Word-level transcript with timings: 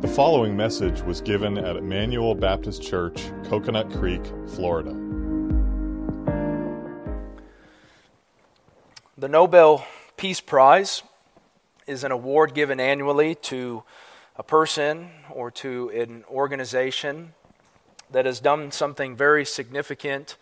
The 0.00 0.06
following 0.06 0.56
message 0.56 1.02
was 1.02 1.20
given 1.20 1.58
at 1.58 1.74
Emmanuel 1.74 2.32
Baptist 2.36 2.84
Church, 2.84 3.32
Coconut 3.46 3.90
Creek, 3.90 4.24
Florida. 4.46 4.90
The 9.16 9.26
Nobel 9.28 9.84
Peace 10.16 10.40
Prize 10.40 11.02
is 11.88 12.04
an 12.04 12.12
award 12.12 12.54
given 12.54 12.78
annually 12.78 13.34
to 13.34 13.82
a 14.36 14.44
person 14.44 15.10
or 15.30 15.50
to 15.50 15.88
an 15.88 16.24
organization 16.30 17.34
that 18.12 18.24
has 18.24 18.38
done 18.38 18.70
something 18.70 19.16
very 19.16 19.44
significant 19.44 20.36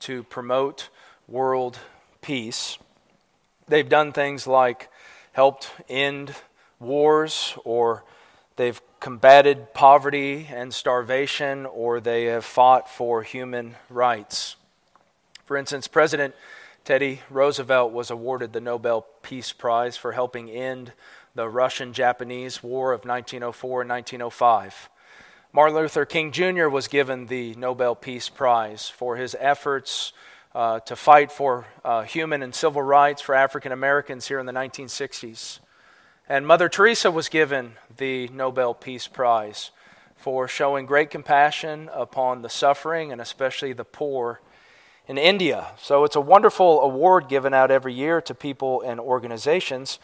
to 0.00 0.22
promote 0.24 0.90
world 1.26 1.78
peace. 2.20 2.76
They've 3.68 3.88
done 3.88 4.12
things 4.12 4.46
like 4.46 4.90
helped 5.32 5.70
end 5.88 6.34
wars, 6.78 7.56
or 7.64 8.04
they've 8.58 8.82
combated 9.00 9.72
poverty 9.72 10.48
and 10.52 10.74
starvation, 10.74 11.64
or 11.64 12.00
they 12.00 12.24
have 12.24 12.44
fought 12.44 12.90
for 12.90 13.22
human 13.22 13.76
rights. 13.88 14.56
For 15.44 15.56
instance, 15.56 15.88
President 15.88 16.34
Teddy 16.84 17.20
Roosevelt 17.30 17.92
was 17.92 18.10
awarded 18.10 18.52
the 18.52 18.60
Nobel 18.60 19.06
Peace 19.22 19.52
Prize 19.52 19.96
for 19.96 20.12
helping 20.12 20.50
end 20.50 20.92
the 21.34 21.48
Russian 21.48 21.92
Japanese 21.92 22.62
War 22.62 22.92
of 22.92 23.04
1904 23.04 23.82
and 23.82 23.90
1905. 23.90 24.90
Martin 25.52 25.76
Luther 25.76 26.04
King 26.04 26.32
Jr. 26.32 26.68
was 26.68 26.88
given 26.88 27.26
the 27.26 27.54
Nobel 27.54 27.94
Peace 27.94 28.28
Prize 28.28 28.88
for 28.88 29.16
his 29.16 29.36
efforts 29.38 30.12
uh, 30.54 30.80
to 30.80 30.96
fight 30.96 31.30
for 31.30 31.66
uh, 31.84 32.02
human 32.02 32.42
and 32.42 32.54
civil 32.54 32.82
rights 32.82 33.22
for 33.22 33.34
African 33.34 33.70
Americans 33.70 34.26
here 34.26 34.40
in 34.40 34.46
the 34.46 34.52
1960s. 34.52 35.60
And 36.30 36.46
Mother 36.46 36.68
Teresa 36.68 37.10
was 37.10 37.30
given 37.30 37.72
the 37.96 38.28
Nobel 38.28 38.74
Peace 38.74 39.08
Prize 39.08 39.70
for 40.14 40.46
showing 40.46 40.84
great 40.84 41.08
compassion 41.08 41.88
upon 41.90 42.42
the 42.42 42.50
suffering 42.50 43.10
and 43.10 43.18
especially 43.18 43.72
the 43.72 43.84
poor 43.84 44.42
in 45.06 45.16
India. 45.16 45.68
So 45.78 46.04
it's 46.04 46.16
a 46.16 46.20
wonderful 46.20 46.82
award 46.82 47.28
given 47.28 47.54
out 47.54 47.70
every 47.70 47.94
year 47.94 48.20
to 48.20 48.34
people 48.34 48.82
and 48.82 49.00
organizations. 49.00 49.98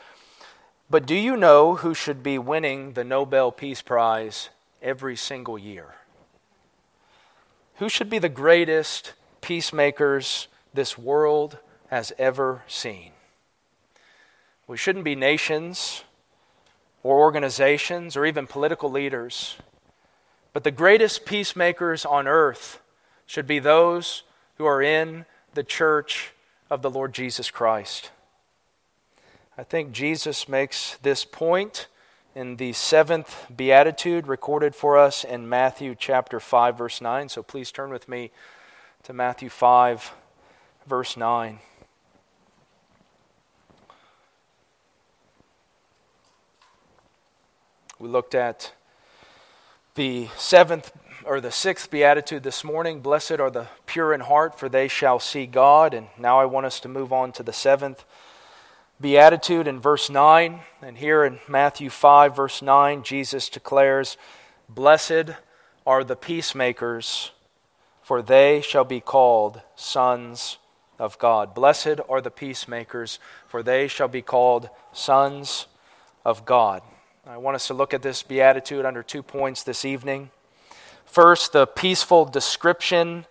But 0.89 1.05
do 1.05 1.15
you 1.15 1.37
know 1.37 1.75
who 1.75 1.93
should 1.93 2.23
be 2.23 2.39
winning 2.39 2.95
the 2.95 3.05
Nobel 3.05 3.53
Peace 3.53 3.83
Prize 3.83 4.49
every 4.81 5.17
single 5.17 5.59
year? 5.59 5.95
Who 7.77 7.91
should 7.91 8.09
be 8.09 8.19
the 8.19 8.31
greatest 8.31 9.13
peacemakers 9.43 10.49
this 10.73 10.97
world 10.97 11.59
has 11.89 12.15
ever 12.17 12.63
seen? 12.67 13.11
We 14.67 14.79
shouldn't 14.79 15.05
be 15.05 15.15
nations 15.15 16.03
or 17.05 17.21
organizations 17.21 18.17
or 18.17 18.27
even 18.27 18.49
political 18.49 18.91
leaders. 18.91 19.57
But 20.53 20.65
the 20.65 20.73
greatest 20.73 21.25
peacemakers 21.25 22.05
on 22.05 22.27
earth 22.27 22.81
should 23.27 23.47
be 23.47 23.61
those 23.61 24.25
who 24.57 24.65
are 24.65 24.83
in 24.83 25.27
the 25.53 25.63
church 25.63 26.33
of 26.69 26.83
the 26.83 26.91
Lord 26.91 27.13
Jesus 27.13 27.51
Christ. 27.51 28.11
I 29.57 29.63
think 29.63 29.93
Jesus 29.93 30.49
makes 30.49 30.97
this 31.03 31.25
point 31.25 31.87
in 32.35 32.57
the 32.57 32.73
seventh 32.73 33.47
beatitude 33.55 34.27
recorded 34.27 34.75
for 34.75 34.99
us 34.99 35.23
in 35.23 35.49
Matthew 35.49 35.95
chapter 35.97 36.41
5, 36.41 36.77
verse 36.79 37.01
9. 37.01 37.29
So 37.29 37.43
please 37.43 37.71
turn 37.71 37.91
with 37.91 38.09
me 38.09 38.33
to 39.05 39.13
Matthew 39.13 39.49
5, 39.49 40.13
verse 40.87 41.17
9. 41.17 41.61
We 48.05 48.11
looked 48.11 48.35
at 48.35 48.71
the 49.95 50.29
seventh 50.37 50.93
or 51.25 51.41
the 51.41 51.51
sixth 51.51 51.91
beatitude 51.91 52.43
this 52.43 52.63
morning 52.63 53.01
Blessed 53.01 53.41
are 53.41 53.51
the 53.51 53.69
pure 53.87 54.13
in 54.13 54.21
heart, 54.21 54.59
for 54.59 54.69
they 54.69 54.89
shall 54.89 55.19
see 55.19 55.47
God. 55.47 55.95
And 55.95 56.09
now 56.19 56.39
I 56.39 56.45
want 56.45 56.67
us 56.67 56.81
to 56.81 56.89
move 56.91 57.15
on 57.15 57.33
to 57.33 57.43
the 57.43 57.55
seventh 57.55 58.05
beatitude 59.01 59.67
in 59.67 59.81
verse 59.81 60.11
9. 60.11 60.61
And 60.83 60.99
here 60.99 61.25
in 61.25 61.39
Matthew 61.49 61.89
5, 61.89 62.37
verse 62.37 62.61
9, 62.61 63.05
Jesus 63.05 63.49
declares, 63.49 64.19
Blessed 64.69 65.31
are 65.87 66.05
the 66.05 66.15
peacemakers, 66.15 67.31
for 68.03 68.21
they 68.21 68.61
shall 68.61 68.85
be 68.85 69.01
called 69.01 69.63
sons 69.77 70.59
of 70.99 71.19
God. 71.19 71.55
Blessed 71.55 72.01
are 72.07 72.21
the 72.21 72.31
peacemakers, 72.31 73.19
for 73.49 73.63
they 73.63 73.89
shall 73.89 74.09
be 74.09 74.21
called 74.21 74.69
sons 74.93 75.69
of 76.23 76.45
God. 76.45 76.83
I 77.27 77.39
want 77.39 77.55
us 77.55 77.69
to 77.69 77.75
look 77.75 77.95
at 77.95 78.03
this 78.03 78.23
beatitude 78.23 78.85
under 78.85 79.03
two 79.03 79.23
points 79.23 79.63
this 79.63 79.87
evening. 79.87 80.31
First, 81.07 81.55
the 81.55 81.67
peaceful 81.67 82.27
description 82.27 83.25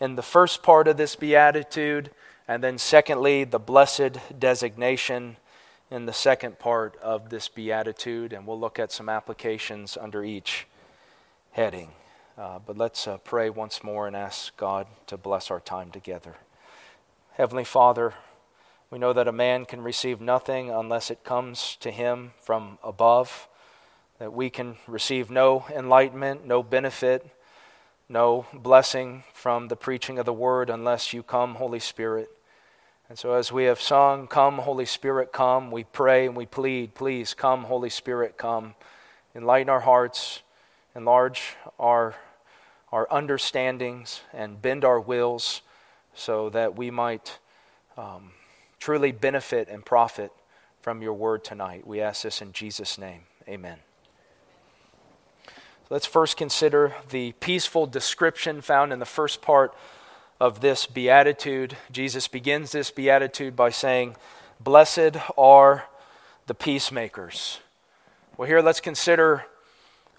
in 0.00 0.16
the 0.16 0.22
first 0.22 0.64
part 0.64 0.88
of 0.88 0.96
this 0.96 1.14
beatitude, 1.14 2.10
and 2.48 2.60
then 2.60 2.76
secondly, 2.76 3.44
the 3.44 3.60
blessed 3.60 4.18
designation 4.36 5.36
in 5.92 6.06
the 6.06 6.12
second 6.12 6.58
part 6.58 6.96
of 7.00 7.30
this 7.30 7.46
beatitude, 7.46 8.32
and 8.32 8.48
we'll 8.48 8.58
look 8.58 8.80
at 8.80 8.90
some 8.90 9.08
applications 9.08 9.96
under 9.96 10.24
each 10.24 10.66
heading. 11.52 11.90
Uh, 12.36 12.58
but 12.66 12.76
let's 12.76 13.06
uh, 13.06 13.16
pray 13.18 13.48
once 13.48 13.84
more 13.84 14.08
and 14.08 14.16
ask 14.16 14.56
God 14.56 14.88
to 15.06 15.16
bless 15.16 15.52
our 15.52 15.60
time 15.60 15.92
together. 15.92 16.34
Heavenly 17.34 17.64
Father, 17.64 18.14
we 18.90 18.98
know 18.98 19.12
that 19.12 19.26
a 19.26 19.32
man 19.32 19.64
can 19.64 19.82
receive 19.82 20.20
nothing 20.20 20.70
unless 20.70 21.10
it 21.10 21.24
comes 21.24 21.76
to 21.80 21.90
him 21.90 22.32
from 22.40 22.78
above, 22.84 23.48
that 24.18 24.32
we 24.32 24.48
can 24.48 24.76
receive 24.86 25.28
no 25.28 25.66
enlightenment, 25.74 26.46
no 26.46 26.62
benefit, 26.62 27.26
no 28.08 28.46
blessing 28.52 29.24
from 29.32 29.66
the 29.66 29.76
preaching 29.76 30.20
of 30.20 30.24
the 30.24 30.32
word 30.32 30.70
unless 30.70 31.12
you 31.12 31.24
come, 31.24 31.56
Holy 31.56 31.80
Spirit. 31.80 32.30
And 33.08 33.18
so, 33.18 33.34
as 33.34 33.50
we 33.50 33.64
have 33.64 33.80
sung, 33.80 34.28
Come, 34.28 34.58
Holy 34.58 34.86
Spirit, 34.86 35.32
come, 35.32 35.70
we 35.70 35.84
pray 35.84 36.26
and 36.26 36.36
we 36.36 36.46
plead, 36.46 36.94
Please 36.94 37.34
come, 37.34 37.64
Holy 37.64 37.90
Spirit, 37.90 38.36
come. 38.36 38.74
Enlighten 39.34 39.68
our 39.68 39.80
hearts, 39.80 40.42
enlarge 40.94 41.56
our, 41.78 42.14
our 42.90 43.06
understandings, 43.12 44.22
and 44.32 44.62
bend 44.62 44.84
our 44.84 45.00
wills 45.00 45.62
so 46.14 46.48
that 46.50 46.76
we 46.76 46.90
might. 46.90 47.38
Um, 47.96 48.32
truly 48.78 49.12
benefit 49.12 49.68
and 49.68 49.84
profit 49.84 50.32
from 50.80 51.02
your 51.02 51.14
word 51.14 51.44
tonight. 51.44 51.86
We 51.86 52.00
ask 52.00 52.22
this 52.22 52.40
in 52.40 52.52
Jesus' 52.52 52.98
name. 52.98 53.22
Amen. 53.48 53.78
Let's 55.88 56.06
first 56.06 56.36
consider 56.36 56.94
the 57.10 57.32
peaceful 57.32 57.86
description 57.86 58.60
found 58.60 58.92
in 58.92 58.98
the 58.98 59.04
first 59.04 59.40
part 59.40 59.74
of 60.40 60.60
this 60.60 60.86
beatitude. 60.86 61.76
Jesus 61.92 62.28
begins 62.28 62.72
this 62.72 62.90
beatitude 62.90 63.54
by 63.54 63.70
saying, 63.70 64.16
Blessed 64.58 65.16
are 65.38 65.84
the 66.46 66.54
peacemakers. 66.54 67.60
Well, 68.36 68.48
here 68.48 68.60
let's 68.60 68.80
consider 68.80 69.46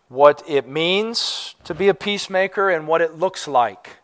what 0.10 0.42
it 0.48 0.68
means 0.68 1.56
to 1.66 1.74
be 1.74 1.90
a 1.90 1.94
peacemaker 1.94 2.70
and 2.70 2.88
what 2.88 3.02
it 3.02 3.16
looks 3.16 3.48
like 3.48 3.98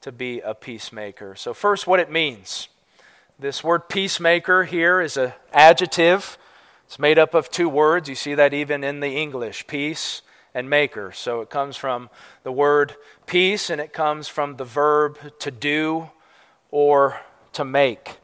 to 0.00 0.12
be 0.12 0.40
a 0.40 0.54
peacemaker. 0.54 1.34
So, 1.34 1.54
first, 1.54 1.86
what 1.86 2.00
it 2.00 2.10
means. 2.10 2.68
This 3.38 3.62
word 3.62 3.90
peacemaker 3.90 4.64
here 4.64 5.02
is 5.02 5.18
an 5.18 5.34
adjective. 5.52 6.38
It's 6.86 6.98
made 6.98 7.18
up 7.18 7.34
of 7.34 7.50
two 7.50 7.68
words. 7.68 8.08
You 8.08 8.14
see 8.14 8.34
that 8.34 8.54
even 8.54 8.82
in 8.82 9.00
the 9.00 9.14
English 9.14 9.66
peace 9.66 10.22
and 10.54 10.70
maker. 10.70 11.12
So 11.12 11.42
it 11.42 11.50
comes 11.50 11.76
from 11.76 12.08
the 12.44 12.52
word 12.52 12.96
peace 13.26 13.68
and 13.68 13.78
it 13.78 13.92
comes 13.92 14.26
from 14.26 14.56
the 14.56 14.64
verb 14.64 15.18
to 15.40 15.50
do 15.50 16.08
or 16.70 17.20
to 17.52 17.62
make. 17.62 18.20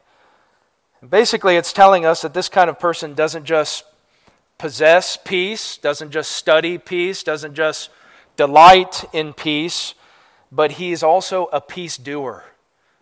Basically, 1.07 1.57
it's 1.57 1.73
telling 1.73 2.07
us 2.07 2.23
that 2.23 2.33
this 2.33 2.49
kind 2.49 2.67
of 2.67 2.79
person 2.79 3.13
doesn't 3.13 3.45
just 3.45 3.83
possess 4.57 5.15
peace, 5.15 5.77
doesn't 5.77 6.09
just 6.09 6.31
study 6.31 6.79
peace, 6.79 7.21
doesn't 7.21 7.53
just 7.53 7.91
delight 8.35 9.05
in 9.13 9.33
peace, 9.33 9.93
but 10.51 10.71
he 10.73 10.91
is 10.91 11.03
also 11.03 11.49
a 11.53 11.61
peace 11.61 11.97
doer, 11.97 12.45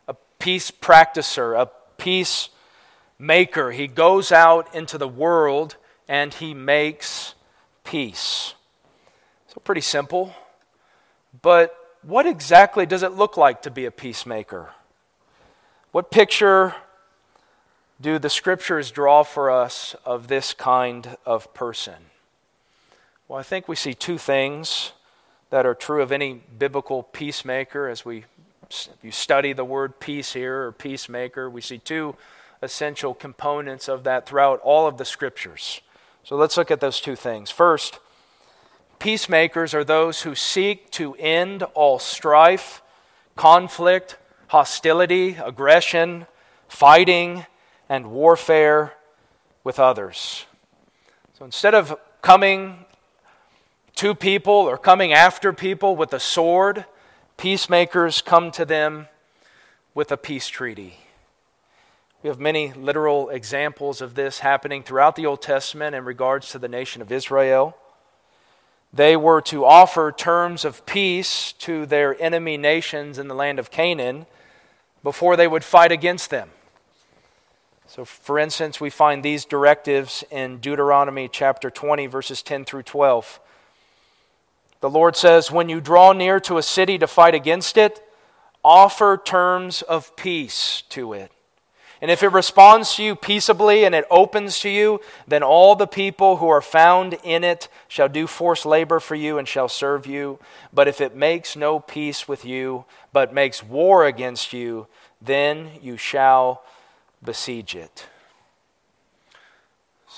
a 0.09 0.15
peace 0.39 0.71
practicer, 0.71 1.57
a 1.57 1.69
peacemaker. 2.01 3.71
He 3.71 3.87
goes 3.87 4.31
out 4.31 4.73
into 4.73 4.97
the 4.97 5.07
world 5.07 5.77
and 6.07 6.33
he 6.33 6.53
makes 6.53 7.35
peace. 7.83 8.55
So, 9.47 9.61
pretty 9.63 9.81
simple. 9.81 10.33
But 11.41 11.75
what 12.01 12.25
exactly 12.25 12.85
does 12.85 13.03
it 13.03 13.11
look 13.11 13.37
like 13.37 13.61
to 13.61 13.71
be 13.71 13.85
a 13.85 13.91
peacemaker? 13.91 14.71
What 15.91 16.09
picture 16.09 16.75
do 17.99 18.17
the 18.17 18.29
scriptures 18.29 18.89
draw 18.89 19.21
for 19.21 19.51
us 19.51 19.95
of 20.03 20.27
this 20.27 20.53
kind 20.53 21.17
of 21.25 21.53
person? 21.53 22.09
Well, 23.27 23.39
I 23.39 23.43
think 23.43 23.67
we 23.67 23.75
see 23.75 23.93
two 23.93 24.17
things 24.17 24.93
that 25.51 25.65
are 25.65 25.75
true 25.75 26.01
of 26.01 26.11
any 26.11 26.41
biblical 26.57 27.03
peacemaker 27.03 27.87
as 27.87 28.03
we 28.03 28.25
if 28.71 29.03
you 29.03 29.11
study 29.11 29.53
the 29.53 29.65
word 29.65 29.99
peace 29.99 30.33
here 30.33 30.63
or 30.63 30.71
peacemaker, 30.71 31.49
we 31.49 31.61
see 31.61 31.77
two 31.77 32.15
essential 32.61 33.13
components 33.13 33.87
of 33.87 34.03
that 34.03 34.25
throughout 34.25 34.59
all 34.61 34.87
of 34.87 34.97
the 34.97 35.05
scriptures. 35.05 35.81
So 36.23 36.35
let's 36.35 36.57
look 36.57 36.71
at 36.71 36.79
those 36.79 37.01
two 37.01 37.15
things. 37.15 37.49
First, 37.49 37.99
peacemakers 38.99 39.73
are 39.73 39.83
those 39.83 40.21
who 40.21 40.35
seek 40.35 40.91
to 40.91 41.15
end 41.15 41.63
all 41.73 41.97
strife, 41.99 42.81
conflict, 43.35 44.17
hostility, 44.47 45.37
aggression, 45.43 46.27
fighting, 46.67 47.45
and 47.89 48.11
warfare 48.11 48.93
with 49.63 49.79
others. 49.79 50.45
So 51.37 51.45
instead 51.45 51.73
of 51.73 51.97
coming 52.21 52.85
to 53.95 54.13
people 54.13 54.53
or 54.53 54.77
coming 54.77 55.13
after 55.13 55.51
people 55.51 55.95
with 55.95 56.13
a 56.13 56.19
sword, 56.19 56.85
peacemakers 57.41 58.21
come 58.21 58.51
to 58.51 58.63
them 58.63 59.07
with 59.95 60.11
a 60.11 60.15
peace 60.15 60.47
treaty. 60.47 60.99
We 62.21 62.27
have 62.27 62.39
many 62.39 62.71
literal 62.71 63.29
examples 63.29 63.99
of 63.99 64.13
this 64.13 64.41
happening 64.41 64.83
throughout 64.83 65.15
the 65.15 65.25
Old 65.25 65.41
Testament 65.41 65.95
in 65.95 66.05
regards 66.05 66.51
to 66.51 66.59
the 66.59 66.67
nation 66.67 67.01
of 67.01 67.11
Israel. 67.11 67.75
They 68.93 69.17
were 69.17 69.41
to 69.41 69.65
offer 69.65 70.11
terms 70.11 70.63
of 70.65 70.85
peace 70.85 71.53
to 71.53 71.87
their 71.87 72.15
enemy 72.21 72.57
nations 72.57 73.17
in 73.17 73.27
the 73.27 73.33
land 73.33 73.57
of 73.57 73.71
Canaan 73.71 74.27
before 75.01 75.35
they 75.35 75.47
would 75.47 75.63
fight 75.63 75.91
against 75.91 76.29
them. 76.29 76.51
So, 77.87 78.05
for 78.05 78.37
instance, 78.37 78.79
we 78.79 78.91
find 78.91 79.23
these 79.23 79.45
directives 79.45 80.23
in 80.29 80.59
Deuteronomy 80.59 81.27
chapter 81.27 81.71
20, 81.71 82.05
verses 82.05 82.43
10 82.43 82.65
through 82.65 82.83
12. 82.83 83.39
The 84.81 84.89
Lord 84.89 85.15
says, 85.15 85.51
When 85.51 85.69
you 85.69 85.79
draw 85.79 86.11
near 86.11 86.39
to 86.41 86.57
a 86.57 86.63
city 86.63 86.97
to 86.97 87.07
fight 87.07 87.33
against 87.33 87.77
it, 87.77 88.03
offer 88.63 89.19
terms 89.23 89.81
of 89.83 90.15
peace 90.15 90.83
to 90.89 91.13
it. 91.13 91.31
And 92.01 92.09
if 92.09 92.23
it 92.23 92.29
responds 92.29 92.95
to 92.95 93.03
you 93.03 93.15
peaceably 93.15 93.85
and 93.85 93.93
it 93.93 94.05
opens 94.09 94.59
to 94.61 94.69
you, 94.69 95.01
then 95.27 95.43
all 95.43 95.75
the 95.75 95.85
people 95.85 96.37
who 96.37 96.49
are 96.49 96.61
found 96.61 97.15
in 97.23 97.43
it 97.43 97.69
shall 97.87 98.09
do 98.09 98.25
forced 98.25 98.65
labor 98.65 98.99
for 98.99 99.13
you 99.13 99.37
and 99.37 99.47
shall 99.47 99.69
serve 99.69 100.07
you. 100.07 100.39
But 100.73 100.87
if 100.87 100.99
it 100.99 101.15
makes 101.15 101.55
no 101.55 101.79
peace 101.79 102.27
with 102.27 102.43
you, 102.43 102.85
but 103.13 103.35
makes 103.35 103.63
war 103.63 104.05
against 104.07 104.51
you, 104.51 104.87
then 105.21 105.69
you 105.79 105.95
shall 105.95 106.63
besiege 107.23 107.75
it. 107.75 108.07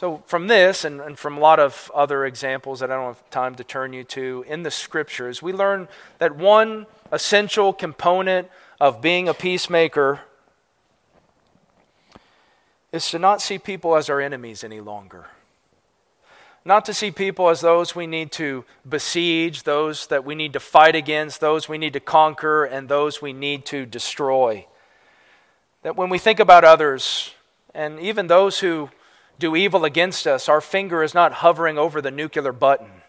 So, 0.04 0.22
from 0.26 0.48
this 0.48 0.84
and, 0.84 1.00
and, 1.00 1.18
from 1.18 1.38
a 1.38 1.40
lot 1.40 1.62
of 1.62 1.90
other 1.96 2.26
examples 2.26 2.82
that 2.82 2.92
I 2.92 2.96
don't 2.96 3.16
have 3.16 3.30
time 3.30 3.56
to 3.56 3.64
turn 3.64 3.94
you 3.94 4.04
to 4.04 4.44
in 4.50 4.64
the 4.64 4.70
scriptures, 4.70 5.42
we 5.42 5.54
learn 5.54 5.88
that 6.18 6.36
one 6.36 6.88
essential 7.14 7.72
component 7.72 8.50
of 8.82 9.02
being 9.02 9.30
a 9.30 9.34
peacemaker 9.34 10.20
is 12.92 13.10
to 13.12 13.18
not 13.18 13.42
see 13.42 13.58
people 13.58 13.96
as 13.96 14.10
our 14.10 14.20
enemies 14.20 14.62
any 14.62 14.82
longer. 14.82 15.28
Not 16.66 16.84
to 16.84 16.94
see 16.94 17.10
people 17.10 17.48
as 17.48 17.62
those 17.62 17.96
we 17.96 18.06
need 18.06 18.34
to 18.34 18.66
besiege, 18.86 19.64
those 19.64 20.08
that 20.08 20.26
we 20.26 20.36
need 20.36 20.52
to 20.52 20.60
fight 20.60 20.98
against, 20.98 21.40
those 21.40 21.70
we 21.70 21.78
need 21.78 21.94
to 21.94 22.02
conquer, 22.02 22.66
and 22.66 22.90
those 22.90 23.22
we 23.22 23.32
need 23.32 23.66
to 23.68 23.86
destroy. 23.86 24.68
That 25.82 25.96
when 25.96 26.10
we 26.10 26.18
think 26.18 26.42
about 26.42 26.66
others, 26.66 27.34
and 27.74 28.02
even 28.02 28.28
those 28.28 28.60
who 28.60 28.90
do 29.40 29.56
evil 29.56 29.86
against 29.86 30.28
us, 30.28 30.48
our 30.48 30.62
finger 30.62 31.04
is 31.04 31.14
not 31.14 31.34
hovering 31.34 31.78
over 31.78 32.02
the 32.02 32.12
nuclear 32.12 32.52
button, 32.52 33.04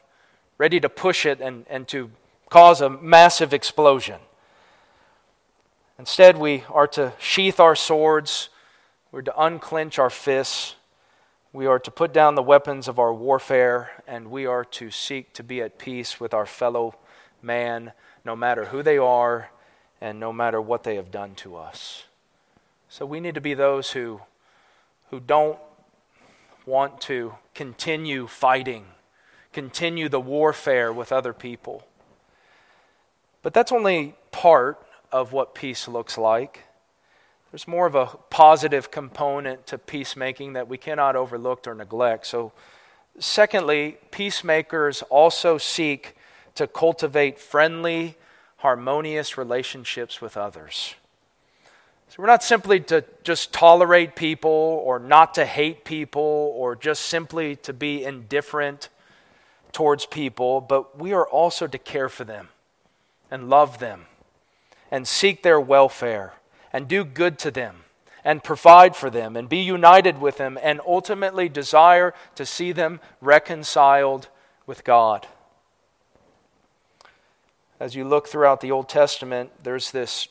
ready 0.58 0.80
to 0.80 0.88
push 0.88 1.26
it 1.26 1.40
and, 1.40 1.66
and 1.68 1.86
to 1.88 2.10
cause 2.48 2.80
a 2.80 2.90
massive 2.90 3.52
explosion. 3.52 4.20
Instead, 5.98 6.36
we 6.36 6.64
are 6.70 6.86
to 6.88 7.12
sheath 7.18 7.60
our 7.60 7.76
swords 7.76 8.48
we're 9.14 9.22
to 9.22 9.40
unclench 9.40 10.00
our 10.00 10.10
fists. 10.10 10.74
We 11.52 11.66
are 11.66 11.78
to 11.78 11.90
put 11.92 12.12
down 12.12 12.34
the 12.34 12.42
weapons 12.42 12.88
of 12.88 12.98
our 12.98 13.14
warfare, 13.14 14.02
and 14.08 14.28
we 14.28 14.44
are 14.44 14.64
to 14.64 14.90
seek 14.90 15.32
to 15.34 15.44
be 15.44 15.62
at 15.62 15.78
peace 15.78 16.18
with 16.18 16.34
our 16.34 16.46
fellow 16.46 16.96
man, 17.40 17.92
no 18.24 18.34
matter 18.34 18.64
who 18.64 18.82
they 18.82 18.98
are 18.98 19.50
and 20.00 20.18
no 20.18 20.32
matter 20.32 20.60
what 20.60 20.82
they 20.82 20.96
have 20.96 21.12
done 21.12 21.36
to 21.36 21.54
us. 21.54 22.06
So 22.88 23.06
we 23.06 23.20
need 23.20 23.36
to 23.36 23.40
be 23.40 23.54
those 23.54 23.92
who, 23.92 24.20
who 25.10 25.20
don't 25.20 25.60
want 26.66 27.00
to 27.02 27.34
continue 27.54 28.26
fighting, 28.26 28.86
continue 29.52 30.08
the 30.08 30.20
warfare 30.20 30.92
with 30.92 31.12
other 31.12 31.32
people. 31.32 31.86
But 33.42 33.52
that's 33.52 33.72
only 33.72 34.14
part 34.30 34.84
of 35.12 35.32
what 35.32 35.54
peace 35.54 35.86
looks 35.86 36.16
like. 36.16 36.64
There's 37.52 37.68
more 37.68 37.86
of 37.86 37.94
a 37.94 38.06
positive 38.30 38.90
component 38.90 39.66
to 39.68 39.78
peacemaking 39.78 40.54
that 40.54 40.66
we 40.66 40.76
cannot 40.76 41.14
overlook 41.14 41.66
or 41.68 41.74
neglect. 41.74 42.26
So, 42.26 42.52
secondly, 43.20 43.98
peacemakers 44.10 45.02
also 45.02 45.58
seek 45.58 46.16
to 46.56 46.66
cultivate 46.66 47.38
friendly, 47.38 48.16
harmonious 48.56 49.38
relationships 49.38 50.20
with 50.20 50.36
others. 50.36 50.94
So, 52.08 52.22
we're 52.22 52.26
not 52.26 52.44
simply 52.44 52.80
to 52.80 53.04
just 53.24 53.52
tolerate 53.52 54.14
people 54.14 54.50
or 54.84 54.98
not 54.98 55.34
to 55.34 55.44
hate 55.44 55.84
people 55.84 56.52
or 56.54 56.76
just 56.76 57.06
simply 57.06 57.56
to 57.56 57.72
be 57.72 58.04
indifferent 58.04 58.88
towards 59.72 60.06
people, 60.06 60.60
but 60.60 60.98
we 60.98 61.12
are 61.12 61.26
also 61.26 61.66
to 61.66 61.78
care 61.78 62.08
for 62.08 62.24
them 62.24 62.48
and 63.30 63.50
love 63.50 63.78
them 63.78 64.06
and 64.90 65.08
seek 65.08 65.42
their 65.42 65.60
welfare 65.60 66.34
and 66.72 66.86
do 66.86 67.04
good 67.04 67.38
to 67.40 67.50
them 67.50 67.84
and 68.24 68.42
provide 68.42 68.96
for 68.96 69.10
them 69.10 69.36
and 69.36 69.48
be 69.48 69.58
united 69.58 70.20
with 70.20 70.38
them 70.38 70.58
and 70.62 70.80
ultimately 70.86 71.48
desire 71.48 72.14
to 72.36 72.46
see 72.46 72.72
them 72.72 73.00
reconciled 73.20 74.28
with 74.66 74.84
God. 74.84 75.26
As 77.78 77.94
you 77.94 78.04
look 78.04 78.28
throughout 78.28 78.60
the 78.60 78.70
Old 78.70 78.88
Testament, 78.88 79.50
there's 79.62 79.90
this 79.90 80.28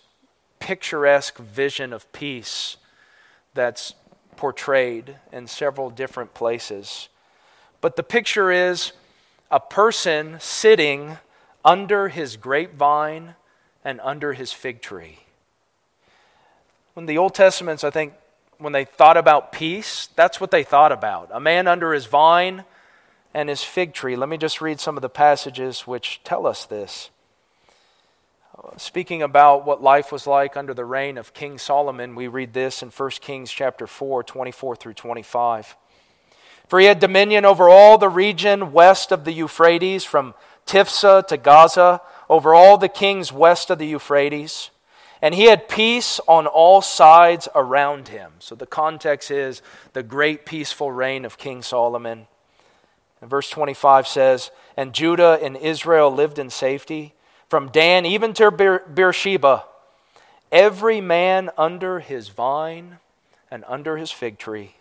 picturesque 0.63 1.37
vision 1.37 1.91
of 1.91 2.09
peace 2.13 2.77
that's 3.53 3.93
portrayed 4.37 5.17
in 5.33 5.45
several 5.45 5.89
different 5.89 6.33
places. 6.33 7.09
But 7.81 7.97
the 7.97 8.03
picture 8.03 8.49
is 8.49 8.93
a 9.51 9.59
person 9.59 10.37
sitting 10.39 11.17
under 11.65 12.07
his 12.07 12.37
grapevine 12.37 13.35
and 13.83 13.99
under 14.01 14.31
his 14.31 14.53
fig 14.53 14.81
tree. 14.81 15.19
When 16.93 17.07
the 17.07 17.17
Old 17.17 17.35
Testaments, 17.35 17.83
I 17.83 17.89
think, 17.89 18.13
when 18.57 18.71
they 18.71 18.85
thought 18.85 19.17
about 19.17 19.51
peace, 19.51 20.07
that's 20.15 20.39
what 20.39 20.51
they 20.51 20.63
thought 20.63 20.93
about. 20.93 21.29
A 21.33 21.41
man 21.41 21.67
under 21.67 21.91
his 21.91 22.05
vine 22.05 22.63
and 23.33 23.49
his 23.49 23.63
fig 23.63 23.93
tree. 23.93 24.15
Let 24.15 24.29
me 24.29 24.37
just 24.37 24.61
read 24.61 24.79
some 24.79 24.95
of 24.95 25.01
the 25.01 25.09
passages 25.09 25.81
which 25.81 26.21
tell 26.23 26.47
us 26.47 26.65
this. 26.65 27.09
Speaking 28.77 29.21
about 29.21 29.65
what 29.65 29.81
life 29.81 30.11
was 30.11 30.27
like 30.27 30.55
under 30.55 30.73
the 30.73 30.85
reign 30.85 31.17
of 31.17 31.33
King 31.33 31.57
Solomon, 31.57 32.15
we 32.15 32.27
read 32.27 32.53
this 32.53 32.83
in 32.83 32.89
1 32.89 33.09
Kings 33.21 33.51
chapter 33.51 33.87
4, 33.87 34.23
24 34.23 34.75
through 34.75 34.93
25. 34.93 35.75
For 36.67 36.79
he 36.79 36.85
had 36.85 36.99
dominion 36.99 37.45
over 37.45 37.67
all 37.67 37.97
the 37.97 38.09
region 38.09 38.71
west 38.71 39.11
of 39.11 39.25
the 39.25 39.31
Euphrates, 39.31 40.03
from 40.03 40.33
Tiphsah 40.65 41.27
to 41.27 41.37
Gaza, 41.37 42.01
over 42.29 42.53
all 42.53 42.77
the 42.77 42.89
kings 42.89 43.31
west 43.31 43.69
of 43.69 43.79
the 43.79 43.87
Euphrates. 43.87 44.69
And 45.21 45.33
he 45.33 45.45
had 45.45 45.69
peace 45.69 46.19
on 46.27 46.47
all 46.47 46.81
sides 46.81 47.47
around 47.55 48.09
him. 48.09 48.33
So 48.39 48.55
the 48.55 48.65
context 48.65 49.31
is 49.31 49.61
the 49.93 50.03
great 50.03 50.45
peaceful 50.45 50.91
reign 50.91 51.25
of 51.25 51.37
King 51.37 51.61
Solomon. 51.61 52.27
And 53.21 53.29
verse 53.29 53.49
25 53.49 54.07
says, 54.07 54.51
And 54.75 54.93
Judah 54.93 55.39
and 55.41 55.55
Israel 55.57 56.11
lived 56.11 56.39
in 56.39 56.49
safety, 56.49 57.13
from 57.53 57.69
Dan 57.69 58.03
even 58.03 58.33
to 58.33 58.49
Beersheba, 58.49 59.65
every 60.51 60.99
man 60.99 61.51
under 61.55 61.99
his 61.99 62.29
vine 62.29 62.97
and 63.51 63.63
under 63.67 63.95
his 63.95 64.09
fig 64.09 64.39
tree, 64.39 64.73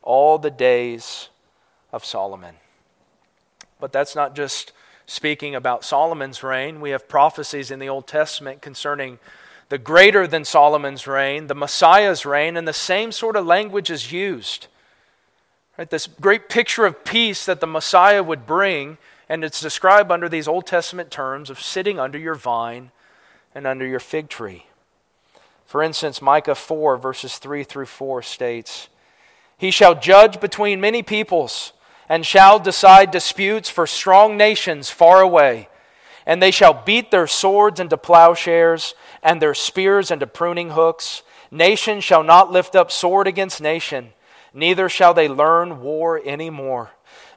all 0.00 0.38
the 0.38 0.48
days 0.48 1.28
of 1.92 2.04
Solomon. 2.04 2.54
But 3.80 3.90
that's 3.90 4.14
not 4.14 4.36
just 4.36 4.70
speaking 5.06 5.56
about 5.56 5.84
Solomon's 5.84 6.44
reign. 6.44 6.80
We 6.80 6.90
have 6.90 7.08
prophecies 7.08 7.72
in 7.72 7.80
the 7.80 7.88
Old 7.88 8.06
Testament 8.06 8.62
concerning 8.62 9.18
the 9.68 9.78
greater 9.78 10.28
than 10.28 10.44
Solomon's 10.44 11.08
reign, 11.08 11.48
the 11.48 11.56
Messiah's 11.56 12.24
reign, 12.24 12.56
and 12.56 12.68
the 12.68 12.72
same 12.72 13.10
sort 13.10 13.34
of 13.34 13.44
language 13.44 13.90
is 13.90 14.12
used. 14.12 14.68
Right? 15.76 15.90
This 15.90 16.06
great 16.06 16.48
picture 16.48 16.86
of 16.86 17.02
peace 17.02 17.44
that 17.46 17.58
the 17.58 17.66
Messiah 17.66 18.22
would 18.22 18.46
bring, 18.46 18.98
and 19.30 19.44
it's 19.44 19.60
described 19.60 20.10
under 20.10 20.28
these 20.28 20.48
Old 20.48 20.66
Testament 20.66 21.12
terms 21.12 21.50
of 21.50 21.60
sitting 21.60 22.00
under 22.00 22.18
your 22.18 22.34
vine 22.34 22.90
and 23.54 23.64
under 23.64 23.86
your 23.86 24.00
fig 24.00 24.28
tree. 24.28 24.66
For 25.64 25.84
instance, 25.84 26.20
Micah 26.20 26.56
4, 26.56 26.96
verses 26.96 27.38
3 27.38 27.62
through 27.62 27.86
4 27.86 28.22
states, 28.22 28.88
He 29.56 29.70
shall 29.70 29.94
judge 29.94 30.40
between 30.40 30.80
many 30.80 31.04
peoples, 31.04 31.72
and 32.08 32.26
shall 32.26 32.58
decide 32.58 33.12
disputes 33.12 33.70
for 33.70 33.86
strong 33.86 34.36
nations 34.36 34.90
far 34.90 35.20
away. 35.20 35.68
And 36.26 36.42
they 36.42 36.50
shall 36.50 36.74
beat 36.74 37.12
their 37.12 37.28
swords 37.28 37.78
into 37.78 37.96
plowshares 37.96 38.96
and 39.22 39.40
their 39.40 39.54
spears 39.54 40.10
into 40.10 40.26
pruning 40.26 40.70
hooks. 40.70 41.22
Nation 41.52 42.00
shall 42.00 42.24
not 42.24 42.50
lift 42.50 42.74
up 42.74 42.90
sword 42.90 43.28
against 43.28 43.60
nation, 43.60 44.12
neither 44.52 44.88
shall 44.88 45.14
they 45.14 45.28
learn 45.28 45.80
war 45.80 46.20
any 46.24 46.50
more, 46.50 46.90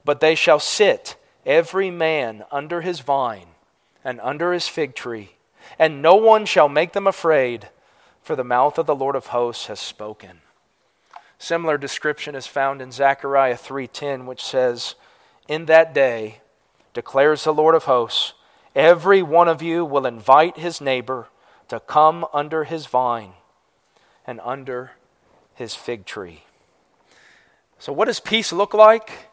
but 0.04 0.22
they 0.22 0.34
shall 0.34 0.60
sit 0.60 1.18
every 1.46 1.92
man 1.92 2.46
under 2.52 2.82
his 2.82 3.00
vine 3.00 3.48
and 4.04 4.20
under 4.22 4.54
his 4.54 4.68
fig 4.68 4.96
tree, 4.96 5.36
and 5.80 6.02
no 6.02 6.16
one 6.16 6.46
shall 6.46 6.70
make 6.70 6.94
them 6.94 7.08
afraid, 7.08 7.70
for 8.22 8.36
the 8.36 8.44
mouth 8.44 8.78
of 8.78 8.86
the 8.86 8.96
Lord 8.96 9.16
of 9.16 9.28
hosts 9.28 9.68
has 9.68 9.80
spoken. 9.80 10.42
Similar 11.38 11.78
description 11.78 12.36
is 12.36 12.48
found 12.48 12.82
in 12.82 12.92
Zechariah 12.92 13.58
3:10 13.58 14.26
which 14.26 14.44
says, 14.44 14.96
"In 15.48 15.66
that 15.66 15.94
day 15.94 16.42
declares 16.94 17.44
the 17.44 17.54
Lord 17.54 17.76
of 17.76 17.86
hosts, 17.86 18.34
every 18.76 19.22
one 19.22 19.48
of 19.48 19.62
you 19.62 19.84
will 19.84 20.06
invite 20.06 20.58
his 20.58 20.80
neighbor 20.80 21.28
to 21.68 21.80
come 21.82 22.26
under 22.32 22.64
his 22.64 22.86
vine 22.86 23.34
and 24.26 24.40
under 24.42 24.94
his 25.54 25.76
fig 25.76 26.06
tree." 26.06 26.46
So 27.78 27.92
what 27.92 28.06
does 28.06 28.22
peace 28.22 28.54
look 28.54 28.74
like? 28.74 29.28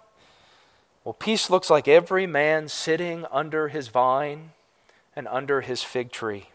Well, 1.04 1.14
peace 1.14 1.48
looks 1.48 1.70
like 1.70 1.88
every 1.88 2.26
man 2.26 2.68
sitting 2.68 3.24
under 3.30 3.68
his 3.68 3.88
vine 3.88 4.50
and 5.16 5.26
under 5.28 5.62
his 5.62 5.82
fig 5.82 6.12
tree. 6.12 6.48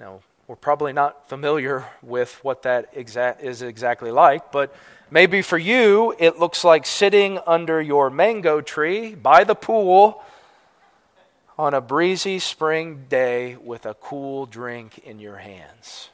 Now, 0.00 0.22
we're 0.48 0.56
probably 0.56 0.92
not 0.92 1.28
familiar 1.28 1.86
with 2.02 2.42
what 2.42 2.62
that 2.62 2.92
is 2.94 3.62
exactly 3.62 4.10
like, 4.10 4.50
but 4.50 4.74
maybe 5.08 5.40
for 5.40 5.56
you 5.56 6.16
it 6.18 6.40
looks 6.40 6.64
like 6.64 6.84
sitting 6.84 7.38
under 7.46 7.80
your 7.80 8.10
mango 8.10 8.60
tree 8.60 9.14
by 9.14 9.44
the 9.44 9.54
pool 9.54 10.20
on 11.56 11.74
a 11.74 11.80
breezy 11.80 12.40
spring 12.40 13.06
day 13.08 13.54
with 13.54 13.86
a 13.86 13.94
cool 13.94 14.46
drink 14.46 14.98
in 14.98 15.20
your 15.20 15.36
hands. 15.36 16.10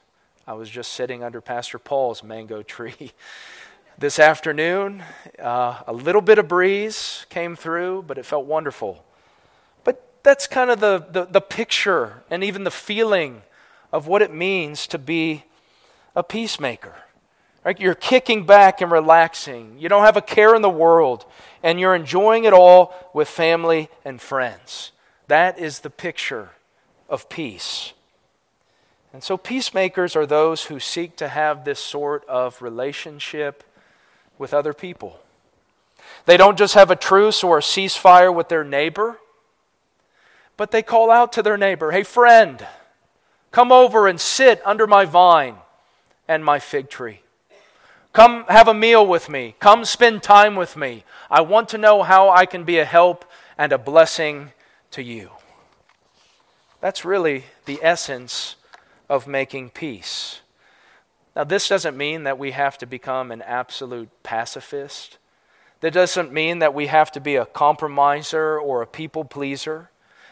I 0.47 0.53
was 0.53 0.69
just 0.69 0.93
sitting 0.93 1.23
under 1.23 1.41
Pastor 1.41 1.79
Paul's 1.79 2.23
mango 2.23 2.63
tree 2.63 3.13
this 3.99 4.21
afternoon. 4.21 5.03
Uh, 5.39 5.83
a 5.87 5.93
little 5.93 6.21
bit 6.21 6.39
of 6.39 6.47
breeze 6.47 7.27
came 7.31 7.57
through, 7.57 8.05
but 8.07 8.17
it 8.17 8.25
felt 8.25 8.47
wonderful. 8.47 9.05
But 9.83 10.23
that's 10.23 10.47
kind 10.47 10.71
of 10.71 10.81
the, 10.81 11.05
the, 11.11 11.25
the 11.25 11.41
picture 11.41 12.23
and 12.31 12.45
even 12.45 12.65
the 12.65 12.71
feeling 12.71 13.43
of 13.93 14.07
what 14.07 14.23
it 14.23 14.33
means 14.33 14.87
to 14.89 14.99
be 14.99 15.45
a 16.15 16.23
peacemaker. 16.23 16.95
Right? 17.65 17.79
You're 17.79 17.97
kicking 17.97 18.47
back 18.47 18.81
and 18.81 18.91
relaxing. 18.91 19.77
You 19.79 19.89
don't 19.89 20.05
have 20.05 20.17
a 20.17 20.23
care 20.23 20.55
in 20.55 20.63
the 20.63 20.71
world, 20.71 21.25
and 21.63 21.81
you're 21.81 21.95
enjoying 21.95 22.45
it 22.45 22.53
all 22.53 22.95
with 23.13 23.29
family 23.29 23.91
and 24.05 24.21
friends. 24.21 24.93
That 25.27 25.59
is 25.59 25.81
the 25.81 25.91
picture 25.91 26.51
of 27.09 27.29
peace. 27.29 27.93
And 29.13 29.25
so, 29.25 29.37
peacemakers 29.37 30.15
are 30.15 30.27
those 30.27 30.65
who 30.65 30.79
seek 30.79 31.17
to 31.17 31.29
have 31.29 31.65
this 31.65 31.81
sort 31.81 32.25
of 32.29 32.63
relationship 32.63 33.65
with 34.39 34.55
other 34.55 34.73
people. 34.73 35.21
They 36.27 36.37
don't 36.37 36.59
just 36.59 36.75
have 36.75 36.91
a 36.91 36.97
truce 36.97 37.43
or 37.43 37.59
a 37.59 37.63
ceasefire 37.63 38.35
with 38.35 38.49
their 38.49 38.65
neighbor, 38.65 39.19
but 40.57 40.71
they 40.71 40.83
call 40.83 41.11
out 41.11 41.33
to 41.33 41.43
their 41.43 41.57
neighbor, 41.57 41.91
Hey, 41.91 42.03
friend, 42.03 42.67
Come 43.51 43.73
over 43.73 44.07
and 44.07 44.21
sit 44.21 44.61
under 44.65 44.87
my 44.87 45.05
vine 45.05 45.57
and 46.27 46.45
my 46.45 46.59
fig 46.59 46.91
tree. 46.91 47.21
Come 48.13 48.45
have 48.49 48.69
a 48.69 48.75
meal 48.75 49.07
with 49.07 49.29
me. 49.29 49.55
Come 49.59 49.85
spend 49.85 50.23
time 50.23 50.57
with 50.57 50.77
me. 50.77 51.05
I 51.31 51.41
want 51.41 51.69
to 51.71 51.79
know 51.79 52.03
how 52.03 52.31
I 52.31 52.47
can 52.47 52.65
be 52.65 52.79
a 52.79 52.85
help 52.85 53.25
and 53.57 53.73
a 53.73 53.79
blessing 53.79 54.53
to 54.93 55.03
you. 55.03 55.31
That's 56.81 57.05
really 57.05 57.45
the 57.65 57.79
essence 57.83 58.57
of 59.09 59.27
making 59.27 59.71
peace. 59.71 60.41
Now, 61.39 61.45
this 61.45 61.69
doesn't 61.69 61.97
mean 61.97 62.25
that 62.25 62.37
we 62.37 62.51
have 62.51 62.79
to 62.79 62.87
become 62.87 63.31
an 63.31 63.43
absolute 63.43 64.09
pacifist. 64.25 65.19
That 65.83 65.93
doesn't 65.93 66.33
mean 66.33 66.59
that 66.59 66.75
we 66.75 66.89
have 66.89 67.13
to 67.13 67.21
be 67.21 67.37
a 67.37 67.47
compromiser 67.47 68.59
or 68.59 68.83
a 68.83 68.89
people 68.89 69.25
pleaser. 69.25 69.89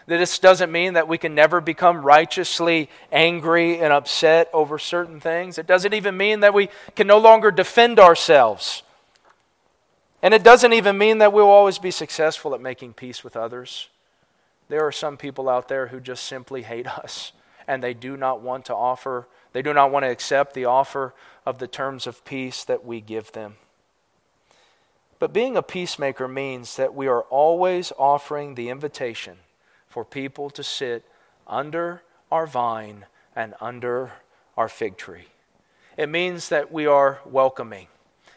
That 0.09 0.17
this 0.17 0.41
doesn't 0.41 0.73
mean 0.73 0.95
that 0.95 1.07
we 1.07 1.17
can 1.17 1.33
never 1.33 1.61
become 1.61 2.03
righteously 2.03 2.91
angry 3.13 3.79
and 3.79 3.93
upset 3.93 4.51
over 4.53 4.81
certain 4.81 5.21
things. 5.21 5.59
It 5.59 5.69
doesn't 5.69 5.95
even 5.95 6.17
mean 6.17 6.41
that 6.41 6.53
we 6.53 6.71
can 6.97 7.07
no 7.07 7.19
longer 7.19 7.53
defend 7.53 8.01
ourselves. 8.01 8.83
And 10.23 10.35
it 10.35 10.43
doesn't 10.43 10.73
even 10.73 10.99
mean 10.99 11.19
that 11.19 11.33
we'll 11.33 11.47
always 11.47 11.79
be 11.79 11.93
successful 11.93 12.53
at 12.53 12.61
making 12.61 12.95
peace 12.95 13.23
with 13.23 13.37
others. 13.37 13.91
There 14.69 14.85
are 14.85 14.91
some 14.91 15.17
people 15.17 15.49
out 15.49 15.69
there 15.69 15.87
who 15.87 16.01
just 16.01 16.25
simply 16.25 16.63
hate 16.63 16.89
us 16.99 17.31
and 17.69 17.83
they 17.83 17.95
do 17.95 18.17
not 18.17 18.41
want 18.41 18.65
to 18.67 18.75
offer, 18.75 19.27
they 19.57 19.63
do 19.63 19.73
not 19.73 19.91
want 19.91 20.05
to 20.05 20.11
accept 20.11 20.53
the 20.53 20.67
offer 20.67 21.15
of 21.47 21.61
the 21.61 21.67
terms 21.67 22.07
of 22.07 22.23
peace 22.27 22.63
that 22.65 22.85
we 22.85 23.01
give 23.01 23.33
them. 23.33 23.55
But 25.19 25.33
being 25.33 25.57
a 25.57 25.63
peacemaker 25.63 26.29
means 26.29 26.77
that 26.77 26.95
we 26.95 27.07
are 27.07 27.23
always 27.23 27.91
offering 27.97 28.55
the 28.55 28.69
invitation 28.69 29.39
for 29.89 30.05
people 30.05 30.51
to 30.51 30.63
sit 30.63 31.07
under 31.47 32.03
our 32.31 32.47
vine 32.47 33.07
and 33.35 33.55
under 33.59 34.13
our 34.59 34.69
fig 34.69 34.99
tree. 34.99 35.29
It 35.97 36.11
means 36.11 36.51
that 36.51 36.71
we 36.71 36.85
are 36.85 37.21
welcoming. 37.25 37.87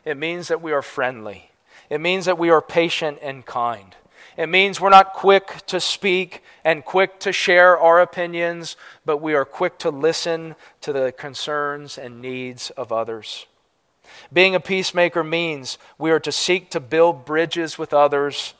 It 0.06 0.16
means 0.16 0.48
that 0.48 0.62
we 0.62 0.72
are 0.72 0.82
friendly. 0.82 1.52
It 1.90 2.00
means 2.00 2.28
that 2.28 2.38
we 2.38 2.50
are 2.50 2.62
patient 2.62 3.20
and 3.22 3.46
kind. 3.46 3.94
It 4.38 4.48
means 4.48 4.80
we're 4.80 4.90
not 4.90 5.14
quick 5.14 5.62
to 5.68 5.80
speak 5.80 6.44
and 6.64 6.86
quick 6.86 7.20
to 7.22 7.32
share 7.32 7.78
our 7.78 8.00
opinions, 8.02 8.78
but 9.06 9.18
we 9.18 9.34
are 9.34 9.46
quick 9.46 9.78
to 9.80 9.90
listen 9.90 10.56
to 10.82 10.94
the 10.94 11.12
concerns 11.12 11.98
and 11.98 12.22
needs 12.22 12.70
of 12.72 12.92
others. 12.92 13.46
Being 14.32 14.56
a 14.56 14.60
peacemaker 14.60 15.24
means 15.24 15.78
we 15.98 16.12
are 16.12 16.20
to 16.20 16.32
seek 16.32 16.70
to 16.72 16.80
build 16.80 17.26
bridges 17.26 17.78
with 17.78 17.94
others 17.94 18.54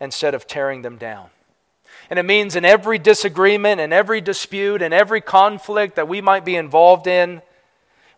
instead 0.00 0.34
of 0.34 0.46
tearing 0.46 0.82
them 0.82 0.96
down. 0.96 1.28
And 2.10 2.18
it 2.18 2.24
means 2.24 2.56
in 2.56 2.64
every 2.64 2.98
disagreement 2.98 3.80
in 3.80 3.92
every 3.92 4.20
dispute 4.20 4.82
in 4.82 4.92
every 4.92 5.20
conflict 5.20 5.96
that 5.96 6.08
we 6.08 6.20
might 6.20 6.44
be 6.44 6.56
involved 6.56 7.06
in, 7.06 7.42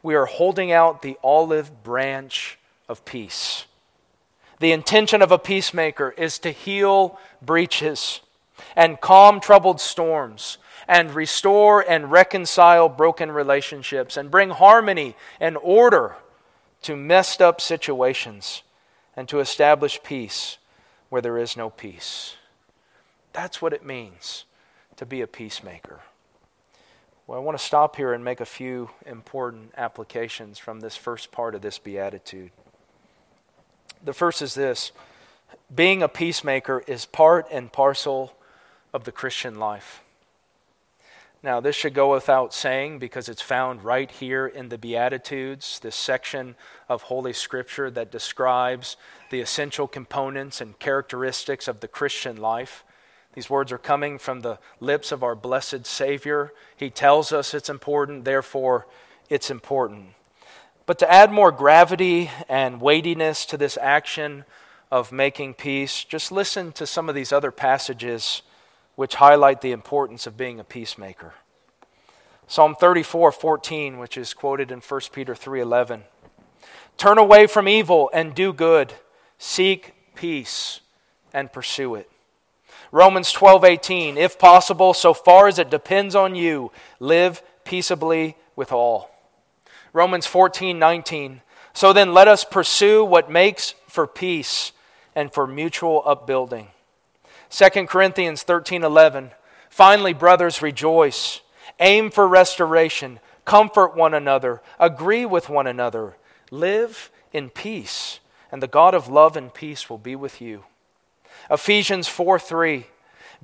we 0.02 0.14
are 0.14 0.26
holding 0.26 0.72
out 0.72 1.02
the 1.02 1.16
olive 1.22 1.82
branch 1.82 2.58
of 2.88 3.04
peace. 3.04 3.66
The 4.60 4.72
intention 4.72 5.22
of 5.22 5.32
a 5.32 5.38
peacemaker 5.38 6.10
is 6.16 6.38
to 6.40 6.50
heal 6.50 7.18
breaches 7.42 8.20
and 8.76 9.00
calm 9.00 9.40
troubled 9.40 9.80
storms 9.80 10.58
and 10.86 11.14
restore 11.14 11.80
and 11.80 12.10
reconcile 12.10 12.88
broken 12.88 13.32
relationships 13.32 14.16
and 14.16 14.30
bring 14.30 14.50
harmony 14.50 15.16
and 15.40 15.56
order 15.62 16.16
to 16.82 16.96
messed 16.96 17.40
up 17.40 17.60
situations 17.60 18.62
and 19.16 19.28
to 19.28 19.40
establish 19.40 20.02
peace 20.02 20.58
where 21.08 21.22
there 21.22 21.38
is 21.38 21.56
no 21.56 21.70
peace. 21.70 22.36
That's 23.32 23.62
what 23.62 23.72
it 23.72 23.84
means 23.84 24.44
to 24.96 25.06
be 25.06 25.20
a 25.20 25.26
peacemaker. 25.26 26.00
Well, 27.26 27.38
I 27.38 27.42
want 27.42 27.58
to 27.58 27.64
stop 27.64 27.96
here 27.96 28.12
and 28.12 28.22
make 28.22 28.40
a 28.40 28.46
few 28.46 28.90
important 29.06 29.72
applications 29.76 30.58
from 30.58 30.80
this 30.80 30.96
first 30.96 31.32
part 31.32 31.54
of 31.54 31.62
this 31.62 31.78
beatitude. 31.78 32.50
The 34.04 34.12
first 34.12 34.42
is 34.42 34.54
this 34.54 34.92
being 35.74 36.02
a 36.02 36.08
peacemaker 36.08 36.84
is 36.86 37.06
part 37.06 37.46
and 37.50 37.72
parcel 37.72 38.34
of 38.92 39.04
the 39.04 39.12
Christian 39.12 39.58
life. 39.58 40.02
Now, 41.42 41.60
this 41.60 41.76
should 41.76 41.92
go 41.92 42.10
without 42.12 42.54
saying 42.54 43.00
because 43.00 43.28
it's 43.28 43.42
found 43.42 43.84
right 43.84 44.10
here 44.10 44.46
in 44.46 44.70
the 44.70 44.78
Beatitudes, 44.78 45.78
this 45.78 45.96
section 45.96 46.54
of 46.88 47.02
Holy 47.02 47.34
Scripture 47.34 47.90
that 47.90 48.10
describes 48.10 48.96
the 49.30 49.42
essential 49.42 49.86
components 49.86 50.62
and 50.62 50.78
characteristics 50.78 51.68
of 51.68 51.80
the 51.80 51.88
Christian 51.88 52.38
life. 52.38 52.82
These 53.34 53.50
words 53.50 53.72
are 53.72 53.78
coming 53.78 54.18
from 54.18 54.40
the 54.40 54.58
lips 54.80 55.12
of 55.12 55.22
our 55.22 55.34
blessed 55.34 55.84
Savior. 55.84 56.52
He 56.76 56.88
tells 56.88 57.30
us 57.30 57.52
it's 57.52 57.68
important, 57.68 58.24
therefore, 58.24 58.86
it's 59.28 59.50
important. 59.50 60.13
But 60.86 60.98
to 60.98 61.10
add 61.10 61.32
more 61.32 61.50
gravity 61.50 62.30
and 62.48 62.80
weightiness 62.80 63.46
to 63.46 63.56
this 63.56 63.78
action 63.80 64.44
of 64.90 65.12
making 65.12 65.54
peace, 65.54 66.04
just 66.04 66.30
listen 66.30 66.72
to 66.72 66.86
some 66.86 67.08
of 67.08 67.14
these 67.14 67.32
other 67.32 67.50
passages 67.50 68.42
which 68.94 69.16
highlight 69.16 69.60
the 69.60 69.72
importance 69.72 70.26
of 70.26 70.36
being 70.36 70.60
a 70.60 70.64
peacemaker. 70.64 71.34
Psalm 72.46 72.74
34, 72.74 73.32
14, 73.32 73.98
which 73.98 74.18
is 74.18 74.34
quoted 74.34 74.70
in 74.70 74.80
1 74.80 75.00
Peter 75.12 75.34
3, 75.34 75.60
11. 75.60 76.04
Turn 76.98 77.16
away 77.16 77.46
from 77.46 77.66
evil 77.66 78.10
and 78.12 78.34
do 78.34 78.52
good. 78.52 78.92
Seek 79.38 79.94
peace 80.14 80.80
and 81.32 81.52
pursue 81.52 81.94
it. 81.94 82.10
Romans 82.92 83.32
12:18 83.32 84.16
If 84.16 84.38
possible 84.38 84.94
so 84.94 85.14
far 85.14 85.48
as 85.48 85.58
it 85.58 85.70
depends 85.70 86.14
on 86.14 86.34
you 86.34 86.70
live 87.00 87.42
peaceably 87.64 88.36
with 88.54 88.70
all. 88.70 89.13
Romans 89.94 90.26
14:19 90.26 91.40
So 91.72 91.94
then 91.94 92.12
let 92.12 92.28
us 92.28 92.44
pursue 92.44 93.02
what 93.04 93.30
makes 93.30 93.74
for 93.88 94.06
peace 94.06 94.72
and 95.14 95.32
for 95.32 95.46
mutual 95.46 96.02
upbuilding. 96.04 96.68
2 97.48 97.86
Corinthians 97.88 98.44
13:11 98.44 99.30
Finally 99.70 100.12
brothers 100.12 100.60
rejoice 100.60 101.40
aim 101.80 102.10
for 102.10 102.28
restoration 102.28 103.20
comfort 103.46 103.96
one 103.96 104.12
another 104.14 104.60
agree 104.78 105.24
with 105.24 105.48
one 105.48 105.66
another 105.66 106.16
live 106.50 107.10
in 107.32 107.48
peace 107.48 108.20
and 108.52 108.62
the 108.62 108.68
God 108.68 108.94
of 108.94 109.08
love 109.08 109.36
and 109.36 109.52
peace 109.52 109.90
will 109.90 109.98
be 109.98 110.14
with 110.14 110.40
you. 110.40 110.64
Ephesians 111.50 112.06
4 112.06 112.38
3. 112.38 112.86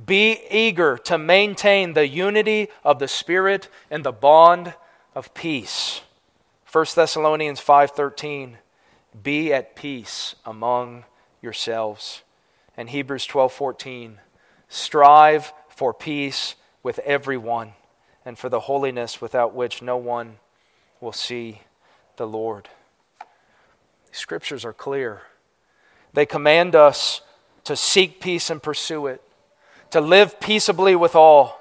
Be 0.06 0.40
eager 0.50 0.96
to 0.98 1.18
maintain 1.18 1.92
the 1.92 2.06
unity 2.06 2.68
of 2.84 2.98
the 2.98 3.08
Spirit 3.08 3.68
and 3.90 4.04
the 4.04 4.12
bond 4.12 4.74
of 5.14 5.34
peace. 5.34 6.02
1 6.70 6.86
Thessalonians 6.94 7.60
5:13 7.60 8.58
Be 9.20 9.52
at 9.52 9.74
peace 9.74 10.36
among 10.44 11.04
yourselves. 11.42 12.22
And 12.76 12.90
Hebrews 12.90 13.26
12:14 13.26 14.20
Strive 14.68 15.52
for 15.68 15.92
peace 15.92 16.54
with 16.84 17.00
everyone 17.00 17.74
and 18.24 18.38
for 18.38 18.48
the 18.48 18.60
holiness 18.60 19.20
without 19.20 19.52
which 19.52 19.82
no 19.82 19.96
one 19.96 20.38
will 21.00 21.12
see 21.12 21.62
the 22.16 22.26
Lord. 22.26 22.68
Scriptures 24.12 24.64
are 24.64 24.72
clear. 24.72 25.22
They 26.12 26.26
command 26.26 26.76
us 26.76 27.20
to 27.64 27.74
seek 27.74 28.20
peace 28.20 28.48
and 28.48 28.62
pursue 28.62 29.08
it, 29.08 29.22
to 29.90 30.00
live 30.00 30.38
peaceably 30.38 30.94
with 30.94 31.16
all, 31.16 31.59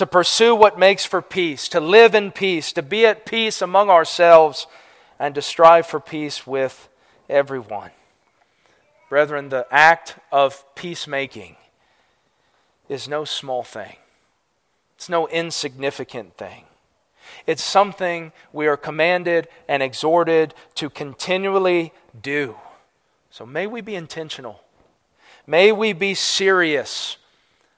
to 0.00 0.06
pursue 0.06 0.54
what 0.54 0.78
makes 0.78 1.04
for 1.04 1.20
peace, 1.20 1.68
to 1.68 1.78
live 1.78 2.14
in 2.14 2.32
peace, 2.32 2.72
to 2.72 2.80
be 2.80 3.04
at 3.04 3.26
peace 3.26 3.60
among 3.60 3.90
ourselves, 3.90 4.66
and 5.18 5.34
to 5.34 5.42
strive 5.42 5.86
for 5.86 6.00
peace 6.00 6.46
with 6.46 6.88
everyone. 7.28 7.90
Brethren, 9.10 9.50
the 9.50 9.66
act 9.70 10.16
of 10.32 10.64
peacemaking 10.74 11.56
is 12.88 13.08
no 13.08 13.26
small 13.26 13.62
thing. 13.62 13.96
It's 14.96 15.10
no 15.10 15.28
insignificant 15.28 16.34
thing. 16.38 16.64
It's 17.46 17.62
something 17.62 18.32
we 18.54 18.68
are 18.68 18.78
commanded 18.78 19.48
and 19.68 19.82
exhorted 19.82 20.54
to 20.76 20.88
continually 20.88 21.92
do. 22.22 22.56
So 23.30 23.44
may 23.44 23.66
we 23.66 23.82
be 23.82 23.96
intentional. 23.96 24.62
May 25.46 25.72
we 25.72 25.92
be 25.92 26.14
serious 26.14 27.18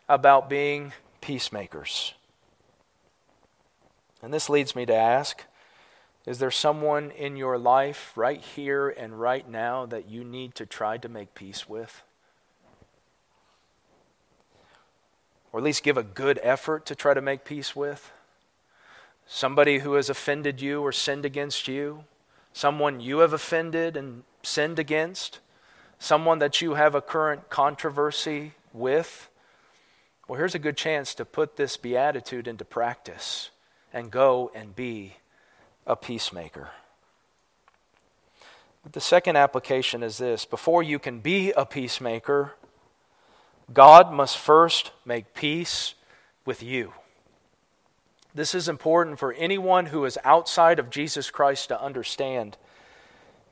about 0.09 0.49
being 0.49 0.93
peacemakers. 1.23 2.13
And 4.23 4.35
this 4.35 4.51
leads 4.51 4.77
me 4.77 4.85
to 4.85 4.95
ask 4.95 5.45
Is 6.27 6.39
there 6.39 6.51
someone 6.51 7.11
in 7.11 7.39
your 7.39 7.57
life 7.57 8.13
right 8.15 8.41
here 8.41 8.91
and 8.91 9.19
right 9.19 9.49
now 9.49 9.87
that 9.87 10.11
you 10.11 10.23
need 10.23 10.55
to 10.57 10.67
try 10.67 10.99
to 10.99 11.09
make 11.09 11.35
peace 11.35 11.67
with? 11.67 12.03
or 15.53 15.61
at 15.61 15.65
least 15.65 15.83
give 15.83 15.99
a 15.99 16.03
good 16.03 16.41
effort 16.43 16.87
to 16.87 16.95
try 16.95 17.15
to 17.15 17.21
make 17.21 17.45
peace 17.45 17.77
with? 17.77 18.11
Somebody 19.27 19.81
who 19.81 19.95
has 19.95 20.11
offended 20.11 20.61
you 20.61 20.81
or 20.81 20.93
sinned 20.93 21.25
against 21.25 21.69
you? 21.69 22.05
Someone 22.53 23.01
you 23.01 23.19
have 23.19 23.33
offended 23.33 23.97
and 23.97 24.25
sinned 24.43 24.79
against? 24.79 25.41
Someone 25.99 26.39
that 26.39 26.61
you 26.61 26.75
have 26.75 26.95
a 26.95 27.03
current 27.03 27.51
controversy 27.51 28.53
with? 28.73 29.29
Well, 30.29 30.39
here's 30.39 30.55
a 30.55 30.61
good 30.61 30.77
chance 30.77 31.15
to 31.15 31.25
put 31.25 31.57
this 31.57 31.77
beatitude 31.77 32.47
into 32.47 32.65
practice 32.65 33.51
and 33.93 34.11
go 34.11 34.51
and 34.55 34.75
be 34.75 35.17
a 35.87 35.97
peacemaker. 35.97 36.71
But 38.83 38.93
the 38.93 39.01
second 39.01 39.37
application 39.37 40.03
is 40.03 40.19
this 40.19 40.45
before 40.45 40.83
you 40.83 40.99
can 40.99 41.21
be 41.21 41.53
a 41.53 41.67
peacemaker, 41.67 42.55
God 43.73 44.13
must 44.13 44.39
first 44.39 44.93
make 45.05 45.35
peace 45.35 45.95
with 46.45 46.63
you. 46.63 46.93
This 48.35 48.55
is 48.55 48.69
important 48.69 49.19
for 49.19 49.33
anyone 49.35 49.87
who 49.87 50.05
is 50.05 50.19
outside 50.25 50.79
of 50.79 50.89
Jesus 50.89 51.31
Christ 51.31 51.69
to 51.69 51.81
understand. 51.81 52.57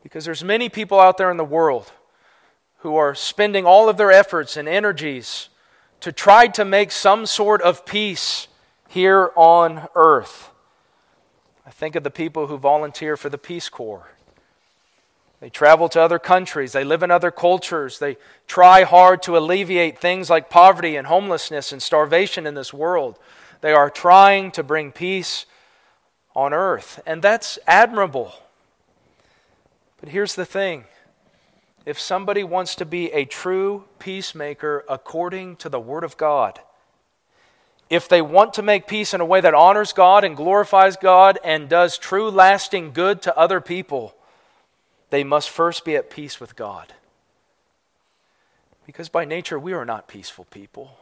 Because 0.02 0.24
there's 0.24 0.42
many 0.42 0.68
people 0.68 0.98
out 0.98 1.18
there 1.18 1.30
in 1.30 1.36
the 1.36 1.44
world 1.44 1.92
who 2.78 2.96
are 2.96 3.14
spending 3.14 3.66
all 3.66 3.88
of 3.90 3.98
their 3.98 4.10
efforts 4.10 4.56
and 4.56 4.66
energies 4.66 5.49
to 6.00 6.12
try 6.12 6.48
to 6.48 6.64
make 6.64 6.90
some 6.90 7.26
sort 7.26 7.62
of 7.62 7.84
peace 7.84 8.48
here 8.88 9.30
on 9.36 9.86
earth. 9.94 10.50
I 11.66 11.70
think 11.70 11.94
of 11.94 12.02
the 12.02 12.10
people 12.10 12.46
who 12.46 12.56
volunteer 12.56 13.16
for 13.16 13.28
the 13.28 13.38
Peace 13.38 13.68
Corps. 13.68 14.10
They 15.40 15.48
travel 15.48 15.88
to 15.90 16.00
other 16.00 16.18
countries. 16.18 16.72
They 16.72 16.84
live 16.84 17.02
in 17.02 17.10
other 17.10 17.30
cultures. 17.30 17.98
They 17.98 18.18
try 18.46 18.82
hard 18.82 19.22
to 19.22 19.38
alleviate 19.38 19.98
things 19.98 20.28
like 20.28 20.50
poverty 20.50 20.96
and 20.96 21.06
homelessness 21.06 21.72
and 21.72 21.82
starvation 21.82 22.46
in 22.46 22.54
this 22.54 22.74
world. 22.74 23.18
They 23.62 23.72
are 23.72 23.88
trying 23.88 24.50
to 24.52 24.62
bring 24.62 24.92
peace 24.92 25.46
on 26.34 26.52
earth. 26.52 27.00
And 27.06 27.22
that's 27.22 27.58
admirable. 27.66 28.34
But 30.00 30.10
here's 30.10 30.34
the 30.34 30.44
thing 30.46 30.84
if 31.86 31.98
somebody 31.98 32.44
wants 32.44 32.74
to 32.76 32.84
be 32.84 33.10
a 33.12 33.24
true 33.24 33.84
peacemaker 33.98 34.84
according 34.88 35.56
to 35.56 35.68
the 35.68 35.80
Word 35.80 36.04
of 36.04 36.16
God, 36.16 36.60
if 37.88 38.08
they 38.08 38.22
want 38.22 38.54
to 38.54 38.62
make 38.62 38.86
peace 38.86 39.12
in 39.14 39.20
a 39.20 39.24
way 39.24 39.40
that 39.40 39.54
honors 39.54 39.92
God 39.92 40.22
and 40.22 40.36
glorifies 40.36 40.96
God 40.96 41.38
and 41.42 41.68
does 41.68 41.98
true 41.98 42.30
lasting 42.30 42.92
good 42.92 43.20
to 43.22 43.36
other 43.36 43.60
people, 43.60 44.14
they 45.10 45.24
must 45.24 45.50
first 45.50 45.84
be 45.84 45.96
at 45.96 46.10
peace 46.10 46.38
with 46.38 46.54
God. 46.54 46.92
Because 48.86 49.08
by 49.08 49.24
nature, 49.24 49.58
we 49.58 49.72
are 49.72 49.84
not 49.84 50.06
peaceful 50.06 50.44
people. 50.50 50.96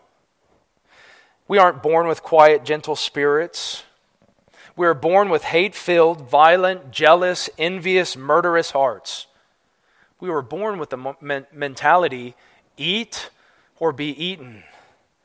We 1.46 1.58
aren't 1.58 1.82
born 1.82 2.06
with 2.06 2.22
quiet, 2.22 2.64
gentle 2.64 2.96
spirits. 2.96 3.82
We 4.76 4.86
are 4.86 4.94
born 4.94 5.28
with 5.28 5.44
hate 5.44 5.74
filled, 5.74 6.28
violent, 6.28 6.90
jealous, 6.90 7.50
envious, 7.58 8.16
murderous 8.16 8.70
hearts. 8.70 9.26
We 10.20 10.30
were 10.30 10.42
born 10.42 10.78
with 10.78 10.90
the 10.90 11.46
mentality 11.52 12.34
eat 12.76 13.30
or 13.78 13.92
be 13.92 14.08
eaten, 14.10 14.64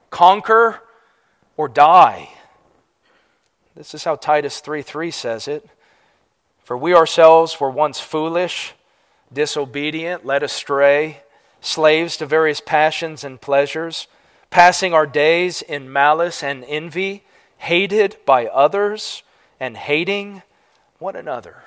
conquer 0.09 0.81
or 1.57 1.67
die. 1.67 2.29
This 3.75 3.95
is 3.95 4.03
how 4.03 4.15
Titus 4.15 4.59
3 4.59 4.81
3 4.81 5.11
says 5.11 5.47
it. 5.47 5.67
For 6.63 6.77
we 6.77 6.93
ourselves 6.93 7.59
were 7.59 7.69
once 7.69 7.99
foolish, 7.99 8.73
disobedient, 9.31 10.25
led 10.25 10.43
astray, 10.43 11.21
slaves 11.59 12.17
to 12.17 12.25
various 12.25 12.61
passions 12.61 13.23
and 13.23 13.41
pleasures, 13.41 14.07
passing 14.49 14.93
our 14.93 15.07
days 15.07 15.61
in 15.61 15.91
malice 15.91 16.43
and 16.43 16.63
envy, 16.67 17.23
hated 17.57 18.17
by 18.25 18.45
others, 18.47 19.23
and 19.59 19.75
hating 19.75 20.43
one 20.99 21.15
another. 21.15 21.63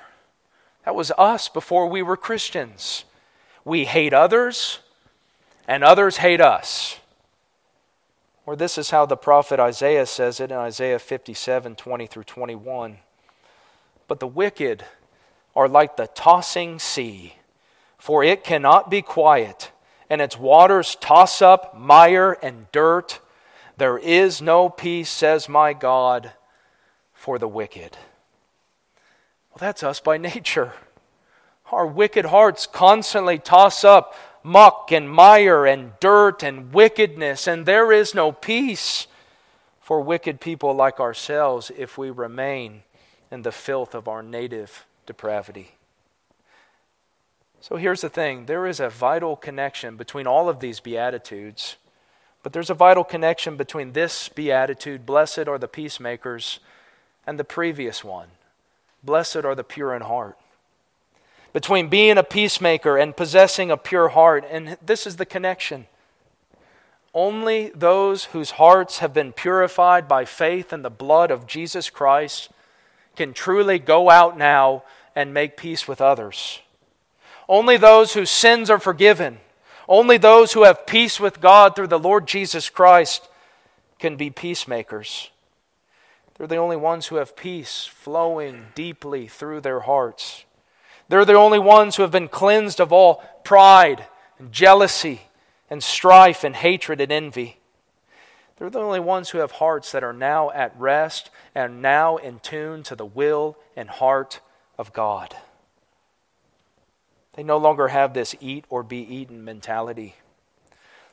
That 0.85 0.95
was 0.95 1.11
us 1.17 1.49
before 1.49 1.87
we 1.87 2.01
were 2.01 2.15
Christians. 2.15 3.03
We 3.67 3.83
hate 3.83 4.13
others, 4.13 4.79
and 5.67 5.83
others 5.83 6.15
hate 6.15 6.39
us. 6.39 7.01
Or 8.45 8.55
this 8.55 8.77
is 8.77 8.91
how 8.91 9.05
the 9.05 9.17
prophet 9.17 9.59
Isaiah 9.59 10.05
says 10.05 10.39
it 10.39 10.51
in 10.51 10.57
Isaiah 10.57 10.99
57 10.99 11.75
20 11.75 12.07
through 12.07 12.23
21. 12.23 12.99
But 14.07 14.21
the 14.21 14.27
wicked 14.27 14.85
are 15.53 15.67
like 15.67 15.97
the 15.97 16.07
tossing 16.07 16.79
sea, 16.79 17.33
for 17.97 18.23
it 18.23 18.45
cannot 18.45 18.89
be 18.89 19.01
quiet, 19.01 19.73
and 20.09 20.21
its 20.21 20.39
waters 20.39 20.95
toss 21.01 21.41
up 21.41 21.77
mire 21.77 22.37
and 22.41 22.71
dirt. 22.71 23.19
There 23.75 23.97
is 23.97 24.41
no 24.41 24.69
peace, 24.69 25.09
says 25.09 25.49
my 25.49 25.73
God, 25.73 26.31
for 27.13 27.37
the 27.37 27.49
wicked. 27.49 27.97
Well, 29.49 29.57
that's 29.59 29.83
us 29.83 29.99
by 29.99 30.17
nature. 30.17 30.71
Our 31.71 31.85
wicked 31.85 32.25
hearts 32.25 32.65
constantly 32.65 33.37
toss 33.37 33.83
up 33.83 34.15
muck 34.43 34.91
and 34.91 35.09
mire 35.09 35.65
and 35.65 35.91
dirt 35.99 36.41
and 36.41 36.73
wickedness, 36.73 37.47
and 37.47 37.65
there 37.65 37.91
is 37.91 38.15
no 38.15 38.31
peace 38.31 39.07
for 39.81 40.01
wicked 40.01 40.39
people 40.39 40.73
like 40.73 40.99
ourselves 40.99 41.71
if 41.77 41.97
we 41.97 42.09
remain 42.09 42.83
in 43.29 43.41
the 43.41 43.51
filth 43.51 43.93
of 43.93 44.07
our 44.07 44.23
native 44.23 44.85
depravity. 45.05 45.71
So 47.59 47.75
here's 47.75 48.01
the 48.01 48.09
thing 48.09 48.45
there 48.45 48.65
is 48.65 48.79
a 48.79 48.89
vital 48.89 49.35
connection 49.35 49.97
between 49.97 50.27
all 50.27 50.47
of 50.47 50.61
these 50.61 50.79
Beatitudes, 50.79 51.75
but 52.43 52.53
there's 52.53 52.69
a 52.69 52.73
vital 52.73 53.03
connection 53.03 53.57
between 53.57 53.91
this 53.91 54.29
Beatitude, 54.29 55.05
blessed 55.05 55.49
are 55.49 55.57
the 55.57 55.67
peacemakers, 55.67 56.59
and 57.25 57.37
the 57.37 57.43
previous 57.43 58.03
one, 58.03 58.29
blessed 59.03 59.43
are 59.43 59.55
the 59.55 59.65
pure 59.65 59.93
in 59.93 60.03
heart. 60.03 60.37
Between 61.53 61.87
being 61.87 62.17
a 62.17 62.23
peacemaker 62.23 62.97
and 62.97 63.15
possessing 63.15 63.71
a 63.71 63.77
pure 63.77 64.09
heart, 64.09 64.45
and 64.49 64.77
this 64.85 65.07
is 65.07 65.15
the 65.15 65.25
connection. 65.25 65.87
Only 67.13 67.69
those 67.69 68.25
whose 68.25 68.51
hearts 68.51 68.99
have 68.99 69.13
been 69.13 69.33
purified 69.33 70.07
by 70.07 70.25
faith 70.25 70.71
in 70.71 70.83
the 70.83 70.89
blood 70.89 71.31
of 71.31 71.47
Jesus 71.47 71.89
Christ 71.89 72.49
can 73.15 73.33
truly 73.33 73.79
go 73.79 74.09
out 74.09 74.37
now 74.37 74.83
and 75.15 75.33
make 75.33 75.57
peace 75.57 75.87
with 75.87 75.99
others. 75.99 76.61
Only 77.49 77.77
those 77.77 78.13
whose 78.13 78.29
sins 78.29 78.69
are 78.69 78.79
forgiven, 78.79 79.39
only 79.87 80.17
those 80.17 80.53
who 80.53 80.63
have 80.63 80.85
peace 80.85 81.19
with 81.19 81.41
God 81.41 81.75
through 81.75 81.87
the 81.87 81.97
Lord 81.97 82.27
Jesus 82.27 82.69
Christ 82.69 83.27
can 83.99 84.15
be 84.15 84.29
peacemakers. 84.29 85.31
They're 86.37 86.45
the 86.45 86.57
only 86.57 86.75
ones 86.75 87.07
who 87.07 87.15
have 87.15 87.35
peace 87.35 87.85
flowing 87.85 88.67
deeply 88.75 89.27
through 89.27 89.61
their 89.61 89.79
hearts. 89.81 90.45
They're 91.09 91.25
the 91.25 91.33
only 91.33 91.59
ones 91.59 91.95
who 91.95 92.01
have 92.03 92.11
been 92.11 92.27
cleansed 92.27 92.79
of 92.79 92.91
all 92.91 93.23
pride 93.43 94.05
and 94.39 94.51
jealousy 94.51 95.21
and 95.69 95.83
strife 95.83 96.43
and 96.43 96.55
hatred 96.55 97.01
and 97.01 97.11
envy. 97.11 97.59
They're 98.57 98.69
the 98.69 98.79
only 98.79 98.99
ones 98.99 99.29
who 99.29 99.37
have 99.37 99.51
hearts 99.51 99.91
that 99.91 100.03
are 100.03 100.13
now 100.13 100.49
at 100.51 100.77
rest 100.77 101.29
and 101.53 101.81
now 101.81 102.17
in 102.17 102.39
tune 102.39 102.83
to 102.83 102.95
the 102.95 103.05
will 103.05 103.57
and 103.75 103.89
heart 103.89 104.41
of 104.77 104.93
God. 104.93 105.35
They 107.33 107.43
no 107.43 107.57
longer 107.57 107.89
have 107.89 108.13
this 108.13 108.35
eat 108.41 108.65
or 108.69 108.81
be 108.81 108.97
eaten 108.97 109.45
mentality. 109.45 110.15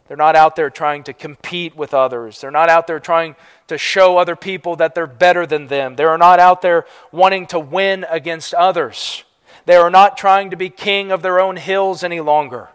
They're 0.08 0.16
not 0.16 0.36
out 0.36 0.56
there 0.56 0.70
trying 0.70 1.04
to 1.04 1.12
compete 1.12 1.76
with 1.76 1.94
others. 1.94 2.40
They're 2.40 2.50
not 2.50 2.70
out 2.70 2.86
there 2.86 3.00
trying 3.00 3.36
to 3.68 3.78
show 3.78 4.18
other 4.18 4.36
people 4.36 4.76
that 4.76 4.94
they're 4.94 5.06
better 5.06 5.46
than 5.46 5.66
them. 5.66 5.96
They 5.96 6.04
are 6.04 6.18
not 6.18 6.40
out 6.40 6.62
there 6.62 6.86
wanting 7.12 7.46
to 7.48 7.58
win 7.58 8.06
against 8.08 8.54
others. 8.54 9.24
They 9.66 9.76
are 9.76 9.90
not 9.90 10.16
trying 10.16 10.50
to 10.50 10.56
be 10.56 10.68
king 10.68 11.10
of 11.10 11.22
their 11.22 11.40
own 11.40 11.56
hills 11.56 12.02
any 12.04 12.20
longer. 12.20 12.68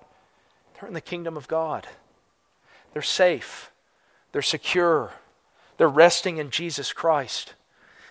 They're 0.75 0.87
in 0.87 0.93
the 0.93 1.01
kingdom 1.01 1.37
of 1.37 1.47
God. 1.47 1.87
They're 2.93 3.01
safe. 3.01 3.71
They're 4.31 4.41
secure. 4.41 5.13
They're 5.77 5.87
resting 5.87 6.37
in 6.37 6.49
Jesus 6.49 6.93
Christ. 6.93 7.53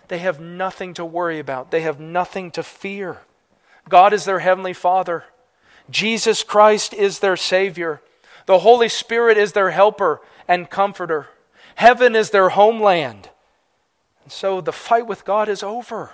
They 0.08 0.18
have 0.18 0.40
nothing 0.40 0.94
to 0.94 1.04
worry 1.04 1.38
about, 1.38 1.70
they 1.70 1.82
have 1.82 2.00
nothing 2.00 2.50
to 2.52 2.62
fear. 2.62 3.18
God 3.88 4.12
is 4.12 4.24
their 4.24 4.40
heavenly 4.40 4.72
Father. 4.72 5.24
Jesus 5.90 6.42
Christ 6.42 6.92
is 6.92 7.20
their 7.20 7.36
Savior. 7.36 8.02
The 8.46 8.60
Holy 8.60 8.88
Spirit 8.88 9.38
is 9.38 9.52
their 9.52 9.70
helper 9.70 10.20
and 10.46 10.68
comforter. 10.68 11.28
Heaven 11.74 12.14
is 12.14 12.30
their 12.30 12.50
homeland. 12.50 13.30
And 14.24 14.32
so 14.32 14.60
the 14.60 14.72
fight 14.72 15.06
with 15.06 15.24
God 15.24 15.48
is 15.48 15.62
over. 15.62 16.12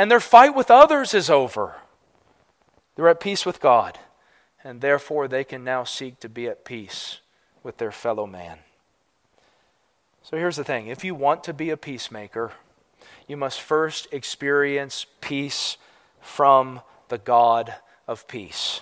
And 0.00 0.10
their 0.10 0.18
fight 0.18 0.54
with 0.54 0.70
others 0.70 1.12
is 1.12 1.28
over. 1.28 1.74
They're 2.96 3.10
at 3.10 3.20
peace 3.20 3.44
with 3.44 3.60
God, 3.60 3.98
and 4.64 4.80
therefore 4.80 5.28
they 5.28 5.44
can 5.44 5.62
now 5.62 5.84
seek 5.84 6.20
to 6.20 6.28
be 6.30 6.46
at 6.46 6.64
peace 6.64 7.18
with 7.62 7.76
their 7.76 7.92
fellow 7.92 8.26
man. 8.26 8.60
So 10.22 10.38
here's 10.38 10.56
the 10.56 10.64
thing 10.64 10.86
if 10.86 11.04
you 11.04 11.14
want 11.14 11.44
to 11.44 11.52
be 11.52 11.68
a 11.68 11.76
peacemaker, 11.76 12.52
you 13.28 13.36
must 13.36 13.60
first 13.60 14.08
experience 14.10 15.04
peace 15.20 15.76
from 16.22 16.80
the 17.10 17.18
God 17.18 17.74
of 18.08 18.26
peace. 18.26 18.80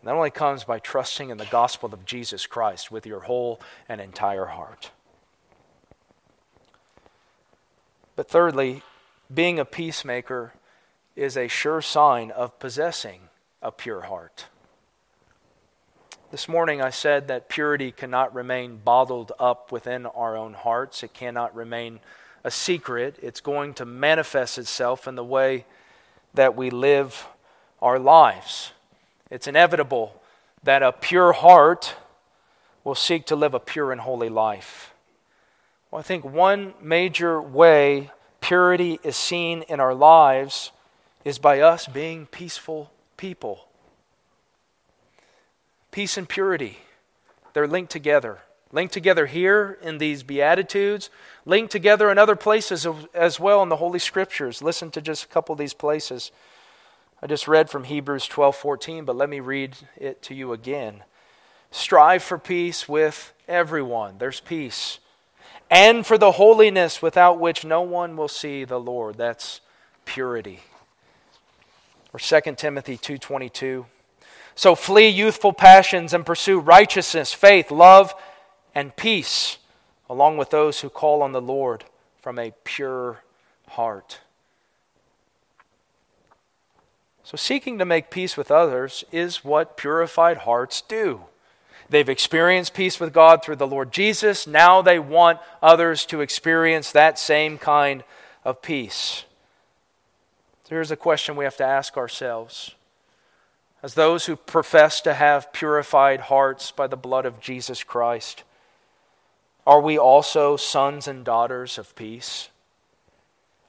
And 0.00 0.08
that 0.08 0.14
only 0.14 0.30
comes 0.30 0.64
by 0.64 0.80
trusting 0.80 1.30
in 1.30 1.38
the 1.38 1.46
gospel 1.46 1.94
of 1.94 2.04
Jesus 2.04 2.46
Christ 2.46 2.90
with 2.90 3.06
your 3.06 3.20
whole 3.20 3.58
and 3.88 4.02
entire 4.02 4.44
heart. 4.44 4.90
But 8.16 8.28
thirdly, 8.28 8.82
being 9.32 9.58
a 9.58 9.64
peacemaker 9.64 10.52
is 11.16 11.36
a 11.36 11.48
sure 11.48 11.80
sign 11.80 12.30
of 12.30 12.58
possessing 12.58 13.20
a 13.60 13.70
pure 13.70 14.02
heart. 14.02 14.46
This 16.30 16.48
morning 16.48 16.80
I 16.80 16.90
said 16.90 17.28
that 17.28 17.48
purity 17.48 17.92
cannot 17.92 18.34
remain 18.34 18.80
bottled 18.82 19.32
up 19.38 19.70
within 19.70 20.06
our 20.06 20.36
own 20.36 20.54
hearts. 20.54 21.02
It 21.02 21.12
cannot 21.12 21.54
remain 21.54 22.00
a 22.44 22.50
secret. 22.50 23.18
It's 23.22 23.40
going 23.40 23.74
to 23.74 23.84
manifest 23.84 24.58
itself 24.58 25.06
in 25.06 25.14
the 25.14 25.24
way 25.24 25.66
that 26.34 26.56
we 26.56 26.70
live 26.70 27.26
our 27.80 27.98
lives. 27.98 28.72
It's 29.30 29.46
inevitable 29.46 30.20
that 30.62 30.82
a 30.82 30.92
pure 30.92 31.32
heart 31.32 31.94
will 32.84 32.94
seek 32.94 33.26
to 33.26 33.36
live 33.36 33.54
a 33.54 33.60
pure 33.60 33.92
and 33.92 34.00
holy 34.00 34.28
life. 34.28 34.94
Well, 35.90 36.00
I 36.00 36.02
think 36.02 36.24
one 36.24 36.74
major 36.80 37.40
way 37.40 38.10
purity 38.42 39.00
is 39.02 39.16
seen 39.16 39.62
in 39.62 39.80
our 39.80 39.94
lives 39.94 40.72
is 41.24 41.38
by 41.38 41.60
us 41.60 41.86
being 41.86 42.26
peaceful 42.26 42.92
people. 43.16 43.68
Peace 45.90 46.18
and 46.18 46.28
purity, 46.28 46.80
they're 47.54 47.66
linked 47.66 47.90
together. 47.90 48.40
Linked 48.74 48.94
together 48.94 49.26
here 49.26 49.78
in 49.82 49.98
these 49.98 50.22
Beatitudes, 50.22 51.10
linked 51.44 51.70
together 51.70 52.10
in 52.10 52.16
other 52.16 52.36
places 52.36 52.86
as 53.12 53.38
well 53.38 53.62
in 53.62 53.68
the 53.68 53.76
Holy 53.76 53.98
Scriptures. 53.98 54.62
Listen 54.62 54.90
to 54.92 55.02
just 55.02 55.24
a 55.24 55.28
couple 55.28 55.52
of 55.52 55.58
these 55.58 55.74
places. 55.74 56.32
I 57.22 57.26
just 57.26 57.46
read 57.46 57.68
from 57.68 57.84
Hebrews 57.84 58.26
12:14, 58.26 59.04
but 59.04 59.14
let 59.14 59.28
me 59.28 59.40
read 59.40 59.76
it 59.96 60.22
to 60.22 60.34
you 60.34 60.54
again. 60.54 61.04
Strive 61.70 62.22
for 62.22 62.38
peace 62.38 62.88
with 62.88 63.34
everyone. 63.46 64.16
There's 64.16 64.40
peace. 64.40 65.00
And 65.72 66.06
for 66.06 66.18
the 66.18 66.32
holiness 66.32 67.00
without 67.00 67.40
which 67.40 67.64
no 67.64 67.80
one 67.80 68.14
will 68.14 68.28
see 68.28 68.62
the 68.62 68.78
Lord. 68.78 69.16
That's 69.16 69.62
purity. 70.04 70.60
Or 72.12 72.20
2 72.20 72.58
Timothy 72.58 72.98
2:22. 72.98 73.86
So 74.54 74.74
flee 74.74 75.08
youthful 75.08 75.54
passions 75.54 76.12
and 76.12 76.26
pursue 76.26 76.60
righteousness, 76.60 77.32
faith, 77.32 77.70
love, 77.70 78.14
and 78.74 78.94
peace, 78.96 79.56
along 80.10 80.36
with 80.36 80.50
those 80.50 80.80
who 80.80 80.90
call 80.90 81.22
on 81.22 81.32
the 81.32 81.40
Lord 81.40 81.86
from 82.20 82.38
a 82.38 82.52
pure 82.64 83.22
heart. 83.70 84.20
So, 87.24 87.36
seeking 87.36 87.78
to 87.78 87.86
make 87.86 88.10
peace 88.10 88.36
with 88.36 88.50
others 88.50 89.04
is 89.10 89.42
what 89.42 89.78
purified 89.78 90.38
hearts 90.38 90.82
do. 90.82 91.22
They've 91.92 92.08
experienced 92.08 92.72
peace 92.72 92.98
with 92.98 93.12
God 93.12 93.44
through 93.44 93.56
the 93.56 93.66
Lord 93.66 93.92
Jesus. 93.92 94.46
Now 94.46 94.80
they 94.80 94.98
want 94.98 95.40
others 95.62 96.06
to 96.06 96.22
experience 96.22 96.90
that 96.90 97.18
same 97.18 97.58
kind 97.58 98.02
of 98.46 98.62
peace. 98.62 99.24
So, 100.64 100.70
here's 100.70 100.90
a 100.90 100.96
question 100.96 101.36
we 101.36 101.44
have 101.44 101.58
to 101.58 101.66
ask 101.66 101.98
ourselves. 101.98 102.74
As 103.82 103.92
those 103.92 104.24
who 104.24 104.36
profess 104.36 105.02
to 105.02 105.12
have 105.12 105.52
purified 105.52 106.20
hearts 106.20 106.70
by 106.70 106.86
the 106.86 106.96
blood 106.96 107.26
of 107.26 107.40
Jesus 107.40 107.84
Christ, 107.84 108.42
are 109.66 109.82
we 109.82 109.98
also 109.98 110.56
sons 110.56 111.06
and 111.06 111.26
daughters 111.26 111.76
of 111.76 111.94
peace? 111.94 112.48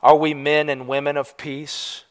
Are 0.01 0.15
we 0.15 0.33
men 0.33 0.69
and 0.69 0.87
women 0.87 1.17
of 1.17 1.35
peace? 1.35 2.05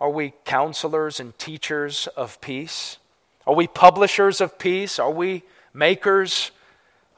Are 0.00 0.10
we 0.10 0.34
counselors 0.44 1.18
and 1.18 1.36
teachers 1.40 2.06
of 2.16 2.40
peace? 2.40 2.98
Are 3.46 3.54
we 3.54 3.66
publishers 3.66 4.40
of 4.40 4.58
peace? 4.58 4.98
Are 4.98 5.10
we 5.10 5.42
makers 5.72 6.50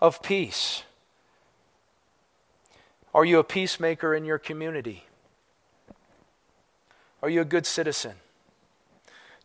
of 0.00 0.22
peace? 0.22 0.82
Are 3.14 3.24
you 3.24 3.38
a 3.38 3.44
peacemaker 3.44 4.14
in 4.14 4.24
your 4.24 4.38
community? 4.38 5.04
Are 7.22 7.30
you 7.30 7.40
a 7.40 7.46
good 7.46 7.66
citizen? 7.66 8.14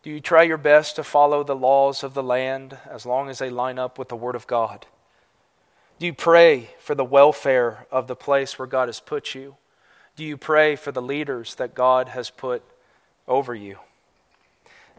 Do 0.04 0.10
you 0.10 0.20
try 0.20 0.44
your 0.44 0.58
best 0.58 0.96
to 0.96 1.04
follow 1.04 1.44
the 1.44 1.56
laws 1.56 2.04
of 2.04 2.14
the 2.14 2.24
land 2.24 2.78
as 2.90 3.06
long 3.06 3.30
as 3.30 3.38
they 3.40 3.50
line 3.50 3.78
up 3.78 4.00
with 4.00 4.10
the 4.10 4.16
Word 4.16 4.36
of 4.36 4.48
God? 4.48 4.88
Do 6.00 6.08
you 6.08 6.14
pray 6.14 6.72
for 6.80 6.96
the 6.96 7.06
welfare 7.06 7.86
of 7.92 8.08
the 8.08 8.16
place 8.16 8.58
where 8.58 8.68
God 8.68 8.88
has 8.88 9.00
put 9.00 9.36
you? 9.36 9.56
Do 10.16 10.24
you 10.24 10.36
pray 10.36 10.76
for 10.76 10.92
the 10.92 11.02
leaders 11.02 11.56
that 11.56 11.76
God 11.76 12.10
has 12.10 12.32
put 12.32 12.64
over 13.28 13.54
you? 13.54 13.78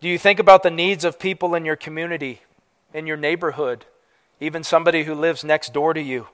Do 0.03 0.09
you 0.09 0.19
think 0.19 0.41
about 0.41 0.65
the 0.65 0.71
needs 0.71 1.05
of 1.05 1.21
people 1.21 1.55
in 1.55 1.65
your 1.65 1.77
community, 1.77 2.43
in 2.93 3.07
your 3.07 3.17
neighborhood, 3.17 3.87
even 4.41 4.65
somebody 4.65 5.05
who 5.05 5.15
lives 5.15 5.45
next 5.45 5.73
door 5.73 5.95
to 5.95 6.03
you? 6.03 6.27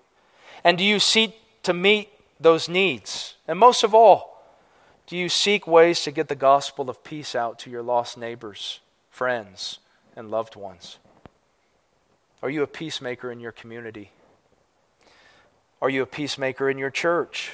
And 0.65 0.79
do 0.79 0.83
you 0.83 0.99
seek 0.99 1.35
to 1.65 1.75
meet 1.75 2.09
those 2.41 2.69
needs? 2.69 3.35
And 3.47 3.59
most 3.59 3.85
of 3.85 3.95
all, 3.95 4.43
do 5.07 5.17
you 5.19 5.29
seek 5.29 5.67
ways 5.67 6.03
to 6.05 6.11
get 6.11 6.29
the 6.29 6.35
gospel 6.35 6.89
of 6.89 7.05
peace 7.05 7.35
out 7.35 7.59
to 7.61 7.71
your 7.71 7.83
lost 7.83 8.17
neighbors, 8.17 8.81
friends, 9.11 9.81
and 10.17 10.31
loved 10.31 10.57
ones? 10.57 10.97
Are 12.43 12.51
you 12.51 12.63
a 12.63 12.67
peacemaker 12.67 13.31
in 13.31 13.39
your 13.39 13.53
community? 13.53 14.13
Are 15.83 15.91
you 15.91 16.03
a 16.03 16.07
peacemaker 16.07 16.71
in 16.71 16.79
your 16.79 16.91
church? 16.91 17.53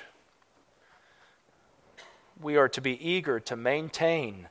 we 2.41 2.57
are 2.57 2.69
to 2.69 2.81
be 2.81 3.07
eager 3.07 3.41
to 3.41 3.57
maintain 3.57 4.49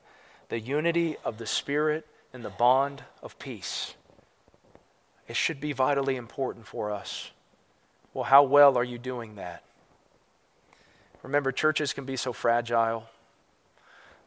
the 0.53 0.59
unity 0.59 1.17
of 1.25 1.39
the 1.39 1.47
Spirit 1.47 2.05
and 2.31 2.45
the 2.45 2.49
bond 2.51 3.03
of 3.23 3.39
peace. 3.39 3.95
It 5.27 5.35
should 5.35 5.59
be 5.59 5.73
vitally 5.73 6.15
important 6.15 6.67
for 6.67 6.91
us. 6.91 7.31
Well, 8.13 8.25
how 8.25 8.43
well 8.43 8.77
are 8.77 8.83
you 8.83 8.99
doing 8.99 9.37
that? 9.37 9.63
Remember, 11.23 11.51
churches 11.51 11.91
can 11.91 12.05
be 12.05 12.15
so 12.15 12.33
fragile. 12.33 13.05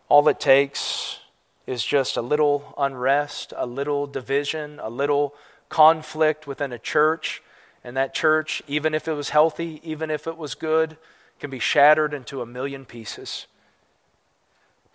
All 0.08 0.26
it 0.26 0.40
takes 0.40 1.20
is 1.64 1.84
just 1.84 2.16
a 2.16 2.22
little 2.22 2.74
unrest, 2.76 3.52
a 3.56 3.64
little 3.64 4.08
division, 4.08 4.80
a 4.82 4.90
little 4.90 5.32
conflict 5.68 6.44
within 6.44 6.72
a 6.72 6.78
church, 6.80 7.40
and 7.84 7.96
that 7.96 8.14
church, 8.14 8.64
even 8.66 8.94
if 8.94 9.06
it 9.06 9.12
was 9.12 9.28
healthy, 9.28 9.80
even 9.84 10.10
if 10.10 10.26
it 10.26 10.36
was 10.36 10.56
good, 10.56 10.96
can 11.38 11.50
be 11.50 11.60
shattered 11.60 12.12
into 12.12 12.42
a 12.42 12.46
million 12.46 12.84
pieces. 12.84 13.46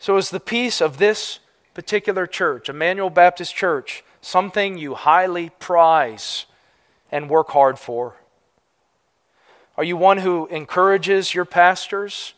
So, 0.02 0.18
is 0.18 0.32
the 0.32 0.40
peace 0.40 0.82
of 0.82 0.98
this 0.98 1.38
particular 1.76 2.26
church, 2.26 2.70
Emmanuel 2.70 3.12
Baptist 3.12 3.54
Church, 3.56 4.04
something 4.20 4.76
you 4.76 4.96
highly 4.96 5.52
prize 5.60 6.48
and 7.12 7.30
work 7.30 7.52
hard 7.52 7.78
for? 7.78 8.16
Are 9.78 9.84
you 9.84 9.96
one 9.96 10.18
who 10.18 10.48
encourages 10.48 11.36
your 11.36 11.46
pastors 11.46 12.34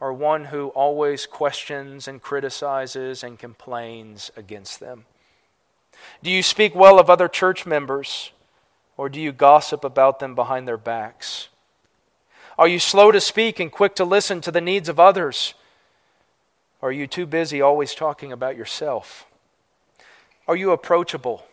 or 0.00 0.12
one 0.12 0.46
who 0.46 0.70
always 0.70 1.26
questions 1.26 2.08
and 2.08 2.20
criticizes 2.20 3.22
and 3.22 3.38
complains 3.38 4.32
against 4.36 4.80
them? 4.80 5.04
Do 6.24 6.30
you 6.32 6.42
speak 6.42 6.74
well 6.74 6.98
of 6.98 7.08
other 7.08 7.28
church 7.28 7.64
members, 7.64 8.32
or 8.96 9.08
do 9.08 9.20
you 9.20 9.30
gossip 9.30 9.84
about 9.84 10.18
them 10.18 10.34
behind 10.34 10.66
their 10.66 10.76
backs? 10.76 11.50
Are 12.58 12.66
you 12.66 12.80
slow 12.80 13.12
to 13.12 13.20
speak 13.20 13.60
and 13.60 13.70
quick 13.70 13.94
to 13.94 14.04
listen 14.04 14.40
to 14.40 14.50
the 14.50 14.60
needs 14.60 14.88
of 14.88 14.98
others? 14.98 15.54
Are 16.86 16.92
you 16.92 17.08
too 17.08 17.26
busy 17.26 17.60
always 17.60 17.96
talking 17.96 18.30
about 18.30 18.56
yourself? 18.56 19.26
Are 20.46 20.54
you 20.54 20.70
approachable? 20.70 21.44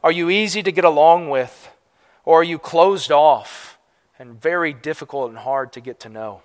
Are 0.00 0.12
you 0.12 0.30
easy 0.30 0.62
to 0.62 0.70
get 0.70 0.84
along 0.84 1.28
with? 1.28 1.70
Or 2.24 2.38
are 2.38 2.44
you 2.44 2.60
closed 2.60 3.10
off 3.10 3.78
and 4.16 4.40
very 4.40 4.72
difficult 4.72 5.30
and 5.30 5.38
hard 5.38 5.72
to 5.72 5.80
get 5.80 5.98
to 6.00 6.08
know? 6.08 6.42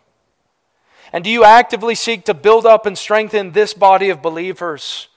And 1.14 1.24
do 1.24 1.30
you 1.30 1.44
actively 1.44 1.94
seek 1.94 2.26
to 2.26 2.34
build 2.34 2.66
up 2.66 2.88
and 2.88 2.98
strengthen 2.98 3.52
this 3.52 3.76
body 3.76 4.10
of 4.10 4.24
believers? 4.24 5.08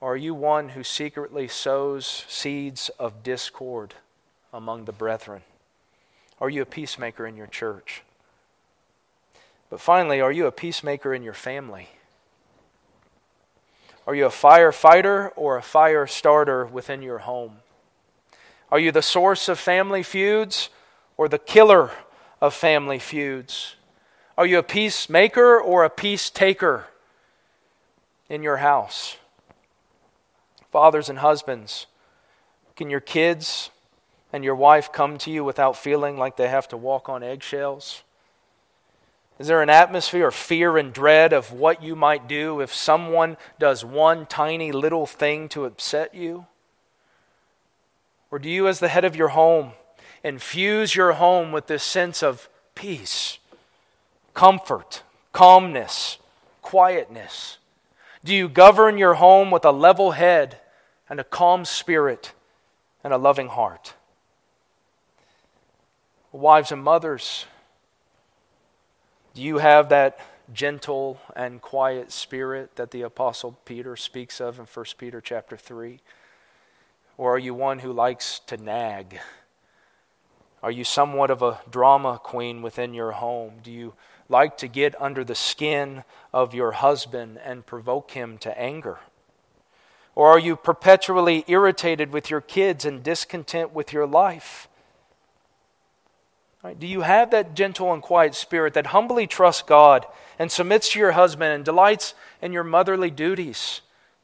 Or 0.00 0.14
are 0.14 0.16
you 0.16 0.34
one 0.34 0.70
who 0.70 0.82
secretly 0.82 1.46
sows 1.46 2.24
seeds 2.26 2.88
of 2.98 3.22
discord 3.22 3.94
among 4.52 4.86
the 4.86 4.92
brethren? 4.92 5.42
Are 6.40 6.50
you 6.50 6.62
a 6.62 6.66
peacemaker 6.66 7.24
in 7.24 7.36
your 7.36 7.46
church? 7.46 8.02
But 9.72 9.80
finally, 9.80 10.20
are 10.20 10.30
you 10.30 10.44
a 10.44 10.52
peacemaker 10.52 11.14
in 11.14 11.22
your 11.22 11.32
family? 11.32 11.88
Are 14.06 14.14
you 14.14 14.26
a 14.26 14.28
firefighter 14.28 15.30
or 15.34 15.56
a 15.56 15.62
fire 15.62 16.06
starter 16.06 16.66
within 16.66 17.00
your 17.00 17.20
home? 17.20 17.56
Are 18.70 18.78
you 18.78 18.92
the 18.92 19.00
source 19.00 19.48
of 19.48 19.58
family 19.58 20.02
feuds 20.02 20.68
or 21.16 21.26
the 21.26 21.38
killer 21.38 21.90
of 22.38 22.52
family 22.52 22.98
feuds? 22.98 23.76
Are 24.36 24.44
you 24.44 24.58
a 24.58 24.62
peacemaker 24.62 25.58
or 25.58 25.84
a 25.84 25.88
peace 25.88 26.28
taker 26.28 26.88
in 28.28 28.42
your 28.42 28.58
house? 28.58 29.16
Fathers 30.70 31.08
and 31.08 31.20
husbands, 31.20 31.86
can 32.76 32.90
your 32.90 33.00
kids 33.00 33.70
and 34.34 34.44
your 34.44 34.54
wife 34.54 34.92
come 34.92 35.16
to 35.16 35.30
you 35.30 35.42
without 35.42 35.78
feeling 35.78 36.18
like 36.18 36.36
they 36.36 36.48
have 36.48 36.68
to 36.68 36.76
walk 36.76 37.08
on 37.08 37.22
eggshells? 37.22 38.02
Is 39.42 39.48
there 39.48 39.60
an 39.60 39.70
atmosphere 39.70 40.28
of 40.28 40.36
fear 40.36 40.78
and 40.78 40.92
dread 40.92 41.32
of 41.32 41.50
what 41.50 41.82
you 41.82 41.96
might 41.96 42.28
do 42.28 42.60
if 42.60 42.72
someone 42.72 43.36
does 43.58 43.84
one 43.84 44.24
tiny 44.24 44.70
little 44.70 45.04
thing 45.04 45.48
to 45.48 45.64
upset 45.64 46.14
you? 46.14 46.46
Or 48.30 48.38
do 48.38 48.48
you, 48.48 48.68
as 48.68 48.78
the 48.78 48.86
head 48.86 49.04
of 49.04 49.16
your 49.16 49.30
home, 49.30 49.72
infuse 50.22 50.94
your 50.94 51.14
home 51.14 51.50
with 51.50 51.66
this 51.66 51.82
sense 51.82 52.22
of 52.22 52.48
peace, 52.76 53.40
comfort, 54.32 55.02
calmness, 55.32 56.18
quietness? 56.62 57.58
Do 58.22 58.36
you 58.36 58.48
govern 58.48 58.96
your 58.96 59.14
home 59.14 59.50
with 59.50 59.64
a 59.64 59.72
level 59.72 60.12
head 60.12 60.60
and 61.10 61.18
a 61.18 61.24
calm 61.24 61.64
spirit 61.64 62.32
and 63.02 63.12
a 63.12 63.18
loving 63.18 63.48
heart? 63.48 63.94
Wives 66.30 66.70
and 66.70 66.84
mothers, 66.84 67.46
do 69.34 69.42
you 69.42 69.58
have 69.58 69.88
that 69.88 70.18
gentle 70.52 71.20
and 71.34 71.62
quiet 71.62 72.12
spirit 72.12 72.76
that 72.76 72.90
the 72.90 73.02
apostle 73.02 73.58
Peter 73.64 73.96
speaks 73.96 74.40
of 74.40 74.58
in 74.58 74.66
1 74.66 74.86
Peter 74.98 75.20
chapter 75.20 75.56
3? 75.56 76.00
Or 77.16 77.34
are 77.34 77.38
you 77.38 77.54
one 77.54 77.78
who 77.78 77.92
likes 77.92 78.40
to 78.46 78.56
nag? 78.56 79.18
Are 80.62 80.70
you 80.70 80.84
somewhat 80.84 81.30
of 81.30 81.42
a 81.42 81.60
drama 81.70 82.20
queen 82.22 82.62
within 82.62 82.94
your 82.94 83.12
home? 83.12 83.54
Do 83.62 83.72
you 83.72 83.94
like 84.28 84.56
to 84.58 84.68
get 84.68 85.00
under 85.00 85.24
the 85.24 85.34
skin 85.34 86.04
of 86.32 86.54
your 86.54 86.72
husband 86.72 87.38
and 87.44 87.66
provoke 87.66 88.12
him 88.12 88.38
to 88.38 88.58
anger? 88.58 88.98
Or 90.14 90.28
are 90.28 90.38
you 90.38 90.56
perpetually 90.56 91.44
irritated 91.48 92.12
with 92.12 92.30
your 92.30 92.40
kids 92.40 92.84
and 92.84 93.02
discontent 93.02 93.72
with 93.72 93.92
your 93.92 94.06
life? 94.06 94.68
Right? 96.62 96.78
Do 96.78 96.86
you 96.86 97.00
have 97.00 97.30
that 97.30 97.54
gentle 97.54 97.92
and 97.92 98.00
quiet 98.00 98.34
spirit 98.34 98.74
that 98.74 98.86
humbly 98.86 99.26
trusts 99.26 99.62
God 99.62 100.06
and 100.38 100.50
submits 100.50 100.90
to 100.90 100.98
your 100.98 101.12
husband 101.12 101.52
and 101.52 101.64
delights 101.64 102.14
in 102.40 102.52
your 102.52 102.62
motherly 102.62 103.10
duties? 103.10 103.80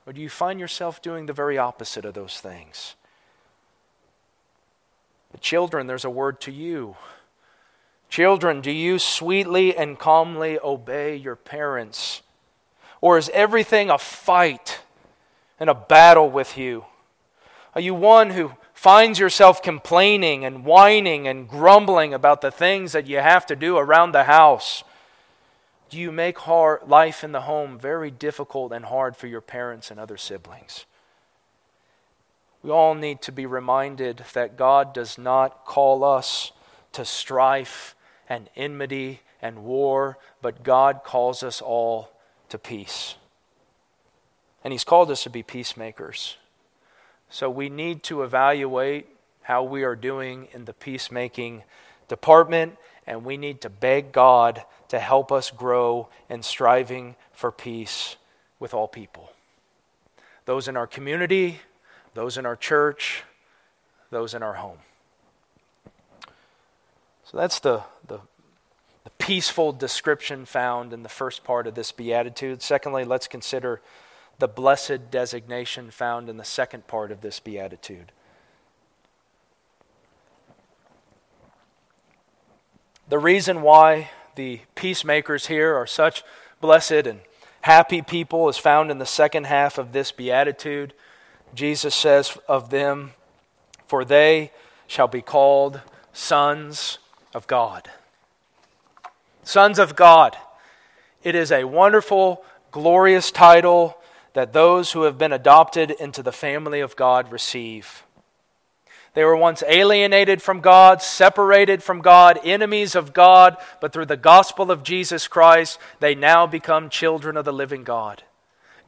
Or 0.07 0.13
do 0.13 0.21
you 0.21 0.29
find 0.29 0.61
yourself 0.61 1.03
doing 1.03 1.27
the 1.27 1.33
very 1.33 1.59
opposite 1.59 2.05
of 2.05 2.15
those 2.15 2.41
things? 2.41 2.95
But 5.33 5.41
children, 5.41 5.87
there's 5.87 6.05
a 6.05 6.11
word 6.11 6.41
to 6.43 6.53
you. 6.53 6.97
Children, 8.09 8.61
do 8.61 8.71
you 8.71 8.99
sweetly 8.99 9.77
and 9.77 9.99
calmly 9.99 10.59
obey 10.63 11.17
your 11.17 11.37
parents? 11.37 12.23
Or 13.01 13.19
is 13.19 13.31
everything 13.35 13.91
a 13.91 13.99
fight 13.99 14.81
and 15.61 15.69
a 15.69 15.75
battle 15.75 16.31
with 16.31 16.57
you? 16.57 16.85
Are 17.75 17.81
you 17.81 17.95
one 17.95 18.31
who 18.31 18.53
finds 18.79 19.19
yourself 19.19 19.63
complaining 19.63 20.45
and 20.45 20.65
whining 20.65 21.27
and 21.27 21.49
grumbling 21.49 22.15
about 22.15 22.41
the 22.41 22.51
things 22.51 22.93
that 22.93 23.07
you 23.07 23.19
have 23.19 23.45
to 23.47 23.57
do 23.57 23.77
around 23.77 24.13
the 24.13 24.25
house? 24.25 24.85
do 25.89 25.99
you 25.99 26.13
make 26.13 26.39
hard, 26.41 26.87
life 26.87 27.25
in 27.25 27.33
the 27.33 27.43
home 27.43 27.79
very 27.79 28.11
difficult 28.11 28.73
and 28.73 28.85
hard 28.85 29.17
for 29.17 29.27
your 29.27 29.41
parents 29.41 29.91
and 29.91 29.99
other 29.99 30.17
siblings? 30.17 30.85
We 32.63 32.71
all 32.71 32.95
need 32.95 33.23
to 33.23 33.33
be 33.33 33.47
reminded 33.47 34.25
that 34.35 34.57
God 34.57 34.93
does 34.93 35.17
not 35.17 35.65
call 35.65 36.05
us 36.05 36.53
to 36.93 37.05
strife 37.05 37.95
and 38.29 38.51
enmity 38.57 39.21
and 39.41 39.65
war, 39.65 40.19
but 40.43 40.63
God 40.63 41.03
calls 41.05 41.43
us 41.43 41.63
all 41.63 42.11
to 42.49 42.59
peace. 42.59 43.15
And 44.65 44.73
He's 44.73 44.85
called 44.85 45.11
us 45.11 45.23
to 45.23 45.31
be 45.31 45.43
peacemakers. 45.43 46.37
So 47.31 47.51
we 47.51 47.69
need 47.69 48.03
to 48.05 48.23
evaluate 48.23 49.07
how 49.43 49.63
we 49.63 49.83
are 49.83 49.97
doing 49.97 50.49
in 50.53 50.65
the 50.65 50.73
peacemaking 50.73 51.63
department, 52.09 52.77
and 53.07 53.25
we 53.25 53.37
need 53.37 53.61
to 53.63 53.71
beg 53.71 54.13
God 54.13 54.63
to 54.89 54.99
help 54.99 55.31
us 55.31 55.51
grow 55.51 56.09
in 56.29 56.43
striving 56.43 57.17
for 57.33 57.53
peace 57.53 58.17
with 58.59 58.75
all 58.75 58.89
people. 58.89 59.33
Those 60.45 60.69
in 60.69 60.77
our 60.77 60.87
community, 60.87 61.61
those 62.15 62.39
in 62.39 62.47
our 62.47 62.57
church, 62.57 63.25
those 64.11 64.35
in 64.35 64.43
our 64.43 64.55
home. 64.55 64.79
So 67.25 67.37
that's 67.37 67.61
the, 67.61 67.83
the, 68.07 68.21
the, 69.05 69.11
peaceful 69.19 69.73
description 69.73 70.47
found 70.47 70.95
in 70.95 71.03
the 71.03 71.11
first 71.11 71.45
part 71.45 71.67
of 71.67 71.75
this 71.75 71.93
beatitude. 71.93 72.63
Secondly, 72.63 73.05
let's 73.05 73.29
consider 73.29 73.83
the 74.39 74.49
blessed 74.49 75.11
designation 75.11 75.91
found 75.91 76.29
in 76.29 76.37
the 76.37 76.45
second 76.45 76.87
part 76.87 77.11
of 77.11 77.21
this 77.21 77.41
beatitude. 77.41 78.13
The 83.09 83.19
reason 83.19 83.63
why 83.63 84.11
the 84.37 84.61
peacemakers 84.75 85.47
here 85.47 85.75
are 85.75 85.87
such 85.87 86.23
blessed 86.61 87.07
and 87.07 87.21
happy 87.63 88.03
people 88.03 88.49
is 88.49 88.59
found 88.59 88.91
in 88.91 88.99
the 88.99 89.07
second 89.07 89.47
half 89.47 89.79
of 89.79 89.93
this 89.93 90.13
beatitude. 90.13 90.95
Jesus 91.55 91.95
says 91.95 92.39
of 92.47 92.71
them, 92.71 93.13
For 93.87 94.05
they 94.05 94.53
shall 94.87 95.09
be 95.09 95.23
called 95.23 95.81
sons 96.13 96.99
of 97.35 97.47
God. 97.47 97.91
Sons 99.43 99.79
of 99.79 99.97
God. 99.97 100.37
It 101.23 101.35
is 101.35 101.51
a 101.51 101.65
wonderful, 101.65 102.45
glorious 102.71 103.31
title 103.31 103.98
that 104.39 104.53
those 104.53 104.93
who 104.93 105.03
have 105.03 105.19
been 105.19 105.33
adopted 105.33 105.91
into 105.91 106.23
the 106.23 106.31
family 106.31 106.79
of 106.79 106.95
God 106.95 107.33
receive. 107.33 108.05
They 109.15 109.25
were 109.25 109.35
once 109.35 109.65
alienated 109.67 110.41
from 110.41 110.61
God, 110.61 111.03
separated 111.03 111.83
from 111.83 112.03
God, 112.03 112.39
enemies 112.45 112.95
of 112.95 113.13
God, 113.13 113.57
but 113.81 113.93
through 113.93 114.07
the 114.07 114.17
gospel 114.17 114.71
of 114.71 114.85
Jesus 114.85 115.27
Christ, 115.27 115.81
they 115.99 116.15
now 116.15 116.47
become 116.47 116.89
children 116.89 117.37
of 117.37 117.45
the 117.45 117.53
living 117.53 117.83
God. 117.83 118.23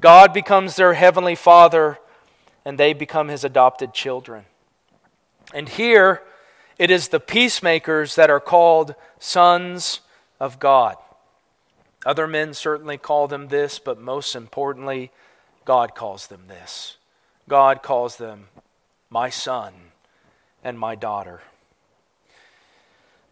God 0.00 0.32
becomes 0.32 0.76
their 0.76 0.94
heavenly 0.94 1.34
Father, 1.34 1.98
and 2.64 2.78
they 2.78 2.92
become 2.92 3.26
his 3.26 3.42
adopted 3.42 3.92
children. 3.92 4.44
And 5.52 5.68
here, 5.68 6.22
it 6.78 6.92
is 6.92 7.08
the 7.08 7.18
peacemakers 7.18 8.14
that 8.14 8.30
are 8.30 8.38
called 8.38 8.94
sons 9.18 9.98
of 10.38 10.60
God. 10.60 10.94
Other 12.06 12.28
men 12.28 12.54
certainly 12.54 12.98
call 12.98 13.26
them 13.26 13.48
this, 13.48 13.80
but 13.80 14.00
most 14.00 14.36
importantly, 14.36 15.10
God 15.64 15.94
calls 15.94 16.26
them 16.26 16.42
this. 16.48 16.96
God 17.48 17.82
calls 17.82 18.16
them 18.16 18.48
my 19.08 19.30
son 19.30 19.74
and 20.62 20.78
my 20.78 20.94
daughter. 20.94 21.40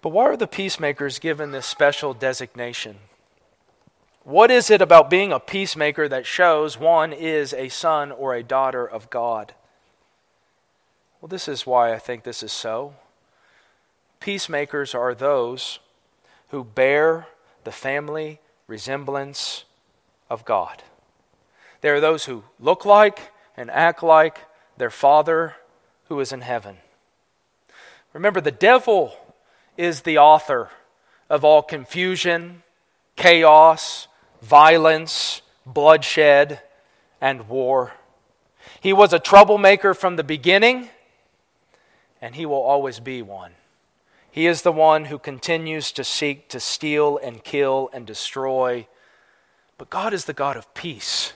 But 0.01 0.11
why 0.11 0.25
are 0.25 0.37
the 0.37 0.47
peacemakers 0.47 1.19
given 1.19 1.51
this 1.51 1.67
special 1.67 2.15
designation? 2.15 2.99
What 4.25 4.51
is 4.51 4.71
it 4.71 4.83
about 4.83 5.11
being 5.11 5.33
a 5.33 5.41
peacemaker 5.41 6.09
that 6.09 6.27
shows 6.27 6.79
one 6.79 7.13
is 7.13 7.55
a 7.55 7.69
son 7.69 8.13
or 8.13 8.35
a 8.35 8.43
daughter 8.43 8.87
of 8.87 9.11
God? 9.11 9.55
Well, 11.21 11.29
this 11.29 11.49
is 11.49 11.67
why 11.67 11.93
I 11.93 11.99
think 11.99 12.23
this 12.23 12.43
is 12.43 12.53
so. 12.53 12.95
Peacemakers 14.21 14.95
are 14.95 15.15
those 15.15 15.79
who 16.49 16.63
bear 16.63 17.27
the 17.65 17.73
family 17.73 18.41
resemblance 18.67 19.65
of 20.31 20.45
God. 20.45 20.83
They 21.81 21.91
are 21.91 22.01
those 22.01 22.25
who 22.25 22.45
look 22.59 22.85
like 22.85 23.33
and 23.57 23.71
act 23.71 24.03
like 24.03 24.39
their 24.77 24.91
Father 24.91 25.57
who 26.09 26.19
is 26.21 26.33
in 26.33 26.41
heaven. 26.41 26.79
Remember, 28.13 28.41
the 28.41 28.51
devil 28.51 29.15
is 29.77 30.03
the 30.03 30.19
author 30.19 30.71
of 31.31 31.45
all 31.45 31.63
confusion, 31.63 32.63
chaos, 33.17 34.09
violence, 34.41 35.43
bloodshed, 35.67 36.61
and 37.21 37.49
war. 37.49 37.93
He 38.81 38.93
was 38.93 39.13
a 39.13 39.19
troublemaker 39.19 39.95
from 39.95 40.17
the 40.17 40.25
beginning, 40.25 40.89
and 42.21 42.35
he 42.35 42.47
will 42.47 42.63
always 42.63 43.01
be 43.01 43.23
one. 43.23 43.53
He 44.31 44.47
is 44.47 44.63
the 44.63 44.73
one 44.73 45.07
who 45.07 45.19
continues 45.19 45.91
to 45.93 46.05
seek 46.05 46.49
to 46.51 46.61
steal 46.61 47.19
and 47.19 47.43
kill 47.43 47.91
and 47.93 48.07
destroy. 48.07 48.87
But 49.79 49.91
God 49.91 50.13
is 50.13 50.27
the 50.27 50.33
God 50.33 50.57
of 50.57 50.73
peace. 50.75 51.33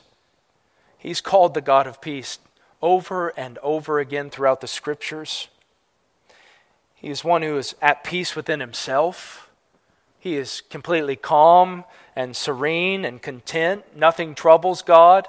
He's 1.03 1.21
called 1.21 1.55
the 1.55 1.61
God 1.61 1.89
of 1.89 2.01
peace 2.01 2.39
over 2.81 3.31
and 3.31 3.59
over 3.59 3.99
again 3.99 4.31
throughout 4.31 4.61
the 4.61 4.69
scriptures. 4.69 5.49
He 6.95 7.09
is 7.09 7.25
one 7.25 7.43
who 7.43 7.59
is 7.59 7.75
at 7.83 8.05
peace 8.05 8.37
within 8.37 8.61
himself. 8.61 9.51
He 10.21 10.37
is 10.37 10.61
completely 10.71 11.17
calm 11.17 11.83
and 12.15 12.37
serene 12.37 13.05
and 13.05 13.21
content. 13.21 13.83
Nothing 13.97 14.37
troubles 14.37 14.83
God. 14.83 15.27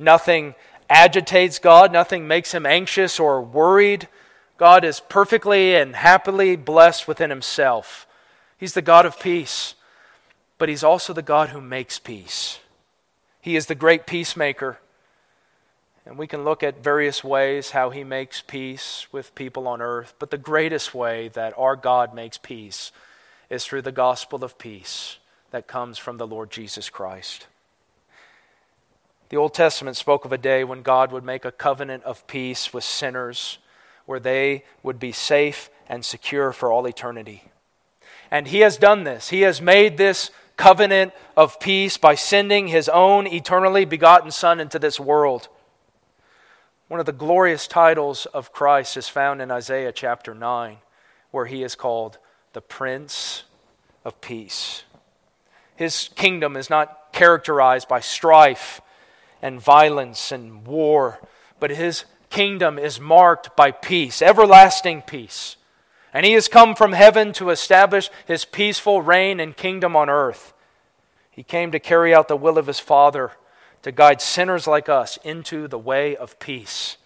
Nothing 0.00 0.56
agitates 0.90 1.60
God. 1.60 1.92
Nothing 1.92 2.26
makes 2.26 2.52
him 2.52 2.66
anxious 2.66 3.20
or 3.20 3.40
worried. 3.40 4.08
God 4.56 4.84
is 4.84 4.98
perfectly 4.98 5.76
and 5.76 5.94
happily 5.94 6.56
blessed 6.56 7.06
within 7.06 7.30
himself. 7.30 8.04
He's 8.56 8.74
the 8.74 8.82
God 8.82 9.06
of 9.06 9.20
peace, 9.20 9.76
but 10.58 10.68
he's 10.68 10.82
also 10.82 11.12
the 11.12 11.22
God 11.22 11.50
who 11.50 11.60
makes 11.60 12.00
peace. 12.00 12.58
He 13.40 13.54
is 13.54 13.66
the 13.66 13.76
great 13.76 14.04
peacemaker. 14.04 14.80
And 16.08 16.16
we 16.16 16.26
can 16.26 16.42
look 16.42 16.62
at 16.62 16.82
various 16.82 17.22
ways 17.22 17.72
how 17.72 17.90
he 17.90 18.02
makes 18.02 18.40
peace 18.40 19.06
with 19.12 19.34
people 19.34 19.68
on 19.68 19.82
earth. 19.82 20.14
But 20.18 20.30
the 20.30 20.38
greatest 20.38 20.94
way 20.94 21.28
that 21.34 21.52
our 21.58 21.76
God 21.76 22.14
makes 22.14 22.38
peace 22.38 22.92
is 23.50 23.66
through 23.66 23.82
the 23.82 23.92
gospel 23.92 24.42
of 24.42 24.56
peace 24.56 25.18
that 25.50 25.66
comes 25.66 25.98
from 25.98 26.16
the 26.16 26.26
Lord 26.26 26.50
Jesus 26.50 26.88
Christ. 26.88 27.46
The 29.28 29.36
Old 29.36 29.52
Testament 29.52 29.98
spoke 29.98 30.24
of 30.24 30.32
a 30.32 30.38
day 30.38 30.64
when 30.64 30.80
God 30.80 31.12
would 31.12 31.24
make 31.24 31.44
a 31.44 31.52
covenant 31.52 32.04
of 32.04 32.26
peace 32.26 32.72
with 32.72 32.84
sinners, 32.84 33.58
where 34.06 34.18
they 34.18 34.64
would 34.82 34.98
be 34.98 35.12
safe 35.12 35.68
and 35.90 36.02
secure 36.02 36.54
for 36.54 36.72
all 36.72 36.86
eternity. 36.86 37.44
And 38.30 38.48
He 38.48 38.60
has 38.60 38.78
done 38.78 39.04
this. 39.04 39.28
He 39.28 39.42
has 39.42 39.60
made 39.60 39.98
this 39.98 40.30
covenant 40.56 41.12
of 41.36 41.60
peace 41.60 41.98
by 41.98 42.14
sending 42.14 42.68
His 42.68 42.88
own 42.88 43.26
eternally 43.26 43.84
begotten 43.84 44.30
Son 44.30 44.58
into 44.58 44.78
this 44.78 44.98
world. 44.98 45.48
One 46.88 47.00
of 47.00 47.06
the 47.06 47.12
glorious 47.12 47.66
titles 47.66 48.24
of 48.24 48.50
Christ 48.50 48.96
is 48.96 49.10
found 49.10 49.42
in 49.42 49.50
Isaiah 49.50 49.92
chapter 49.92 50.34
9, 50.34 50.78
where 51.30 51.44
he 51.44 51.62
is 51.62 51.74
called 51.74 52.16
the 52.54 52.62
Prince 52.62 53.44
of 54.06 54.18
Peace. 54.22 54.84
His 55.76 56.08
kingdom 56.14 56.56
is 56.56 56.70
not 56.70 57.12
characterized 57.12 57.88
by 57.88 58.00
strife 58.00 58.80
and 59.42 59.60
violence 59.60 60.32
and 60.32 60.66
war, 60.66 61.20
but 61.60 61.70
his 61.70 62.06
kingdom 62.30 62.78
is 62.78 62.98
marked 62.98 63.54
by 63.54 63.70
peace, 63.70 64.22
everlasting 64.22 65.02
peace. 65.02 65.56
And 66.14 66.24
he 66.24 66.32
has 66.32 66.48
come 66.48 66.74
from 66.74 66.92
heaven 66.92 67.34
to 67.34 67.50
establish 67.50 68.08
his 68.26 68.46
peaceful 68.46 69.02
reign 69.02 69.40
and 69.40 69.54
kingdom 69.54 69.94
on 69.94 70.08
earth. 70.08 70.54
He 71.30 71.42
came 71.42 71.70
to 71.70 71.78
carry 71.78 72.14
out 72.14 72.28
the 72.28 72.36
will 72.36 72.56
of 72.56 72.66
his 72.66 72.80
Father 72.80 73.32
to 73.82 73.92
guide 73.92 74.20
sinners 74.20 74.66
like 74.66 74.88
us 74.88 75.18
into 75.24 75.68
the 75.68 75.78
way 75.78 76.16
of 76.16 76.38
peace. 76.38 76.96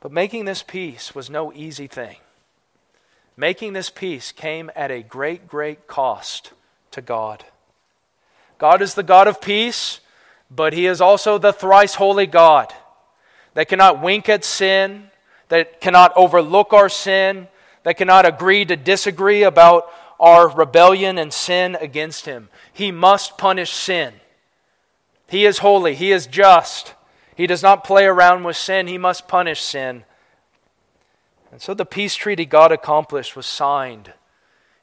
But 0.00 0.12
making 0.12 0.44
this 0.44 0.62
peace 0.62 1.14
was 1.14 1.30
no 1.30 1.52
easy 1.52 1.86
thing. 1.86 2.16
Making 3.36 3.74
this 3.74 3.90
peace 3.90 4.32
came 4.32 4.70
at 4.74 4.90
a 4.90 5.02
great, 5.02 5.46
great 5.46 5.86
cost 5.86 6.52
to 6.92 7.02
God. 7.02 7.44
God 8.58 8.80
is 8.80 8.94
the 8.94 9.02
God 9.02 9.28
of 9.28 9.40
peace, 9.40 10.00
but 10.50 10.72
He 10.72 10.86
is 10.86 11.00
also 11.00 11.36
the 11.36 11.52
thrice 11.52 11.96
holy 11.96 12.26
God 12.26 12.72
that 13.54 13.68
cannot 13.68 14.02
wink 14.02 14.28
at 14.28 14.44
sin, 14.44 15.10
that 15.48 15.80
cannot 15.80 16.12
overlook 16.16 16.72
our 16.72 16.88
sin, 16.88 17.48
that 17.82 17.96
cannot 17.96 18.26
agree 18.26 18.64
to 18.64 18.76
disagree 18.76 19.42
about 19.42 19.90
our 20.18 20.48
rebellion 20.48 21.18
and 21.18 21.32
sin 21.32 21.76
against 21.80 22.26
Him. 22.26 22.48
He 22.72 22.90
must 22.90 23.36
punish 23.38 23.72
sin. 23.72 24.14
He 25.28 25.44
is 25.44 25.58
holy, 25.58 25.94
He 25.94 26.12
is 26.12 26.26
just. 26.26 26.94
He 27.34 27.46
does 27.46 27.62
not 27.62 27.84
play 27.84 28.06
around 28.06 28.44
with 28.44 28.56
sin, 28.56 28.86
He 28.86 28.98
must 28.98 29.28
punish 29.28 29.60
sin. 29.60 30.04
And 31.52 31.60
so 31.60 31.74
the 31.74 31.86
peace 31.86 32.14
treaty 32.14 32.44
God 32.44 32.72
accomplished 32.72 33.36
was 33.36 33.46
signed 33.46 34.12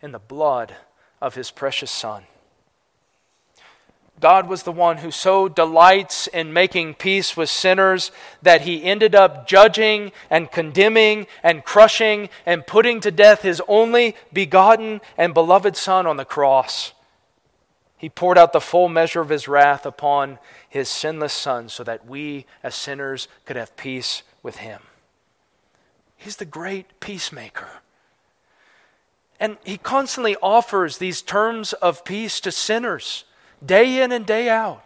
in 0.02 0.12
the 0.12 0.20
blood 0.20 0.76
of 1.22 1.36
His 1.36 1.52
precious 1.52 1.92
Son. 1.92 2.24
God 4.24 4.48
was 4.48 4.64
the 4.64 4.72
one 4.72 5.00
who 5.00 5.12
so 5.12 5.50
delights 5.50 6.28
in 6.28 6.54
making 6.54 6.94
peace 6.94 7.36
with 7.36 7.50
sinners 7.50 8.10
that 8.42 8.62
he 8.62 8.82
ended 8.82 9.16
up 9.16 9.48
judging 9.48 10.14
and 10.30 10.50
condemning 10.50 11.28
and 11.44 11.66
crushing 11.66 12.30
and 12.46 12.66
putting 12.66 13.02
to 13.02 13.12
death 13.12 13.42
his 13.42 13.62
only 13.68 14.16
begotten 14.32 15.02
and 15.18 15.34
beloved 15.34 15.76
Son 15.76 16.08
on 16.08 16.16
the 16.16 16.24
cross. 16.24 16.94
He 18.04 18.10
poured 18.10 18.38
out 18.38 18.52
the 18.52 18.60
full 18.60 18.90
measure 18.90 19.22
of 19.22 19.30
his 19.30 19.48
wrath 19.48 19.86
upon 19.86 20.38
his 20.68 20.90
sinless 20.90 21.32
Son 21.32 21.70
so 21.70 21.86
that 21.86 22.06
we, 22.06 22.46
as 22.62 22.76
sinners, 22.76 23.30
could 23.46 23.56
have 23.56 23.78
peace 23.78 24.24
with 24.44 24.58
him. 24.58 24.82
He's 26.18 26.36
the 26.36 26.44
great 26.44 27.00
peacemaker. 27.00 27.70
And 29.40 29.56
he 29.64 29.78
constantly 29.78 30.36
offers 30.42 30.98
these 30.98 31.22
terms 31.22 31.72
of 31.72 32.04
peace 32.04 32.42
to 32.42 32.52
sinners, 32.52 33.24
day 33.66 34.02
in 34.02 34.12
and 34.12 34.26
day 34.26 34.50
out. 34.50 34.84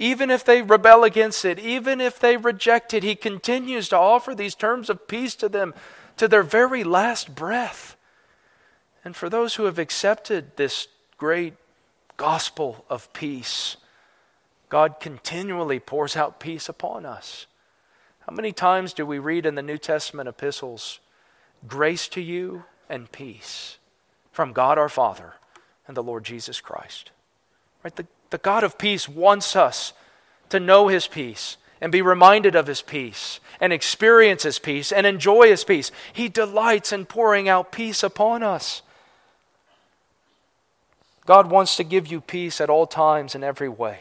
Even 0.00 0.28
if 0.28 0.44
they 0.44 0.60
rebel 0.60 1.04
against 1.04 1.44
it, 1.44 1.60
even 1.60 2.00
if 2.00 2.18
they 2.18 2.36
reject 2.36 2.92
it, 2.92 3.04
he 3.04 3.14
continues 3.14 3.88
to 3.90 3.96
offer 3.96 4.34
these 4.34 4.56
terms 4.56 4.90
of 4.90 5.06
peace 5.06 5.36
to 5.36 5.48
them 5.48 5.72
to 6.16 6.26
their 6.26 6.42
very 6.42 6.82
last 6.82 7.36
breath. 7.36 7.94
And 9.04 9.14
for 9.14 9.28
those 9.28 9.54
who 9.54 9.66
have 9.66 9.78
accepted 9.78 10.56
this 10.56 10.88
great 11.16 11.54
gospel 12.16 12.84
of 12.88 13.12
peace. 13.12 13.76
God 14.68 15.00
continually 15.00 15.80
pours 15.80 16.16
out 16.16 16.40
peace 16.40 16.68
upon 16.68 17.06
us. 17.06 17.46
How 18.26 18.34
many 18.34 18.52
times 18.52 18.92
do 18.92 19.04
we 19.04 19.18
read 19.18 19.46
in 19.46 19.54
the 19.54 19.62
New 19.62 19.78
Testament 19.78 20.28
epistles, 20.28 21.00
grace 21.66 22.08
to 22.08 22.20
you 22.20 22.64
and 22.88 23.12
peace 23.12 23.78
from 24.32 24.52
God 24.52 24.78
our 24.78 24.88
Father 24.88 25.34
and 25.86 25.96
the 25.96 26.02
Lord 26.02 26.24
Jesus 26.24 26.60
Christ? 26.60 27.10
Right? 27.82 27.94
The, 27.94 28.06
the 28.30 28.38
God 28.38 28.64
of 28.64 28.78
peace 28.78 29.08
wants 29.08 29.54
us 29.54 29.92
to 30.48 30.58
know 30.58 30.88
his 30.88 31.06
peace 31.06 31.58
and 31.80 31.92
be 31.92 32.00
reminded 32.00 32.54
of 32.54 32.66
his 32.66 32.80
peace 32.80 33.40
and 33.60 33.72
experience 33.72 34.44
his 34.44 34.58
peace 34.58 34.90
and 34.90 35.06
enjoy 35.06 35.48
his 35.48 35.64
peace. 35.64 35.92
He 36.12 36.28
delights 36.30 36.92
in 36.92 37.04
pouring 37.04 37.48
out 37.48 37.72
peace 37.72 38.02
upon 38.02 38.42
us. 38.42 38.82
God 41.26 41.50
wants 41.50 41.76
to 41.76 41.84
give 41.84 42.06
you 42.06 42.20
peace 42.20 42.60
at 42.60 42.70
all 42.70 42.86
times 42.86 43.34
in 43.34 43.42
every 43.42 43.68
way. 43.68 44.00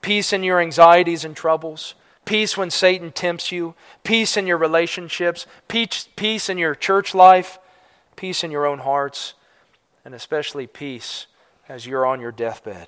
Peace 0.00 0.32
in 0.32 0.42
your 0.42 0.60
anxieties 0.60 1.24
and 1.24 1.36
troubles, 1.36 1.94
peace 2.24 2.56
when 2.56 2.70
Satan 2.70 3.12
tempts 3.12 3.52
you, 3.52 3.74
peace 4.04 4.36
in 4.36 4.46
your 4.46 4.58
relationships, 4.58 5.46
peace, 5.66 6.08
peace 6.16 6.48
in 6.48 6.56
your 6.56 6.74
church 6.74 7.14
life, 7.14 7.58
peace 8.16 8.44
in 8.44 8.50
your 8.50 8.66
own 8.66 8.78
hearts, 8.78 9.34
and 10.04 10.14
especially 10.14 10.66
peace 10.66 11.26
as 11.68 11.86
you're 11.86 12.06
on 12.06 12.20
your 12.20 12.32
deathbed. 12.32 12.86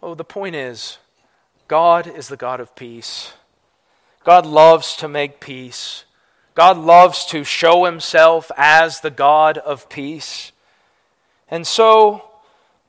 So 0.00 0.14
the 0.14 0.24
point 0.24 0.54
is 0.54 0.98
God 1.68 2.06
is 2.06 2.28
the 2.28 2.36
God 2.36 2.60
of 2.60 2.74
peace. 2.76 3.32
God 4.24 4.46
loves 4.46 4.96
to 4.96 5.08
make 5.08 5.40
peace. 5.40 6.04
God 6.54 6.78
loves 6.78 7.26
to 7.26 7.44
show 7.44 7.84
himself 7.84 8.50
as 8.56 9.00
the 9.00 9.10
God 9.10 9.58
of 9.58 9.88
peace. 9.88 10.52
And 11.48 11.66
so 11.66 12.30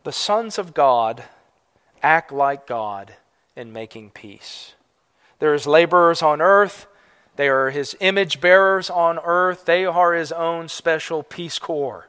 the 0.03 0.11
sons 0.11 0.57
of 0.57 0.73
God 0.73 1.23
act 2.01 2.31
like 2.31 2.67
God 2.67 3.13
in 3.55 3.73
making 3.73 4.11
peace. 4.11 4.73
There's 5.39 5.67
laborers 5.67 6.21
on 6.21 6.41
earth. 6.41 6.87
They 7.35 7.49
are 7.49 7.69
his 7.69 7.95
image 7.99 8.41
bearers 8.41 8.89
on 8.89 9.19
earth. 9.19 9.65
They 9.65 9.85
are 9.85 10.13
his 10.13 10.31
own 10.31 10.69
special 10.69 11.23
peace 11.23 11.59
corps 11.59 12.07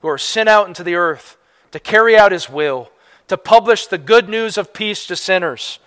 who 0.00 0.08
are 0.08 0.18
sent 0.18 0.48
out 0.48 0.68
into 0.68 0.84
the 0.84 0.94
earth 0.94 1.36
to 1.72 1.80
carry 1.80 2.16
out 2.16 2.32
his 2.32 2.48
will, 2.48 2.90
to 3.28 3.36
publish 3.36 3.86
the 3.86 3.98
good 3.98 4.28
news 4.28 4.56
of 4.56 4.72
peace 4.72 5.06
to 5.06 5.16
sinners, 5.16 5.78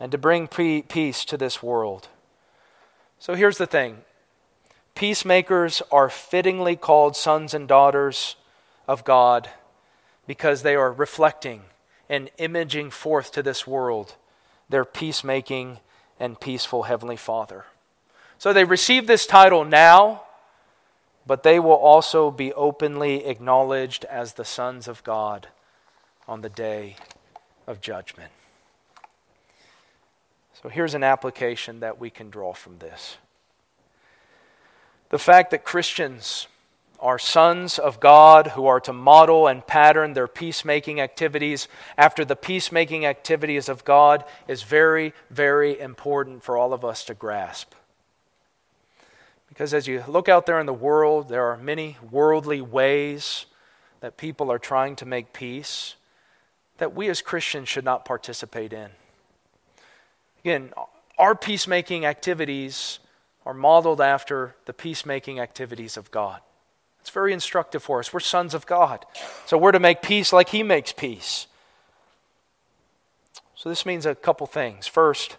and 0.00 0.12
to 0.12 0.18
bring 0.18 0.46
peace 0.46 1.24
to 1.24 1.36
this 1.36 1.62
world. 1.62 2.08
So 3.18 3.34
here's 3.34 3.58
the 3.58 3.66
thing 3.66 3.98
peacemakers 4.94 5.82
are 5.90 6.08
fittingly 6.08 6.76
called 6.76 7.16
sons 7.16 7.54
and 7.54 7.68
daughters 7.68 8.36
of 8.88 9.04
God 9.04 9.50
because 10.26 10.62
they 10.62 10.74
are 10.74 10.90
reflecting 10.90 11.62
and 12.08 12.30
imaging 12.38 12.90
forth 12.90 13.30
to 13.32 13.42
this 13.42 13.66
world 13.66 14.16
their 14.70 14.84
peacemaking 14.84 15.78
and 16.18 16.40
peaceful 16.40 16.84
Heavenly 16.84 17.16
Father. 17.16 17.64
So 18.38 18.52
they 18.52 18.64
receive 18.64 19.06
this 19.06 19.26
title 19.26 19.64
now, 19.64 20.22
but 21.26 21.42
they 21.42 21.58
will 21.58 21.72
also 21.72 22.30
be 22.30 22.52
openly 22.52 23.24
acknowledged 23.24 24.04
as 24.06 24.34
the 24.34 24.44
sons 24.44 24.88
of 24.88 25.02
God 25.04 25.48
on 26.26 26.42
the 26.42 26.48
day 26.48 26.96
of 27.66 27.80
judgment. 27.80 28.30
So 30.62 30.68
here's 30.68 30.94
an 30.94 31.04
application 31.04 31.80
that 31.80 31.98
we 31.98 32.10
can 32.10 32.30
draw 32.30 32.52
from 32.52 32.78
this. 32.78 33.16
The 35.10 35.18
fact 35.18 35.50
that 35.52 35.64
Christians 35.64 36.46
are 37.00 37.18
sons 37.18 37.78
of 37.78 38.00
God 38.00 38.48
who 38.48 38.66
are 38.66 38.80
to 38.80 38.92
model 38.92 39.46
and 39.46 39.66
pattern 39.66 40.14
their 40.14 40.26
peacemaking 40.26 41.00
activities 41.00 41.68
after 41.96 42.24
the 42.24 42.36
peacemaking 42.36 43.06
activities 43.06 43.68
of 43.68 43.84
God 43.84 44.24
is 44.46 44.62
very, 44.62 45.12
very 45.30 45.78
important 45.78 46.42
for 46.42 46.56
all 46.56 46.72
of 46.72 46.84
us 46.84 47.04
to 47.04 47.14
grasp. 47.14 47.74
Because 49.48 49.72
as 49.72 49.86
you 49.86 50.04
look 50.08 50.28
out 50.28 50.46
there 50.46 50.60
in 50.60 50.66
the 50.66 50.72
world, 50.72 51.28
there 51.28 51.46
are 51.46 51.56
many 51.56 51.96
worldly 52.10 52.60
ways 52.60 53.46
that 54.00 54.16
people 54.16 54.50
are 54.50 54.58
trying 54.58 54.96
to 54.96 55.06
make 55.06 55.32
peace 55.32 55.94
that 56.78 56.94
we 56.94 57.08
as 57.08 57.22
Christians 57.22 57.68
should 57.68 57.84
not 57.84 58.04
participate 58.04 58.72
in. 58.72 58.90
Again, 60.40 60.72
our 61.18 61.34
peacemaking 61.34 62.06
activities 62.06 63.00
are 63.44 63.54
modeled 63.54 64.00
after 64.00 64.54
the 64.66 64.72
peacemaking 64.72 65.40
activities 65.40 65.96
of 65.96 66.10
God. 66.10 66.40
It's 67.08 67.14
very 67.14 67.32
instructive 67.32 67.82
for 67.82 68.00
us. 68.00 68.12
We're 68.12 68.20
sons 68.20 68.52
of 68.52 68.66
God. 68.66 69.06
So 69.46 69.56
we're 69.56 69.72
to 69.72 69.80
make 69.80 70.02
peace 70.02 70.30
like 70.30 70.50
He 70.50 70.62
makes 70.62 70.92
peace. 70.92 71.46
So 73.54 73.70
this 73.70 73.86
means 73.86 74.04
a 74.04 74.14
couple 74.14 74.46
things. 74.46 74.86
First, 74.86 75.38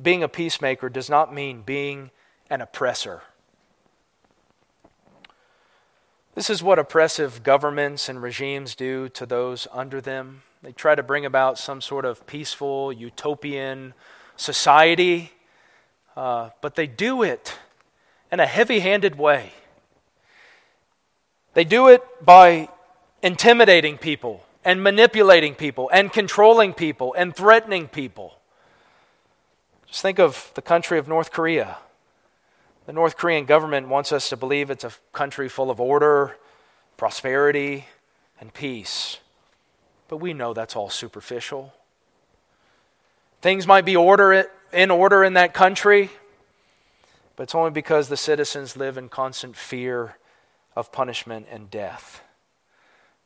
being 0.00 0.22
a 0.22 0.28
peacemaker 0.28 0.90
does 0.90 1.08
not 1.08 1.32
mean 1.32 1.62
being 1.62 2.10
an 2.50 2.60
oppressor. 2.60 3.22
This 6.34 6.50
is 6.50 6.62
what 6.62 6.78
oppressive 6.78 7.42
governments 7.42 8.10
and 8.10 8.20
regimes 8.20 8.74
do 8.74 9.08
to 9.08 9.24
those 9.24 9.66
under 9.72 9.98
them. 9.98 10.42
They 10.62 10.72
try 10.72 10.94
to 10.94 11.02
bring 11.02 11.24
about 11.24 11.58
some 11.58 11.80
sort 11.80 12.04
of 12.04 12.26
peaceful, 12.26 12.92
utopian 12.92 13.94
society, 14.36 15.32
uh, 16.18 16.50
but 16.60 16.74
they 16.74 16.86
do 16.86 17.22
it 17.22 17.56
in 18.30 18.40
a 18.40 18.46
heavy 18.46 18.80
handed 18.80 19.16
way. 19.16 19.52
They 21.54 21.64
do 21.64 21.88
it 21.88 22.02
by 22.24 22.68
intimidating 23.22 23.98
people 23.98 24.44
and 24.64 24.82
manipulating 24.82 25.54
people 25.54 25.90
and 25.92 26.12
controlling 26.12 26.72
people 26.72 27.14
and 27.14 27.34
threatening 27.34 27.88
people. 27.88 28.38
Just 29.86 30.02
think 30.02 30.18
of 30.18 30.50
the 30.54 30.62
country 30.62 30.98
of 30.98 31.08
North 31.08 31.30
Korea. 31.30 31.76
The 32.86 32.92
North 32.92 33.16
Korean 33.16 33.44
government 33.44 33.88
wants 33.88 34.12
us 34.12 34.28
to 34.30 34.36
believe 34.36 34.70
it's 34.70 34.84
a 34.84 34.92
country 35.12 35.48
full 35.48 35.70
of 35.70 35.80
order, 35.80 36.36
prosperity, 36.96 37.86
and 38.40 38.52
peace. 38.52 39.18
But 40.08 40.16
we 40.16 40.32
know 40.32 40.54
that's 40.54 40.74
all 40.74 40.90
superficial. 40.90 41.72
Things 43.40 43.66
might 43.66 43.84
be 43.84 43.96
order 43.96 44.46
in 44.72 44.90
order 44.90 45.22
in 45.22 45.34
that 45.34 45.52
country, 45.52 46.10
but 47.36 47.44
it's 47.44 47.54
only 47.54 47.70
because 47.70 48.08
the 48.08 48.16
citizens 48.16 48.76
live 48.76 48.96
in 48.96 49.08
constant 49.08 49.56
fear 49.56 50.16
of 50.74 50.92
punishment 50.92 51.46
and 51.50 51.70
death. 51.70 52.22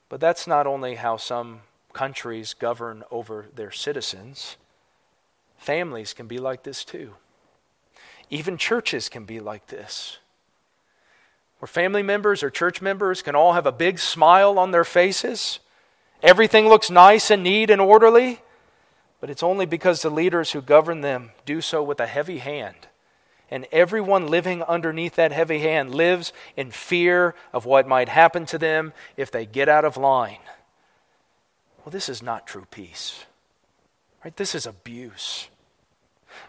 But 0.08 0.20
that's 0.20 0.46
not 0.46 0.66
only 0.66 0.96
how 0.96 1.16
some 1.16 1.60
countries 1.92 2.54
govern 2.54 3.02
over 3.10 3.46
their 3.54 3.70
citizens, 3.70 4.56
families 5.56 6.12
can 6.12 6.26
be 6.26 6.38
like 6.38 6.62
this 6.62 6.84
too. 6.84 7.14
Even 8.30 8.56
churches 8.56 9.08
can 9.08 9.24
be 9.24 9.40
like 9.40 9.68
this. 9.68 10.18
Where 11.58 11.66
family 11.66 12.02
members 12.02 12.42
or 12.42 12.50
church 12.50 12.82
members 12.82 13.22
can 13.22 13.34
all 13.34 13.54
have 13.54 13.66
a 13.66 13.72
big 13.72 13.98
smile 13.98 14.58
on 14.58 14.72
their 14.72 14.84
faces. 14.84 15.58
Everything 16.22 16.68
looks 16.68 16.90
nice 16.90 17.30
and 17.30 17.42
neat 17.42 17.70
and 17.70 17.80
orderly, 17.80 18.40
but 19.20 19.30
it's 19.30 19.42
only 19.42 19.64
because 19.64 20.02
the 20.02 20.10
leaders 20.10 20.52
who 20.52 20.60
govern 20.60 21.00
them 21.00 21.30
do 21.44 21.60
so 21.60 21.82
with 21.82 22.00
a 22.00 22.06
heavy 22.06 22.38
hand 22.38 22.88
and 23.50 23.66
everyone 23.70 24.28
living 24.28 24.62
underneath 24.62 25.14
that 25.16 25.32
heavy 25.32 25.60
hand 25.60 25.94
lives 25.94 26.32
in 26.56 26.70
fear 26.70 27.34
of 27.52 27.64
what 27.64 27.86
might 27.86 28.08
happen 28.08 28.46
to 28.46 28.58
them 28.58 28.92
if 29.16 29.30
they 29.30 29.46
get 29.46 29.68
out 29.68 29.84
of 29.84 29.96
line. 29.96 30.38
Well, 31.84 31.92
this 31.92 32.08
is 32.08 32.22
not 32.22 32.46
true 32.46 32.66
peace. 32.70 33.24
Right? 34.24 34.36
This 34.36 34.54
is 34.54 34.66
abuse. 34.66 35.48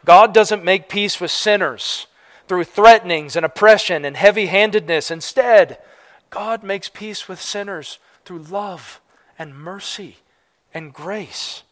God 0.03 0.33
doesn't 0.33 0.63
make 0.63 0.89
peace 0.89 1.21
with 1.21 1.31
sinners 1.31 2.07
through 2.47 2.63
threatenings 2.63 3.35
and 3.35 3.45
oppression 3.45 4.03
and 4.03 4.17
heavy 4.17 4.47
handedness. 4.47 5.11
Instead, 5.11 5.77
God 6.29 6.63
makes 6.63 6.89
peace 6.89 7.27
with 7.27 7.41
sinners 7.41 7.99
through 8.25 8.39
love 8.39 8.99
and 9.37 9.55
mercy 9.55 10.17
and 10.73 10.93
grace. 10.93 11.63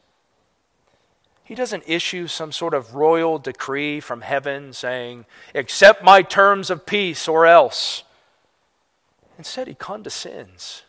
He 1.45 1.53
doesn't 1.53 1.83
issue 1.85 2.25
some 2.25 2.51
sort 2.51 2.73
of 2.73 2.95
royal 2.95 3.37
decree 3.37 3.99
from 3.99 4.21
heaven 4.21 4.73
saying, 4.73 5.25
accept 5.53 6.03
my 6.03 6.23
terms 6.23 6.71
of 6.71 6.87
peace 6.87 7.27
or 7.27 7.45
else. 7.45 8.03
Instead, 9.37 9.67
he 9.67 9.75
condescends. 9.75 10.81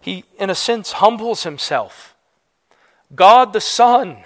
He, 0.00 0.24
in 0.36 0.50
a 0.50 0.54
sense, 0.56 0.92
humbles 0.92 1.44
himself. 1.44 2.16
God 3.14 3.52
the 3.52 3.60
Son, 3.60 4.24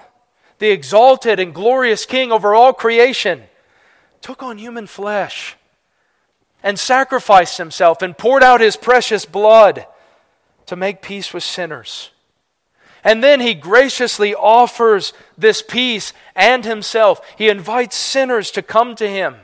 the 0.58 0.70
exalted 0.70 1.38
and 1.38 1.54
glorious 1.54 2.06
King 2.06 2.32
over 2.32 2.54
all 2.54 2.72
creation, 2.72 3.42
took 4.22 4.42
on 4.42 4.56
human 4.56 4.86
flesh 4.86 5.56
and 6.62 6.78
sacrificed 6.78 7.58
himself 7.58 8.00
and 8.00 8.16
poured 8.16 8.42
out 8.42 8.62
his 8.62 8.76
precious 8.76 9.26
blood 9.26 9.86
to 10.64 10.76
make 10.76 11.02
peace 11.02 11.34
with 11.34 11.44
sinners. 11.44 12.10
And 13.06 13.22
then 13.22 13.40
he 13.40 13.54
graciously 13.54 14.34
offers 14.34 15.12
this 15.38 15.62
peace 15.62 16.12
and 16.34 16.64
himself. 16.64 17.20
He 17.38 17.48
invites 17.48 17.94
sinners 17.94 18.50
to 18.50 18.62
come 18.62 18.96
to 18.96 19.08
him 19.08 19.36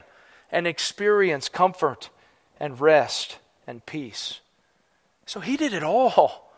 and 0.50 0.66
experience 0.66 1.48
comfort 1.48 2.10
and 2.58 2.80
rest 2.80 3.38
and 3.64 3.86
peace. 3.86 4.40
So 5.26 5.38
he 5.38 5.56
did 5.56 5.72
it 5.72 5.84
all. 5.84 6.52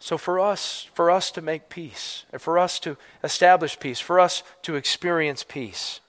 So 0.00 0.16
for 0.16 0.40
us, 0.40 0.88
for 0.94 1.10
us 1.10 1.30
to 1.32 1.42
make 1.42 1.68
peace, 1.68 2.24
for 2.38 2.58
us 2.58 2.80
to 2.80 2.96
establish 3.22 3.78
peace, 3.78 4.00
for 4.00 4.18
us 4.18 4.42
to 4.62 4.76
experience 4.76 5.44
peace. 5.44 6.00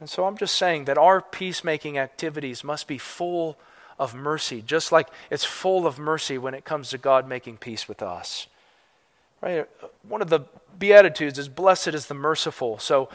And 0.00 0.10
so 0.10 0.26
I'm 0.26 0.36
just 0.36 0.54
saying 0.54 0.84
that 0.84 0.98
our 0.98 1.22
peacemaking 1.22 1.96
activities 1.96 2.62
must 2.62 2.86
be 2.86 2.98
full 2.98 3.56
of 3.98 4.14
mercy, 4.14 4.60
just 4.60 4.92
like 4.92 5.08
it's 5.30 5.46
full 5.46 5.86
of 5.86 5.98
mercy 5.98 6.36
when 6.36 6.52
it 6.52 6.66
comes 6.66 6.90
to 6.90 6.98
God 6.98 7.26
making 7.26 7.56
peace 7.56 7.88
with 7.88 8.02
us. 8.02 8.48
Right? 9.46 9.68
One 10.02 10.22
of 10.22 10.28
the 10.28 10.40
Beatitudes 10.76 11.38
is 11.38 11.48
blessed 11.48 11.88
is 11.88 12.06
the 12.06 12.14
merciful. 12.14 12.80
So 12.80 13.08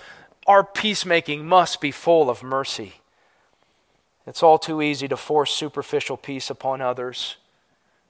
our 0.47 0.63
peacemaking 0.63 1.45
must 1.45 1.81
be 1.81 1.91
full 1.91 2.29
of 2.29 2.41
mercy. 2.41 2.93
It's 4.25 4.41
all 4.41 4.57
too 4.57 4.81
easy 4.81 5.09
to 5.09 5.17
force 5.17 5.51
superficial 5.51 6.15
peace 6.15 6.49
upon 6.49 6.79
others, 6.79 7.35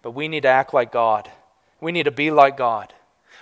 but 0.04 0.12
we 0.12 0.28
need 0.28 0.44
to 0.44 0.50
act 0.50 0.72
like 0.72 0.92
God. 0.92 1.32
We 1.80 1.92
need 1.92 2.04
to 2.04 2.12
be 2.12 2.30
like 2.30 2.58
God. 2.58 2.94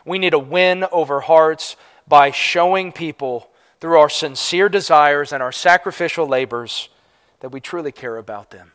We 0.05 0.17
need 0.17 0.29
to 0.29 0.39
win 0.39 0.85
over 0.93 1.19
hearts 1.19 1.75
by 2.07 2.31
showing 2.31 2.93
people 2.93 3.49
through 3.81 3.99
our 3.99 4.09
sincere 4.09 4.69
desires 4.69 5.33
and 5.33 5.43
our 5.43 5.51
sacrificial 5.51 6.25
labors 6.25 6.87
that 7.41 7.49
we 7.49 7.59
truly 7.59 7.91
care 7.91 8.15
about 8.15 8.51
them 8.51 8.71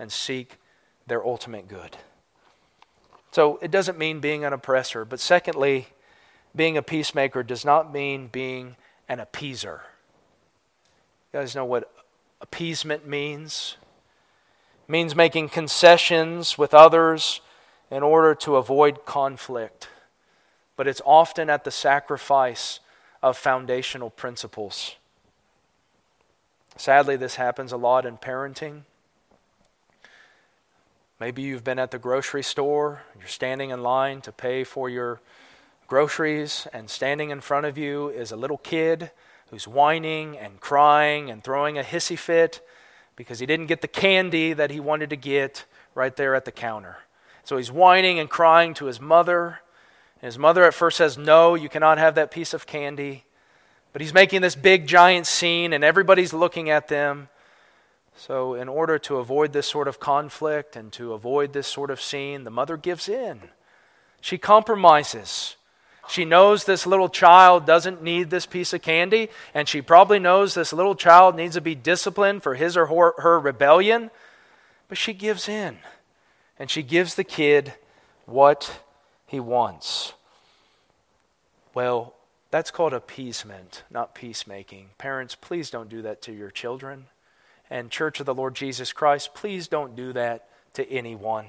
and 0.00 0.10
seek 0.10 0.58
their 1.06 1.24
ultimate 1.24 1.68
good. 1.68 1.96
So 3.34 3.58
it 3.60 3.72
doesn't 3.72 3.98
mean 3.98 4.20
being 4.20 4.44
an 4.44 4.52
oppressor. 4.52 5.04
But 5.04 5.18
secondly, 5.18 5.88
being 6.54 6.76
a 6.76 6.82
peacemaker 6.82 7.42
does 7.42 7.64
not 7.64 7.92
mean 7.92 8.28
being 8.28 8.76
an 9.08 9.18
appeaser. 9.18 9.80
You 11.32 11.40
guys 11.40 11.56
know 11.56 11.64
what 11.64 11.92
appeasement 12.40 13.08
means? 13.08 13.76
It 14.86 14.92
means 14.92 15.16
making 15.16 15.48
concessions 15.48 16.56
with 16.56 16.72
others 16.72 17.40
in 17.90 18.04
order 18.04 18.36
to 18.36 18.54
avoid 18.54 19.04
conflict. 19.04 19.88
But 20.76 20.86
it's 20.86 21.02
often 21.04 21.50
at 21.50 21.64
the 21.64 21.72
sacrifice 21.72 22.78
of 23.20 23.36
foundational 23.36 24.10
principles. 24.10 24.94
Sadly, 26.76 27.16
this 27.16 27.34
happens 27.34 27.72
a 27.72 27.76
lot 27.76 28.06
in 28.06 28.16
parenting. 28.16 28.82
Maybe 31.20 31.42
you've 31.42 31.62
been 31.62 31.78
at 31.78 31.92
the 31.92 31.98
grocery 31.98 32.42
store, 32.42 33.02
you're 33.16 33.28
standing 33.28 33.70
in 33.70 33.82
line 33.82 34.20
to 34.22 34.32
pay 34.32 34.64
for 34.64 34.88
your 34.88 35.20
groceries, 35.86 36.66
and 36.72 36.90
standing 36.90 37.30
in 37.30 37.40
front 37.40 37.66
of 37.66 37.78
you 37.78 38.08
is 38.08 38.32
a 38.32 38.36
little 38.36 38.58
kid 38.58 39.12
who's 39.50 39.68
whining 39.68 40.36
and 40.36 40.58
crying 40.58 41.30
and 41.30 41.44
throwing 41.44 41.78
a 41.78 41.82
hissy 41.82 42.18
fit 42.18 42.66
because 43.14 43.38
he 43.38 43.46
didn't 43.46 43.66
get 43.66 43.80
the 43.80 43.88
candy 43.88 44.52
that 44.54 44.72
he 44.72 44.80
wanted 44.80 45.08
to 45.10 45.16
get 45.16 45.64
right 45.94 46.16
there 46.16 46.34
at 46.34 46.44
the 46.44 46.50
counter. 46.52 46.96
So 47.44 47.58
he's 47.58 47.70
whining 47.70 48.18
and 48.18 48.28
crying 48.28 48.74
to 48.74 48.86
his 48.86 49.00
mother, 49.00 49.60
And 50.20 50.26
his 50.26 50.38
mother 50.38 50.64
at 50.64 50.74
first 50.74 50.96
says, 50.96 51.16
No, 51.16 51.54
you 51.54 51.68
cannot 51.68 51.98
have 51.98 52.16
that 52.16 52.32
piece 52.32 52.52
of 52.54 52.66
candy. 52.66 53.24
But 53.92 54.02
he's 54.02 54.12
making 54.12 54.40
this 54.40 54.56
big, 54.56 54.88
giant 54.88 55.28
scene, 55.28 55.72
and 55.72 55.84
everybody's 55.84 56.32
looking 56.32 56.70
at 56.70 56.88
them. 56.88 57.28
So, 58.16 58.54
in 58.54 58.68
order 58.68 58.98
to 59.00 59.16
avoid 59.16 59.52
this 59.52 59.66
sort 59.66 59.88
of 59.88 59.98
conflict 59.98 60.76
and 60.76 60.92
to 60.92 61.12
avoid 61.12 61.52
this 61.52 61.66
sort 61.66 61.90
of 61.90 62.00
scene, 62.00 62.44
the 62.44 62.50
mother 62.50 62.76
gives 62.76 63.08
in. 63.08 63.40
She 64.20 64.38
compromises. 64.38 65.56
She 66.08 66.24
knows 66.24 66.64
this 66.64 66.86
little 66.86 67.08
child 67.08 67.66
doesn't 67.66 68.02
need 68.02 68.30
this 68.30 68.46
piece 68.46 68.72
of 68.72 68.82
candy, 68.82 69.30
and 69.52 69.68
she 69.68 69.82
probably 69.82 70.18
knows 70.18 70.54
this 70.54 70.72
little 70.72 70.94
child 70.94 71.34
needs 71.34 71.54
to 71.54 71.60
be 71.60 71.74
disciplined 71.74 72.42
for 72.42 72.54
his 72.54 72.76
or 72.76 72.86
her, 72.86 73.40
rebellion, 73.40 74.10
but 74.88 74.98
she 74.98 75.12
gives 75.12 75.48
in. 75.48 75.78
And 76.58 76.70
she 76.70 76.82
gives 76.82 77.14
the 77.14 77.24
kid 77.24 77.74
what 78.26 78.80
he 79.26 79.40
wants. 79.40 80.12
Well, 81.72 82.14
that's 82.50 82.70
called 82.70 82.92
appeasement, 82.92 83.82
not 83.90 84.14
peacemaking. 84.14 84.90
Parents, 84.98 85.34
please 85.34 85.70
don't 85.70 85.88
do 85.88 86.02
that 86.02 86.22
to 86.22 86.32
your 86.32 86.50
children. 86.50 87.06
And, 87.74 87.90
Church 87.90 88.20
of 88.20 88.26
the 88.26 88.34
Lord 88.36 88.54
Jesus 88.54 88.92
Christ, 88.92 89.34
please 89.34 89.66
don't 89.66 89.96
do 89.96 90.12
that 90.12 90.48
to 90.74 90.88
anyone. 90.88 91.46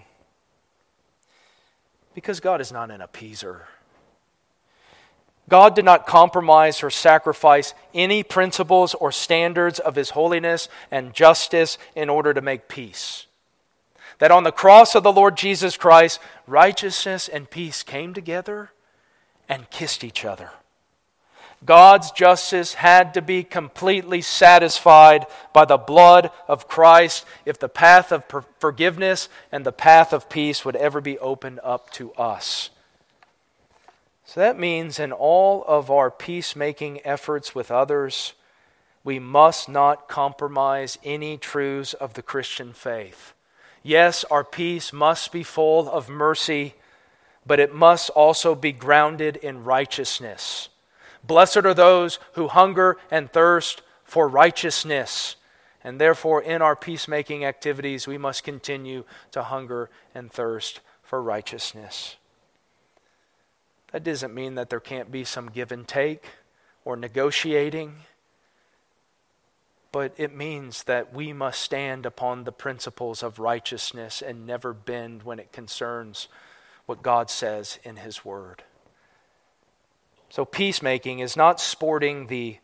Because 2.15 2.39
God 2.39 2.61
is 2.61 2.71
not 2.71 2.89
an 2.89 2.99
appeaser. 2.99 3.59
God 5.47 5.76
did 5.76 5.86
not 5.86 6.07
compromise 6.07 6.82
or 6.82 6.89
sacrifice 6.89 7.76
any 7.93 8.23
principles 8.23 8.95
or 8.95 9.11
standards 9.11 9.78
of 9.78 9.93
His 9.93 10.09
holiness 10.09 10.67
and 10.89 11.13
justice 11.13 11.78
in 11.95 12.09
order 12.09 12.34
to 12.34 12.41
make 12.41 12.67
peace. 12.67 13.28
That 14.17 14.32
on 14.32 14.43
the 14.43 14.51
cross 14.51 14.95
of 14.95 15.03
the 15.03 15.13
Lord 15.13 15.38
Jesus 15.38 15.78
Christ, 15.78 16.19
righteousness 16.47 17.28
and 17.28 17.51
peace 17.51 17.84
came 17.84 18.15
together 18.15 18.71
and 19.47 19.69
kissed 19.69 20.03
each 20.03 20.26
other. 20.26 20.49
God's 21.66 22.11
justice 22.11 22.76
had 22.76 23.13
to 23.16 23.22
be 23.22 23.43
completely 23.43 24.22
satisfied 24.22 25.26
by 25.51 25.66
the 25.66 25.78
blood 25.78 26.32
of 26.47 26.68
Christ 26.68 27.26
if 27.45 27.59
the 27.59 27.70
path 27.70 28.11
of 28.11 28.24
forgiveness 28.59 29.30
and 29.51 29.66
the 29.66 29.72
path 29.72 30.13
of 30.13 30.30
peace 30.30 30.63
would 30.63 30.76
ever 30.76 31.01
be 31.01 31.18
opened 31.20 31.59
up 31.63 31.89
to 31.91 32.13
us. 32.13 32.70
So 34.26 34.39
that 34.39 34.59
means 34.59 34.99
in 34.99 35.11
all 35.11 35.63
of 35.68 35.91
our 35.91 36.09
peacemaking 36.11 37.05
efforts 37.05 37.53
with 37.53 37.72
others, 37.72 38.34
we 39.03 39.20
must 39.20 39.70
not 39.70 40.07
compromise 40.07 40.97
any 41.03 41.38
truths 41.38 41.93
of 41.93 42.16
the 42.16 42.24
Christian 42.24 42.74
faith. 42.74 43.34
Yes, 43.84 44.24
our 44.32 44.43
peace 44.43 44.91
must 44.91 45.32
be 45.32 45.43
full 45.43 45.89
of 45.89 46.09
mercy, 46.09 46.74
but 47.45 47.59
it 47.59 47.74
must 47.74 48.09
also 48.09 48.55
be 48.55 48.72
grounded 48.72 49.38
in 49.38 49.63
righteousness. 49.63 50.70
Blessed 51.26 51.57
are 51.57 51.73
those 51.73 52.19
who 52.34 52.47
hunger 52.47 52.97
and 53.09 53.32
thirst 53.32 53.82
for 54.03 54.28
righteousness. 54.28 55.36
And 55.84 56.01
therefore, 56.01 56.41
in 56.41 56.61
our 56.61 56.76
peacemaking 56.76 57.45
activities, 57.45 58.07
we 58.07 58.17
must 58.17 58.43
continue 58.43 59.03
to 59.32 59.43
hunger 59.43 59.89
and 60.13 60.32
thirst 60.32 60.82
for 61.03 61.21
righteousness. 61.21 62.15
That 63.91 64.03
doesn't 64.03 64.34
mean 64.34 64.55
that 64.55 64.69
there 64.69 64.80
can't 64.80 65.11
be 65.11 65.23
some 65.23 65.49
give 65.49 65.71
and 65.71 65.88
take 65.88 66.26
or 66.84 66.97
negotiating, 66.97 67.95
but 69.91 70.13
it 70.17 70.36
means 70.36 70.84
that 70.84 71.13
we 71.13 71.32
must 71.32 71.61
stand 71.61 72.05
upon 72.05 72.43
the 72.43 72.51
principles 72.51 73.23
of 73.23 73.39
righteousness 73.39 74.21
and 74.21 74.45
never 74.45 74.73
bend 74.73 75.23
when 75.23 75.39
it 75.39 75.53
concerns 75.53 76.28
what 76.86 77.01
God 77.01 77.30
says 77.30 77.80
in 77.84 77.97
His 77.97 78.26
Word. 78.26 78.63
So, 80.36 80.43
peacemaking 80.43 81.19
is 81.19 81.38
not 81.38 81.61
sporting 81.61 82.27
the 82.27 82.57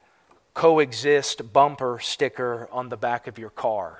coexist 0.53 1.53
bumper 1.53 1.99
sticker 2.01 2.67
on 2.69 2.89
the 2.89 2.97
back 2.97 3.27
of 3.27 3.39
your 3.39 3.49
car. 3.49 3.97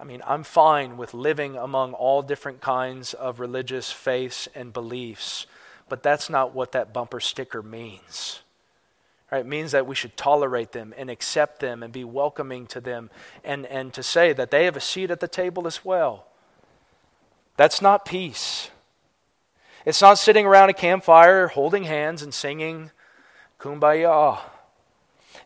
I 0.00 0.04
mean, 0.04 0.22
I'm 0.26 0.42
fine 0.42 0.96
with 0.96 1.12
living 1.12 1.56
among 1.56 1.92
all 1.92 2.22
different 2.22 2.62
kinds 2.62 3.12
of 3.12 3.38
religious 3.38 3.92
faiths 3.92 4.48
and 4.54 4.72
beliefs, 4.72 5.44
but 5.90 6.02
that's 6.02 6.30
not 6.30 6.54
what 6.54 6.72
that 6.72 6.94
bumper 6.94 7.20
sticker 7.20 7.62
means. 7.62 8.40
Right? 9.30 9.40
It 9.40 9.46
means 9.46 9.72
that 9.72 9.86
we 9.86 9.94
should 9.94 10.16
tolerate 10.16 10.72
them 10.72 10.94
and 10.96 11.10
accept 11.10 11.60
them 11.60 11.82
and 11.82 11.92
be 11.92 12.04
welcoming 12.04 12.66
to 12.68 12.80
them 12.80 13.10
and, 13.44 13.66
and 13.66 13.92
to 13.92 14.02
say 14.02 14.32
that 14.32 14.50
they 14.50 14.64
have 14.64 14.78
a 14.78 14.80
seat 14.80 15.10
at 15.10 15.20
the 15.20 15.28
table 15.28 15.66
as 15.66 15.84
well. 15.84 16.24
That's 17.58 17.82
not 17.82 18.06
peace. 18.06 18.70
It's 19.84 20.02
not 20.02 20.18
sitting 20.18 20.46
around 20.46 20.70
a 20.70 20.74
campfire 20.74 21.48
holding 21.48 21.84
hands 21.84 22.22
and 22.22 22.34
singing 22.34 22.90
kumbaya. 23.58 24.38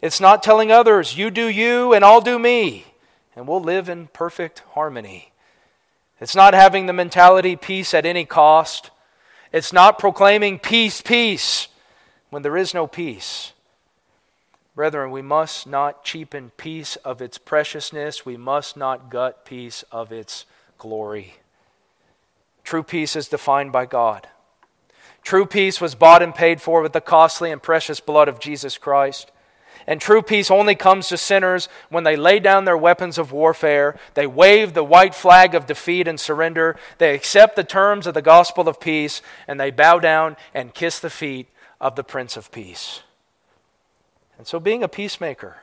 It's 0.03 0.21
not 0.21 0.43
telling 0.43 0.73
others, 0.73 1.17
you 1.17 1.31
do 1.31 1.49
you 1.49 1.93
and 1.93 2.05
I'll 2.05 2.21
do 2.21 2.39
me 2.39 2.87
and 3.37 3.47
we'll 3.47 3.61
live 3.61 3.89
in 3.89 4.09
perfect 4.09 4.61
harmony. 4.71 5.33
It's 6.21 6.37
not 6.37 6.55
having 6.55 6.87
the 6.87 6.93
mentality 6.93 7.57
peace 7.57 7.95
at 7.95 8.07
any 8.07 8.25
cost. 8.25 8.91
It's 9.53 9.73
not 9.73 9.99
proclaiming 9.99 10.59
peace, 10.59 11.01
peace, 11.01 11.69
when 12.31 12.43
there 12.43 12.57
is 12.57 12.75
no 12.75 12.87
peace. 12.87 13.53
Brethren, 14.75 15.13
we 15.13 15.23
must 15.23 15.67
not 15.67 16.05
cheapen 16.05 16.51
peace 16.57 16.97
of 16.97 17.23
its 17.23 17.39
preciousness. 17.39 18.27
We 18.27 18.37
must 18.37 18.77
not 18.77 19.11
gut 19.11 19.45
peace 19.45 19.85
of 19.93 20.11
its 20.11 20.47
glory. 20.79 21.35
True 22.65 22.83
peace 22.83 23.15
is 23.15 23.29
defined 23.29 23.71
by 23.71 23.87
God. 23.87 24.29
True 25.23 25.47
peace 25.47 25.81
was 25.81 25.95
bought 25.95 26.23
and 26.23 26.35
paid 26.35 26.61
for 26.61 26.83
with 26.83 26.93
the 26.93 27.01
costly 27.01 27.51
and 27.51 27.63
precious 27.63 28.01
blood 28.01 28.29
of 28.29 28.41
Jesus 28.41 28.77
Christ. 28.77 29.31
And 29.87 30.01
true 30.01 30.23
peace 30.23 30.51
only 30.51 30.75
comes 30.75 31.09
to 31.09 31.19
sinners 31.19 31.69
when 31.91 32.05
they 32.05 32.17
lay 32.17 32.39
down 32.39 32.65
their 32.65 32.77
weapons 32.77 33.19
of 33.19 33.33
warfare, 33.33 33.99
they 34.15 34.27
wave 34.27 34.73
the 34.73 34.85
white 34.85 35.15
flag 35.15 35.55
of 35.55 35.67
defeat 35.67 36.09
and 36.09 36.19
surrender, 36.19 36.77
they 36.97 37.15
accept 37.15 37.55
the 37.55 37.65
terms 37.65 38.07
of 38.07 38.15
the 38.15 38.23
gospel 38.23 38.67
of 38.67 38.81
peace, 38.81 39.21
and 39.47 39.61
they 39.61 39.71
bow 39.71 39.99
down 39.99 40.37
and 40.55 40.75
kiss 40.75 40.99
the 40.99 41.11
feet 41.11 41.49
of 41.81 41.97
the 41.97 42.05
Prince 42.05 42.37
of 42.37 42.51
Peace. 42.51 43.01
And 44.39 44.47
so 44.47 44.59
being 44.59 44.83
a 44.83 44.89
peacemaker 44.89 45.59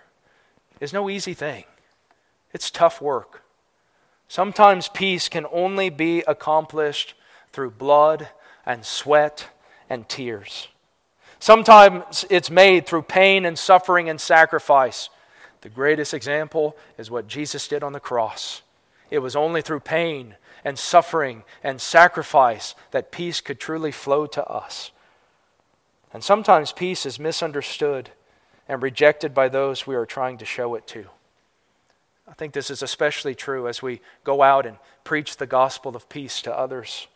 is 0.79 0.93
no 0.93 1.09
easy 1.09 1.33
thing, 1.33 1.65
it's 2.53 2.69
tough 2.69 3.01
work. 3.01 3.40
Sometimes 4.31 4.87
peace 4.87 5.27
can 5.27 5.45
only 5.51 5.89
be 5.89 6.23
accomplished 6.25 7.15
through 7.51 7.71
blood 7.71 8.29
and 8.65 8.85
sweat 8.85 9.49
and 9.89 10.07
tears. 10.07 10.69
Sometimes 11.37 12.23
it's 12.29 12.49
made 12.49 12.85
through 12.85 13.01
pain 13.01 13.43
and 13.43 13.59
suffering 13.59 14.07
and 14.07 14.21
sacrifice. 14.21 15.09
The 15.59 15.67
greatest 15.67 16.13
example 16.13 16.77
is 16.97 17.11
what 17.11 17.27
Jesus 17.27 17.67
did 17.67 17.83
on 17.83 17.91
the 17.91 17.99
cross. 17.99 18.61
It 19.09 19.19
was 19.19 19.35
only 19.35 19.61
through 19.61 19.81
pain 19.81 20.35
and 20.63 20.79
suffering 20.79 21.43
and 21.61 21.81
sacrifice 21.81 22.73
that 22.91 23.11
peace 23.11 23.41
could 23.41 23.59
truly 23.59 23.91
flow 23.91 24.27
to 24.27 24.45
us. 24.45 24.91
And 26.13 26.23
sometimes 26.23 26.71
peace 26.71 27.05
is 27.05 27.19
misunderstood 27.19 28.11
and 28.69 28.81
rejected 28.81 29.33
by 29.33 29.49
those 29.49 29.85
we 29.85 29.95
are 29.95 30.05
trying 30.05 30.37
to 30.37 30.45
show 30.45 30.75
it 30.75 30.87
to. 30.87 31.07
I 32.31 32.33
think 32.33 32.53
this 32.53 32.71
is 32.71 32.81
especially 32.81 33.35
true 33.35 33.67
as 33.67 33.81
we 33.81 33.99
go 34.23 34.41
out 34.41 34.65
and 34.65 34.77
preach 35.03 35.35
the 35.35 35.45
gospel 35.45 35.97
of 35.97 36.07
peace 36.07 36.41
to 36.43 36.57
others. 36.57 37.07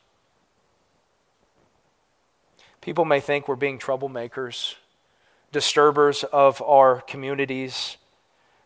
People 2.81 3.05
may 3.05 3.21
think 3.21 3.47
we're 3.47 3.55
being 3.55 3.79
troublemakers, 3.79 4.75
disturbers 5.53 6.25
of 6.25 6.61
our 6.61 6.99
communities. 7.01 7.95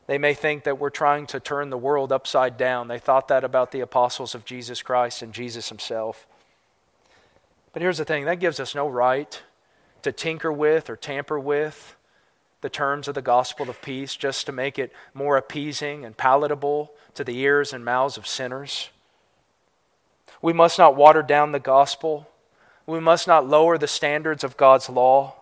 They 0.08 0.18
may 0.18 0.34
think 0.34 0.64
that 0.64 0.80
we're 0.80 0.90
trying 0.90 1.28
to 1.28 1.40
turn 1.40 1.70
the 1.70 1.78
world 1.78 2.12
upside 2.12 2.58
down. 2.58 2.88
They 2.88 3.00
thought 3.00 3.28
that 3.28 3.44
about 3.44 3.72
the 3.72 3.82
apostles 3.82 4.34
of 4.34 4.44
Jesus 4.44 4.82
Christ 4.82 5.22
and 5.22 5.32
Jesus 5.32 5.70
himself. 5.70 6.26
But 7.74 7.84
here's 7.84 8.00
the 8.00 8.06
thing 8.06 8.26
that 8.26 8.40
gives 8.40 8.60
us 8.60 8.74
no 8.74 8.90
right 8.90 9.42
to 10.02 10.12
tinker 10.12 10.52
with 10.52 10.90
or 10.90 10.96
tamper 10.96 11.40
with 11.40 11.96
the 12.62 12.70
terms 12.70 13.08
of 13.08 13.16
the 13.16 13.22
gospel 13.22 13.70
of 13.70 13.82
peace 13.82 14.16
just 14.16 14.46
to 14.46 14.52
make 14.52 14.78
it 14.78 14.92
more 15.14 15.38
appeasing 15.38 16.04
and 16.04 16.18
palatable 16.18 16.92
to 17.14 17.24
the 17.24 17.38
ears 17.38 17.74
and 17.74 17.86
mouths 17.86 18.18
of 18.18 18.28
sinners. 18.28 18.90
We 20.42 20.54
must 20.54 20.78
not 20.78 20.96
water 20.96 21.22
down 21.22 21.52
the 21.52 21.60
gospel 21.60 22.30
we 22.90 23.00
must 23.00 23.28
not 23.28 23.48
lower 23.48 23.78
the 23.78 23.88
standards 23.88 24.44
of 24.44 24.58
God's 24.58 24.90
law. 24.90 25.36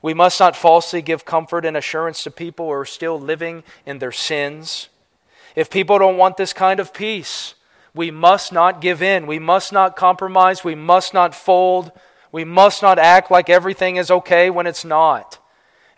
We 0.00 0.14
must 0.14 0.40
not 0.40 0.56
falsely 0.56 1.02
give 1.02 1.24
comfort 1.24 1.64
and 1.64 1.76
assurance 1.76 2.22
to 2.24 2.30
people 2.30 2.66
who 2.66 2.72
are 2.72 2.86
still 2.86 3.20
living 3.20 3.64
in 3.84 3.98
their 3.98 4.12
sins. 4.12 4.88
If 5.54 5.70
people 5.70 5.98
don't 5.98 6.16
want 6.16 6.36
this 6.36 6.52
kind 6.52 6.80
of 6.80 6.94
peace, 6.94 7.54
we 7.94 8.10
must 8.10 8.52
not 8.52 8.80
give 8.80 9.02
in. 9.02 9.26
We 9.26 9.38
must 9.38 9.72
not 9.72 9.96
compromise. 9.96 10.64
We 10.64 10.74
must 10.74 11.12
not 11.12 11.34
fold. 11.34 11.92
We 12.32 12.44
must 12.44 12.82
not 12.82 12.98
act 12.98 13.30
like 13.30 13.50
everything 13.50 13.96
is 13.96 14.10
okay 14.10 14.48
when 14.48 14.66
it's 14.66 14.84
not. 14.84 15.38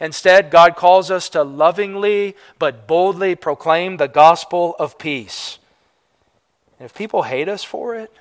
Instead, 0.01 0.51
God 0.51 0.77
calls 0.77 1.11
us 1.11 1.29
to 1.31 1.43
lovingly 1.43 2.37
but 2.59 2.87
boldly 2.87 3.35
proclaim 3.35 3.97
the 3.97 4.07
gospel 4.07 4.77
of 4.79 4.99
peace. 4.99 5.59
And 6.79 6.87
if 6.87 6.95
people 6.95 7.25
hate 7.25 7.49
us 7.49 7.65
for 7.65 7.95
it, 7.95 8.13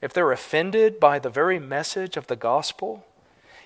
if 0.00 0.12
they're 0.12 0.32
offended 0.32 1.00
by 1.00 1.18
the 1.18 1.30
very 1.30 1.58
message 1.58 2.16
of 2.16 2.28
the 2.28 2.36
gospel, 2.36 3.04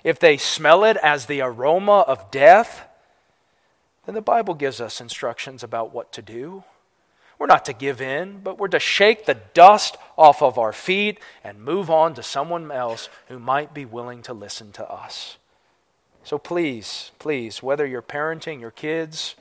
if 0.03 0.19
they 0.19 0.37
smell 0.37 0.83
it 0.83 0.97
as 0.97 1.25
the 1.25 1.41
aroma 1.41 1.99
of 2.01 2.31
death, 2.31 2.87
then 4.05 4.15
the 4.15 4.21
Bible 4.21 4.53
gives 4.53 4.79
us 4.79 5.01
instructions 5.01 5.63
about 5.63 5.93
what 5.93 6.11
to 6.13 6.21
do. 6.21 6.63
We're 7.37 7.47
not 7.47 7.65
to 7.65 7.73
give 7.73 8.01
in, 8.01 8.39
but 8.39 8.57
we're 8.57 8.67
to 8.69 8.79
shake 8.79 9.25
the 9.25 9.37
dust 9.53 9.97
off 10.17 10.41
of 10.41 10.57
our 10.57 10.73
feet 10.73 11.19
and 11.43 11.61
move 11.61 11.89
on 11.89 12.15
to 12.15 12.23
someone 12.23 12.71
else 12.71 13.09
who 13.27 13.37
might 13.37 13.73
be 13.73 13.85
willing 13.85 14.23
to 14.23 14.33
listen 14.33 14.71
to 14.73 14.89
us. 14.89 15.37
So 16.27 16.37
please, 16.37 17.11
please, 17.19 17.63
whether 17.63 17.85
you're 17.85 18.01
parenting 18.01 18.59
your 18.59 18.69
kids, 18.69 19.35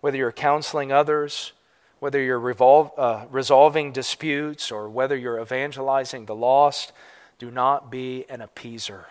whether 0.00 0.16
you're 0.16 0.32
counseling 0.32 0.90
others, 0.90 1.52
whether 2.00 2.20
you're 2.20 2.40
revolve, 2.40 2.90
uh, 2.98 3.26
resolving 3.30 3.92
disputes, 3.92 4.72
or 4.72 4.88
whether 4.88 5.14
you're 5.14 5.40
evangelizing 5.40 6.26
the 6.26 6.34
lost, 6.34 6.90
do 7.38 7.48
not 7.48 7.92
be 7.92 8.24
an 8.28 8.40
appeaser. 8.40 9.04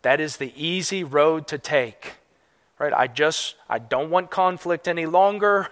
That 0.00 0.18
is 0.18 0.38
the 0.38 0.54
easy 0.56 1.04
road 1.04 1.46
to 1.48 1.58
take. 1.58 2.14
Right? 2.78 2.94
I 2.94 3.06
just 3.06 3.56
I 3.68 3.78
don't 3.78 4.08
want 4.08 4.30
conflict 4.30 4.88
any 4.88 5.04
longer. 5.04 5.68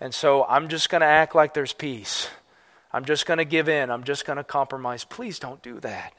And 0.00 0.14
so 0.14 0.44
I'm 0.44 0.68
just 0.68 0.88
going 0.88 1.02
to 1.02 1.06
act 1.06 1.34
like 1.34 1.52
there's 1.52 1.74
peace. 1.74 2.30
I'm 2.94 3.04
just 3.04 3.26
going 3.26 3.36
to 3.36 3.44
give 3.44 3.68
in. 3.68 3.90
I'm 3.90 4.04
just 4.04 4.24
going 4.24 4.38
to 4.38 4.44
compromise. 4.44 5.04
Please 5.04 5.38
don't 5.38 5.62
do 5.62 5.80
that. 5.80 6.14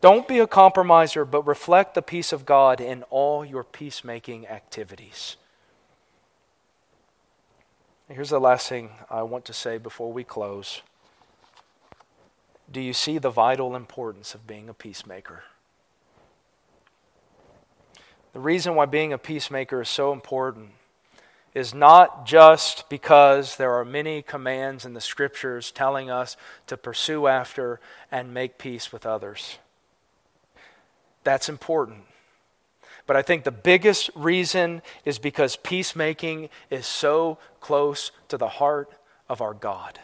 Don't 0.00 0.26
be 0.26 0.38
a 0.38 0.46
compromiser, 0.46 1.24
but 1.24 1.46
reflect 1.46 1.94
the 1.94 2.02
peace 2.02 2.32
of 2.32 2.46
God 2.46 2.80
in 2.80 3.02
all 3.10 3.44
your 3.44 3.64
peacemaking 3.64 4.46
activities. 4.46 5.36
Here's 8.08 8.30
the 8.30 8.40
last 8.40 8.68
thing 8.68 8.90
I 9.08 9.22
want 9.22 9.44
to 9.44 9.52
say 9.52 9.78
before 9.78 10.12
we 10.12 10.24
close. 10.24 10.82
Do 12.72 12.80
you 12.80 12.92
see 12.92 13.18
the 13.18 13.30
vital 13.30 13.76
importance 13.76 14.34
of 14.34 14.46
being 14.46 14.68
a 14.68 14.74
peacemaker? 14.74 15.44
The 18.32 18.40
reason 18.40 18.74
why 18.74 18.86
being 18.86 19.12
a 19.12 19.18
peacemaker 19.18 19.82
is 19.82 19.88
so 19.88 20.12
important 20.12 20.70
is 21.52 21.74
not 21.74 22.26
just 22.26 22.88
because 22.88 23.56
there 23.56 23.72
are 23.72 23.84
many 23.84 24.22
commands 24.22 24.84
in 24.84 24.94
the 24.94 25.00
scriptures 25.00 25.72
telling 25.72 26.10
us 26.10 26.36
to 26.68 26.76
pursue 26.76 27.26
after 27.26 27.80
and 28.10 28.32
make 28.32 28.56
peace 28.56 28.92
with 28.92 29.04
others. 29.04 29.58
That's 31.24 31.48
important. 31.48 32.04
But 33.06 33.16
I 33.16 33.22
think 33.22 33.44
the 33.44 33.50
biggest 33.50 34.10
reason 34.14 34.82
is 35.04 35.18
because 35.18 35.56
peacemaking 35.56 36.48
is 36.70 36.86
so 36.86 37.38
close 37.60 38.12
to 38.28 38.36
the 38.36 38.48
heart 38.48 38.90
of 39.28 39.40
our 39.40 39.54
God. 39.54 39.98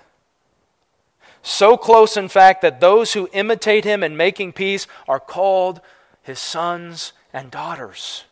So 1.43 1.77
close, 1.77 2.17
in 2.17 2.29
fact, 2.29 2.63
that 2.63 2.81
those 2.81 3.13
who 3.13 3.29
imitate 3.33 3.85
him 3.85 4.03
in 4.03 4.17
making 4.17 4.55
peace 4.55 4.89
are 5.07 5.21
called 5.21 5.81
his 6.23 6.41
sons 6.41 7.13
and 7.33 7.53
daughters. 7.53 8.25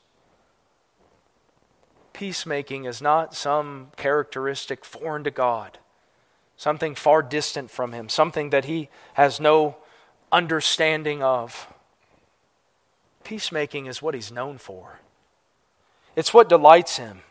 Peacemaking 2.13 2.85
is 2.85 3.01
not 3.01 3.35
some 3.35 3.93
characteristic 3.97 4.85
foreign 4.85 5.23
to 5.23 5.31
God, 5.31 5.79
something 6.57 6.97
far 6.97 7.23
distant 7.23 7.71
from 7.71 7.93
him, 7.93 8.09
something 8.09 8.51
that 8.51 8.65
he 8.65 8.89
has 9.13 9.39
no 9.39 9.77
understanding 10.33 11.23
of. 11.23 11.73
Peacemaking 13.25 13.87
is 13.87 14.03
what 14.03 14.15
he's 14.15 14.31
known 14.31 14.59
for. 14.59 15.01
It's 16.15 16.33
what 16.33 16.49
delights 16.49 16.99
him. 16.99 17.23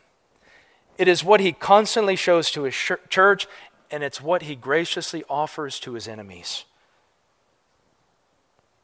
It 0.97 1.07
is 1.07 1.23
what 1.23 1.39
he 1.39 1.53
constantly 1.53 2.15
shows 2.15 2.51
to 2.51 2.63
his 2.63 2.75
church, 3.09 3.47
and 3.89 4.03
it's 4.03 4.21
what 4.21 4.43
he 4.43 4.55
graciously 4.55 5.23
offers 5.29 5.79
to 5.81 5.93
his 5.93 6.07
enemies. 6.07 6.65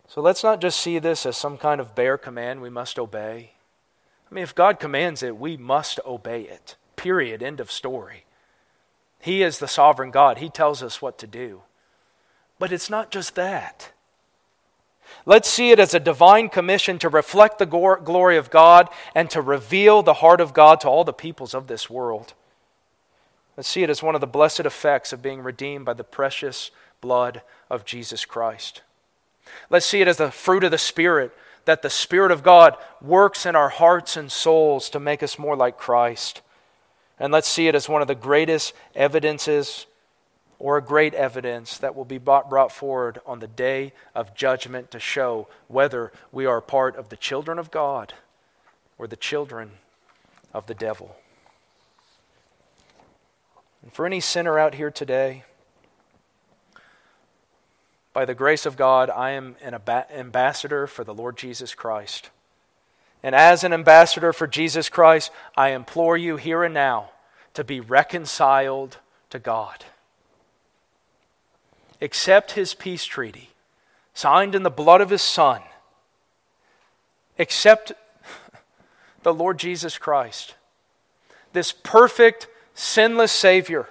So 0.07 0.22
let's 0.22 0.43
not 0.43 0.62
just 0.62 0.80
see 0.82 0.97
this 0.97 1.26
as 1.26 1.38
some 1.38 1.57
kind 1.57 1.80
of 1.80 1.93
bare 1.93 2.18
command 2.18 2.62
we 2.62 2.70
must 2.70 2.97
obey. 2.97 3.51
I 4.30 4.34
mean, 4.34 4.43
if 4.43 4.55
God 4.55 4.80
commands 4.80 5.22
it, 5.22 5.38
we 5.38 5.57
must 5.57 5.99
obey 6.05 6.43
it. 6.43 6.76
Period. 6.95 7.43
End 7.43 7.60
of 7.60 7.72
story. 7.72 8.26
He 9.20 9.43
is 9.43 9.60
the 9.60 9.68
sovereign 9.68 10.12
God, 10.12 10.38
He 10.38 10.49
tells 10.49 10.82
us 10.82 11.01
what 11.01 11.18
to 11.20 11.28
do. 11.28 11.62
But 12.57 12.72
it's 12.72 12.89
not 12.89 13.12
just 13.12 13.36
that. 13.36 13.91
Let's 15.26 15.49
see 15.49 15.72
it 15.72 15.80
as 15.80 15.93
a 15.93 15.99
divine 15.99 16.49
commission 16.49 16.99
to 16.99 17.10
reflect 17.10 17.60
the 17.60 17.66
glory 17.66 18.38
of 18.38 18.49
God 18.49 18.89
and 19.14 19.30
to 19.30 19.41
reveal 19.41 20.01
the 20.01 20.16
heart 20.16 20.41
of 20.41 20.53
God 20.53 20.80
to 20.82 20.88
all 20.88 21.03
the 21.03 21.14
peoples 21.14 21.53
of 21.53 21.68
this 21.68 21.89
world. 21.89 22.34
Let's 23.57 23.70
see 23.70 23.84
it 23.84 23.89
as 23.89 24.01
one 24.01 24.16
of 24.16 24.22
the 24.22 24.28
blessed 24.28 24.62
effects 24.62 25.12
of 25.12 25.22
being 25.22 25.41
redeemed 25.41 25.86
by 25.86 25.93
the 25.93 26.03
precious 26.03 26.72
blood 27.01 27.41
of 27.70 27.86
Jesus 27.86 28.26
Christ. 28.26 28.82
Let's 29.70 29.86
see 29.86 30.01
it 30.01 30.07
as 30.07 30.18
the 30.18 30.32
fruit 30.32 30.64
of 30.64 30.72
the 30.72 30.78
Spirit, 30.78 31.32
that 31.66 31.82
the 31.82 31.89
Spirit 31.89 32.32
of 32.32 32.43
God 32.43 32.78
works 33.01 33.45
in 33.45 33.55
our 33.55 33.70
hearts 33.70 34.16
and 34.16 34.32
souls 34.32 34.89
to 34.91 34.99
make 34.99 35.22
us 35.22 35.38
more 35.38 35.55
like 35.55 35.78
Christ. 35.78 36.41
And 37.20 37.34
let's 37.34 37.49
see 37.49 37.68
it 37.68 37.76
as 37.76 37.89
one 37.89 38.01
of 38.01 38.07
the 38.07 38.16
greatest 38.16 38.74
evidences 38.95 39.86
or 40.60 40.76
a 40.76 40.84
great 40.84 41.14
evidence 41.14 41.78
that 41.78 41.95
will 41.95 42.05
be 42.05 42.18
brought 42.18 42.72
forward 42.72 43.20
on 43.26 43.39
the 43.39 43.47
day 43.47 43.93
of 44.14 44.36
judgment 44.36 44.91
to 44.91 44.99
show 44.99 45.47
whether 45.70 46.12
we 46.34 46.45
are 46.45 46.60
part 46.60 46.97
of 46.97 47.07
the 47.07 47.16
children 47.16 47.57
of 47.57 47.72
God 47.72 48.14
or 48.97 49.07
the 49.07 49.16
children 49.16 49.72
of 50.53 50.68
the 50.68 50.74
devil. 50.74 51.16
And 53.82 53.93
for 53.93 54.05
any 54.05 54.20
sinner 54.20 54.60
out 54.60 54.76
here 54.76 54.91
today, 54.91 55.45
by 58.12 58.26
the 58.26 58.36
grace 58.36 58.66
of 58.66 58.76
God, 58.76 59.10
I 59.10 59.32
am 59.32 59.55
an 59.62 59.80
ambassador 60.14 60.88
for 60.88 61.05
the 61.05 61.14
Lord 61.14 61.38
Jesus 61.38 61.74
Christ. 61.74 62.32
And 63.24 63.34
as 63.34 63.64
an 63.64 63.72
ambassador 63.72 64.34
for 64.34 64.47
Jesus 64.47 64.89
Christ, 64.89 65.32
I 65.55 65.70
implore 65.70 66.18
you 66.18 66.36
here 66.36 66.64
and 66.64 66.74
now 66.74 67.12
to 67.53 67.64
be 67.64 67.80
reconciled 67.80 68.97
to 69.30 69.39
God 69.39 69.86
accept 72.02 72.54
his 72.54 72.74
peace 72.74 73.06
treaty, 73.06 73.50
signed 74.14 74.56
in 74.56 74.64
the 74.64 74.70
blood 74.70 75.02
of 75.02 75.10
his 75.10 75.22
Son, 75.22 75.62
accept 77.38 77.91
the 79.24 79.34
Lord 79.34 79.60
Jesus 79.60 79.97
Christ, 79.97 80.56
this 81.54 81.72
perfect, 81.72 82.47
sinless 82.74 83.32
Savior 83.32 83.88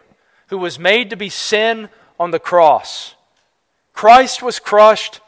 who 0.49 0.59
was 0.59 0.79
made 0.79 1.11
to 1.11 1.17
be 1.17 1.29
sin 1.29 1.89
on 2.19 2.31
the 2.31 2.39
cross. 2.39 3.15
Christ 3.93 4.43
was 4.43 4.59
crushed. 4.59 5.21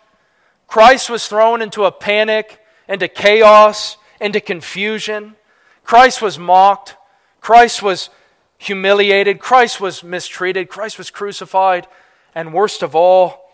Christ 0.67 1.11
was 1.11 1.27
thrown 1.29 1.63
into 1.63 1.85
a 1.85 1.93
panic, 1.93 2.61
into 2.89 3.09
chaos, 3.09 3.97
into 4.21 4.41
confusion. 4.41 5.37
Christ 5.85 6.23
was 6.23 6.39
mocked. 6.39 6.97
Christ 7.41 7.83
was 7.83 8.11
humiliated. 8.59 9.41
Christ 9.41 9.81
was 9.81 10.03
mistreated. 10.03 10.69
Christ 10.69 10.99
was 10.99 11.11
crucified. 11.11 11.87
And 12.35 12.55
worst 12.55 12.83
of 12.83 12.95
all, 12.95 13.51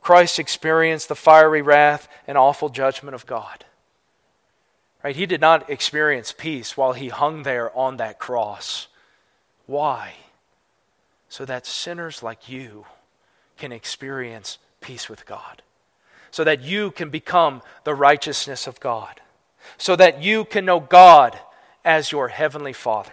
Christ 0.00 0.38
experienced 0.38 1.08
the 1.08 1.14
fiery 1.14 1.62
wrath 1.62 2.08
and 2.26 2.38
awful 2.38 2.68
judgment 2.68 3.14
of 3.14 3.26
God. 3.26 3.64
Right? 5.02 5.16
He 5.16 5.26
did 5.26 5.40
not 5.40 5.70
experience 5.70 6.34
peace 6.36 6.76
while 6.76 6.92
he 6.92 7.08
hung 7.08 7.42
there 7.42 7.76
on 7.76 7.96
that 7.98 8.18
cross. 8.18 8.88
Why? 9.66 10.14
So 11.28 11.44
that 11.44 11.66
sinners 11.66 12.22
like 12.22 12.48
you 12.48 12.86
can 13.56 13.72
experience 13.72 14.58
peace 14.80 15.08
with 15.08 15.26
God. 15.26 15.62
So 16.30 16.44
that 16.44 16.62
you 16.62 16.90
can 16.90 17.10
become 17.10 17.62
the 17.84 17.94
righteousness 17.94 18.66
of 18.66 18.80
God. 18.80 19.20
So 19.78 19.96
that 19.96 20.22
you 20.22 20.44
can 20.44 20.64
know 20.64 20.80
God 20.80 21.38
as 21.84 22.12
your 22.12 22.28
heavenly 22.28 22.72
Father. 22.72 23.12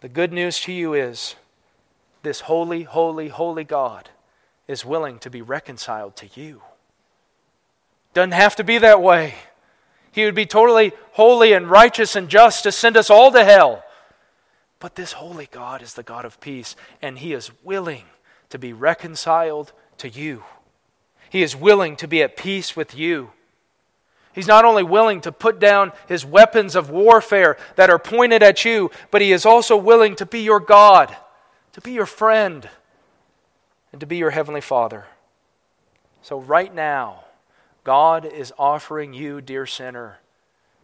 The 0.00 0.08
good 0.08 0.32
news 0.32 0.60
to 0.60 0.72
you 0.72 0.94
is 0.94 1.34
this 2.22 2.40
holy, 2.40 2.82
holy, 2.82 3.28
holy 3.28 3.64
God 3.64 4.08
is 4.68 4.84
willing 4.84 5.18
to 5.20 5.30
be 5.30 5.42
reconciled 5.42 6.16
to 6.16 6.28
you. 6.40 6.62
Doesn't 8.14 8.32
have 8.32 8.56
to 8.56 8.64
be 8.64 8.78
that 8.78 9.02
way. 9.02 9.34
He 10.12 10.24
would 10.24 10.34
be 10.34 10.46
totally 10.46 10.92
holy 11.12 11.52
and 11.52 11.70
righteous 11.70 12.16
and 12.16 12.28
just 12.28 12.64
to 12.64 12.72
send 12.72 12.96
us 12.96 13.10
all 13.10 13.30
to 13.32 13.44
hell. 13.44 13.84
But 14.80 14.96
this 14.96 15.12
holy 15.12 15.48
God 15.50 15.82
is 15.82 15.94
the 15.94 16.02
God 16.02 16.24
of 16.24 16.40
peace, 16.40 16.74
and 17.02 17.18
He 17.18 17.32
is 17.32 17.50
willing 17.62 18.04
to 18.48 18.58
be 18.58 18.72
reconciled 18.72 19.72
to 19.98 20.08
you. 20.08 20.44
He 21.28 21.42
is 21.42 21.54
willing 21.54 21.96
to 21.96 22.08
be 22.08 22.22
at 22.22 22.36
peace 22.36 22.74
with 22.74 22.96
you. 22.96 23.30
He's 24.32 24.48
not 24.48 24.64
only 24.64 24.82
willing 24.82 25.20
to 25.22 25.32
put 25.32 25.58
down 25.58 25.92
his 26.06 26.24
weapons 26.24 26.76
of 26.76 26.88
warfare 26.88 27.56
that 27.74 27.90
are 27.90 27.98
pointed 27.98 28.42
at 28.42 28.64
you, 28.64 28.90
but 29.10 29.20
he 29.20 29.32
is 29.32 29.44
also 29.44 29.76
willing 29.76 30.14
to 30.16 30.26
be 30.26 30.40
your 30.40 30.60
God 30.60 31.14
to 31.72 31.80
be 31.80 31.92
your 31.92 32.06
friend, 32.06 32.68
and 33.92 34.00
to 34.00 34.06
be 34.06 34.16
your 34.16 34.30
heavenly 34.30 34.60
Father. 34.60 35.06
So, 36.22 36.38
right 36.38 36.74
now, 36.74 37.24
God 37.84 38.24
is 38.24 38.52
offering 38.58 39.14
you, 39.14 39.40
dear 39.40 39.66
sinner, 39.66 40.18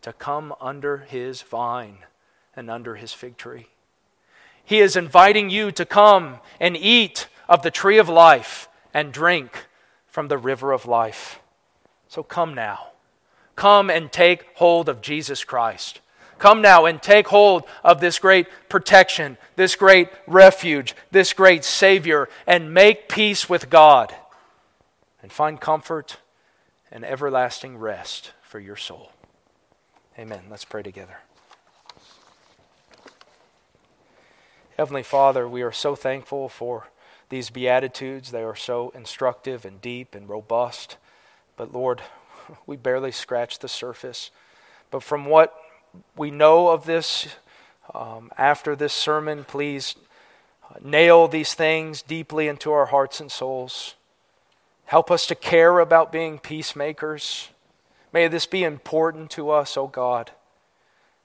to 0.03 0.13
come 0.13 0.55
under 0.61 0.99
his 0.99 1.43
vine 1.43 1.99
and 2.55 2.71
under 2.71 2.95
his 2.95 3.13
fig 3.13 3.37
tree. 3.37 3.67
He 4.65 4.81
is 4.81 4.97
inviting 4.97 5.51
you 5.51 5.71
to 5.73 5.85
come 5.85 6.41
and 6.59 6.77
eat 6.77 7.29
of 7.49 7.63
the 7.63 7.71
tree 7.71 7.99
of 7.99 8.09
life 8.09 8.69
and 8.93 9.13
drink 9.13 9.67
from 10.07 10.29
the 10.29 10.39
river 10.39 10.73
of 10.73 10.87
life. 10.87 11.41
So 12.09 12.23
come 12.23 12.55
now. 12.55 12.89
Come 13.55 13.91
and 13.91 14.11
take 14.11 14.47
hold 14.55 14.89
of 14.89 15.01
Jesus 15.01 15.45
Christ. 15.45 16.01
Come 16.39 16.61
now 16.61 16.85
and 16.85 17.03
take 17.03 17.29
hold 17.29 17.65
of 17.83 18.01
this 18.01 18.19
great 18.19 18.47
protection, 18.69 19.39
this 19.57 19.75
great 19.75 20.11
refuge, 20.27 20.95
this 21.11 21.33
great 21.33 21.65
Savior, 21.65 22.29
and 22.47 22.75
make 22.75 23.09
peace 23.09 23.49
with 23.49 23.71
God 23.71 24.15
and 25.23 25.33
find 25.33 25.61
comfort 25.61 26.19
and 26.93 27.05
everlasting 27.05 27.79
rest 27.79 28.33
for 28.43 28.61
your 28.61 28.77
soul. 28.77 29.13
Amen. 30.19 30.43
Let's 30.51 30.65
pray 30.65 30.83
together. 30.83 31.19
Heavenly 34.77 35.03
Father, 35.03 35.49
we 35.49 35.63
are 35.63 35.73
so 35.73 35.95
thankful 35.97 36.51
for 36.51 36.89
these 37.31 37.51
Beatitudes. 37.51 38.31
They 38.31 38.43
are 38.43 38.55
so 38.55 38.91
instructive 38.95 39.65
and 39.65 39.81
deep 39.81 40.15
and 40.15 40.29
robust. 40.29 40.99
But 41.57 41.73
Lord, 41.73 42.03
we 42.67 42.77
barely 42.77 43.11
scratch 43.11 43.59
the 43.59 43.69
surface. 43.69 44.31
But 44.91 45.03
from 45.03 45.25
what 45.25 45.55
we 46.17 46.31
know 46.31 46.69
of 46.69 46.87
this 46.87 47.29
um, 47.95 48.31
after 48.37 48.77
this 48.77 48.93
sermon, 48.93 49.45
please 49.45 49.95
nail 50.83 51.29
these 51.29 51.55
things 51.55 52.03
deeply 52.03 52.49
into 52.49 52.73
our 52.73 52.87
hearts 52.87 53.21
and 53.21 53.31
souls. 53.31 53.95
Help 54.87 55.11
us 55.11 55.27
to 55.27 55.35
care 55.35 55.79
about 55.79 56.13
being 56.13 56.39
peacemakers. 56.39 57.49
May 58.13 58.29
this 58.29 58.47
be 58.47 58.65
important 58.65 59.31
to 59.33 59.51
us, 59.51 59.77
O 59.77 59.83
oh 59.83 59.87
God. 59.89 60.31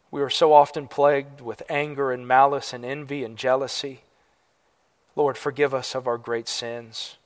We 0.10 0.22
are 0.22 0.30
so 0.30 0.52
often 0.52 0.88
plagued 0.88 1.40
with 1.42 1.64
anger 1.70 2.12
and 2.12 2.28
malice 2.28 2.74
and 2.74 2.84
envy 2.84 3.24
and 3.24 3.38
jealousy. 3.38 4.02
Lord, 5.16 5.38
forgive 5.38 5.74
us 5.74 5.96
of 5.96 6.08
our 6.08 6.18
great 6.18 6.48
sins. 6.48 7.18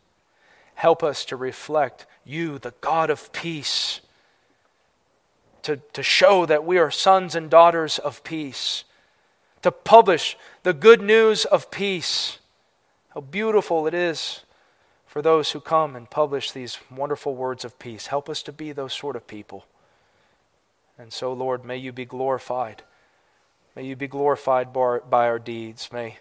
Help 0.76 1.04
us 1.04 1.26
to 1.26 1.36
reflect 1.36 2.06
you, 2.26 2.60
the 2.60 2.74
God 2.82 3.10
of 3.10 3.32
peace, 3.32 4.02
to, 5.66 5.78
to 5.94 6.04
show 6.04 6.46
that 6.46 6.64
we 6.64 6.78
are 6.78 6.92
sons 6.92 7.36
and 7.36 7.50
daughters 7.50 7.98
of 8.00 8.24
peace, 8.24 8.84
to 9.64 9.72
publish 9.72 10.38
the 10.64 10.74
good 10.74 11.02
news 11.02 11.44
of 11.46 11.72
peace. 11.72 12.38
How 13.16 13.22
beautiful 13.22 13.88
it 13.88 13.94
is 13.94 14.42
for 15.08 15.24
those 15.24 15.52
who 15.52 15.60
come 15.60 15.96
and 15.96 16.10
publish 16.10 16.52
these 16.52 16.78
wonderful 16.96 17.36
words 17.36 17.66
of 17.66 17.80
peace. 17.80 18.08
Help 18.08 18.30
us 18.30 18.44
to 18.44 18.52
be 18.52 18.72
those 18.72 18.94
sort 18.94 19.16
of 19.16 19.26
people. 19.26 19.66
And 21.00 21.12
so, 21.12 21.34
Lord, 21.34 21.66
may 21.66 21.78
you 21.78 21.92
be 21.92 22.06
glorified. 22.06 22.84
May 23.76 23.86
you 23.86 23.96
be 23.96 24.08
glorified 24.08 24.72
by 24.72 25.28
our 25.28 25.40
deeds. 25.40 25.90
May 25.92 26.20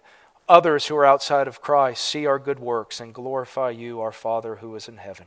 others 0.48 0.86
who 0.86 0.96
are 0.96 1.04
outside 1.04 1.48
of 1.48 1.60
Christ 1.60 2.02
see 2.02 2.24
our 2.24 2.38
good 2.38 2.58
works 2.58 2.98
and 2.98 3.12
glorify 3.12 3.70
you, 3.70 4.00
our 4.00 4.12
Father 4.12 4.56
who 4.56 4.74
is 4.74 4.88
in 4.88 4.96
heaven. 4.96 5.26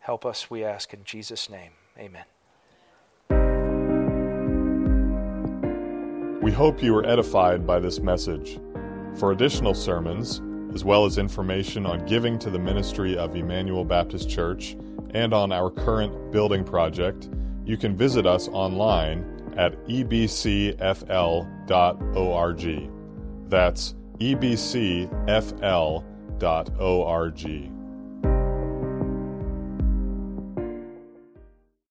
Help 0.00 0.24
us, 0.24 0.50
we 0.50 0.62
ask, 0.62 0.94
in 0.94 1.02
Jesus' 1.04 1.50
name. 1.50 1.72
Amen. 1.98 2.24
We 6.50 6.56
hope 6.56 6.82
you 6.82 6.92
were 6.94 7.06
edified 7.06 7.64
by 7.64 7.78
this 7.78 8.00
message. 8.00 8.58
For 9.14 9.30
additional 9.30 9.72
sermons, 9.72 10.42
as 10.74 10.84
well 10.84 11.04
as 11.04 11.16
information 11.16 11.86
on 11.86 12.04
giving 12.06 12.40
to 12.40 12.50
the 12.50 12.58
ministry 12.58 13.16
of 13.16 13.36
Emmanuel 13.36 13.84
Baptist 13.84 14.28
Church 14.28 14.76
and 15.10 15.32
on 15.32 15.52
our 15.52 15.70
current 15.70 16.32
building 16.32 16.64
project, 16.64 17.28
you 17.64 17.76
can 17.76 17.96
visit 17.96 18.26
us 18.26 18.48
online 18.48 19.54
at 19.56 19.78
ebcfl.org. 19.86 20.80
That's 23.48 23.94
ebcfl.org. 24.18 25.30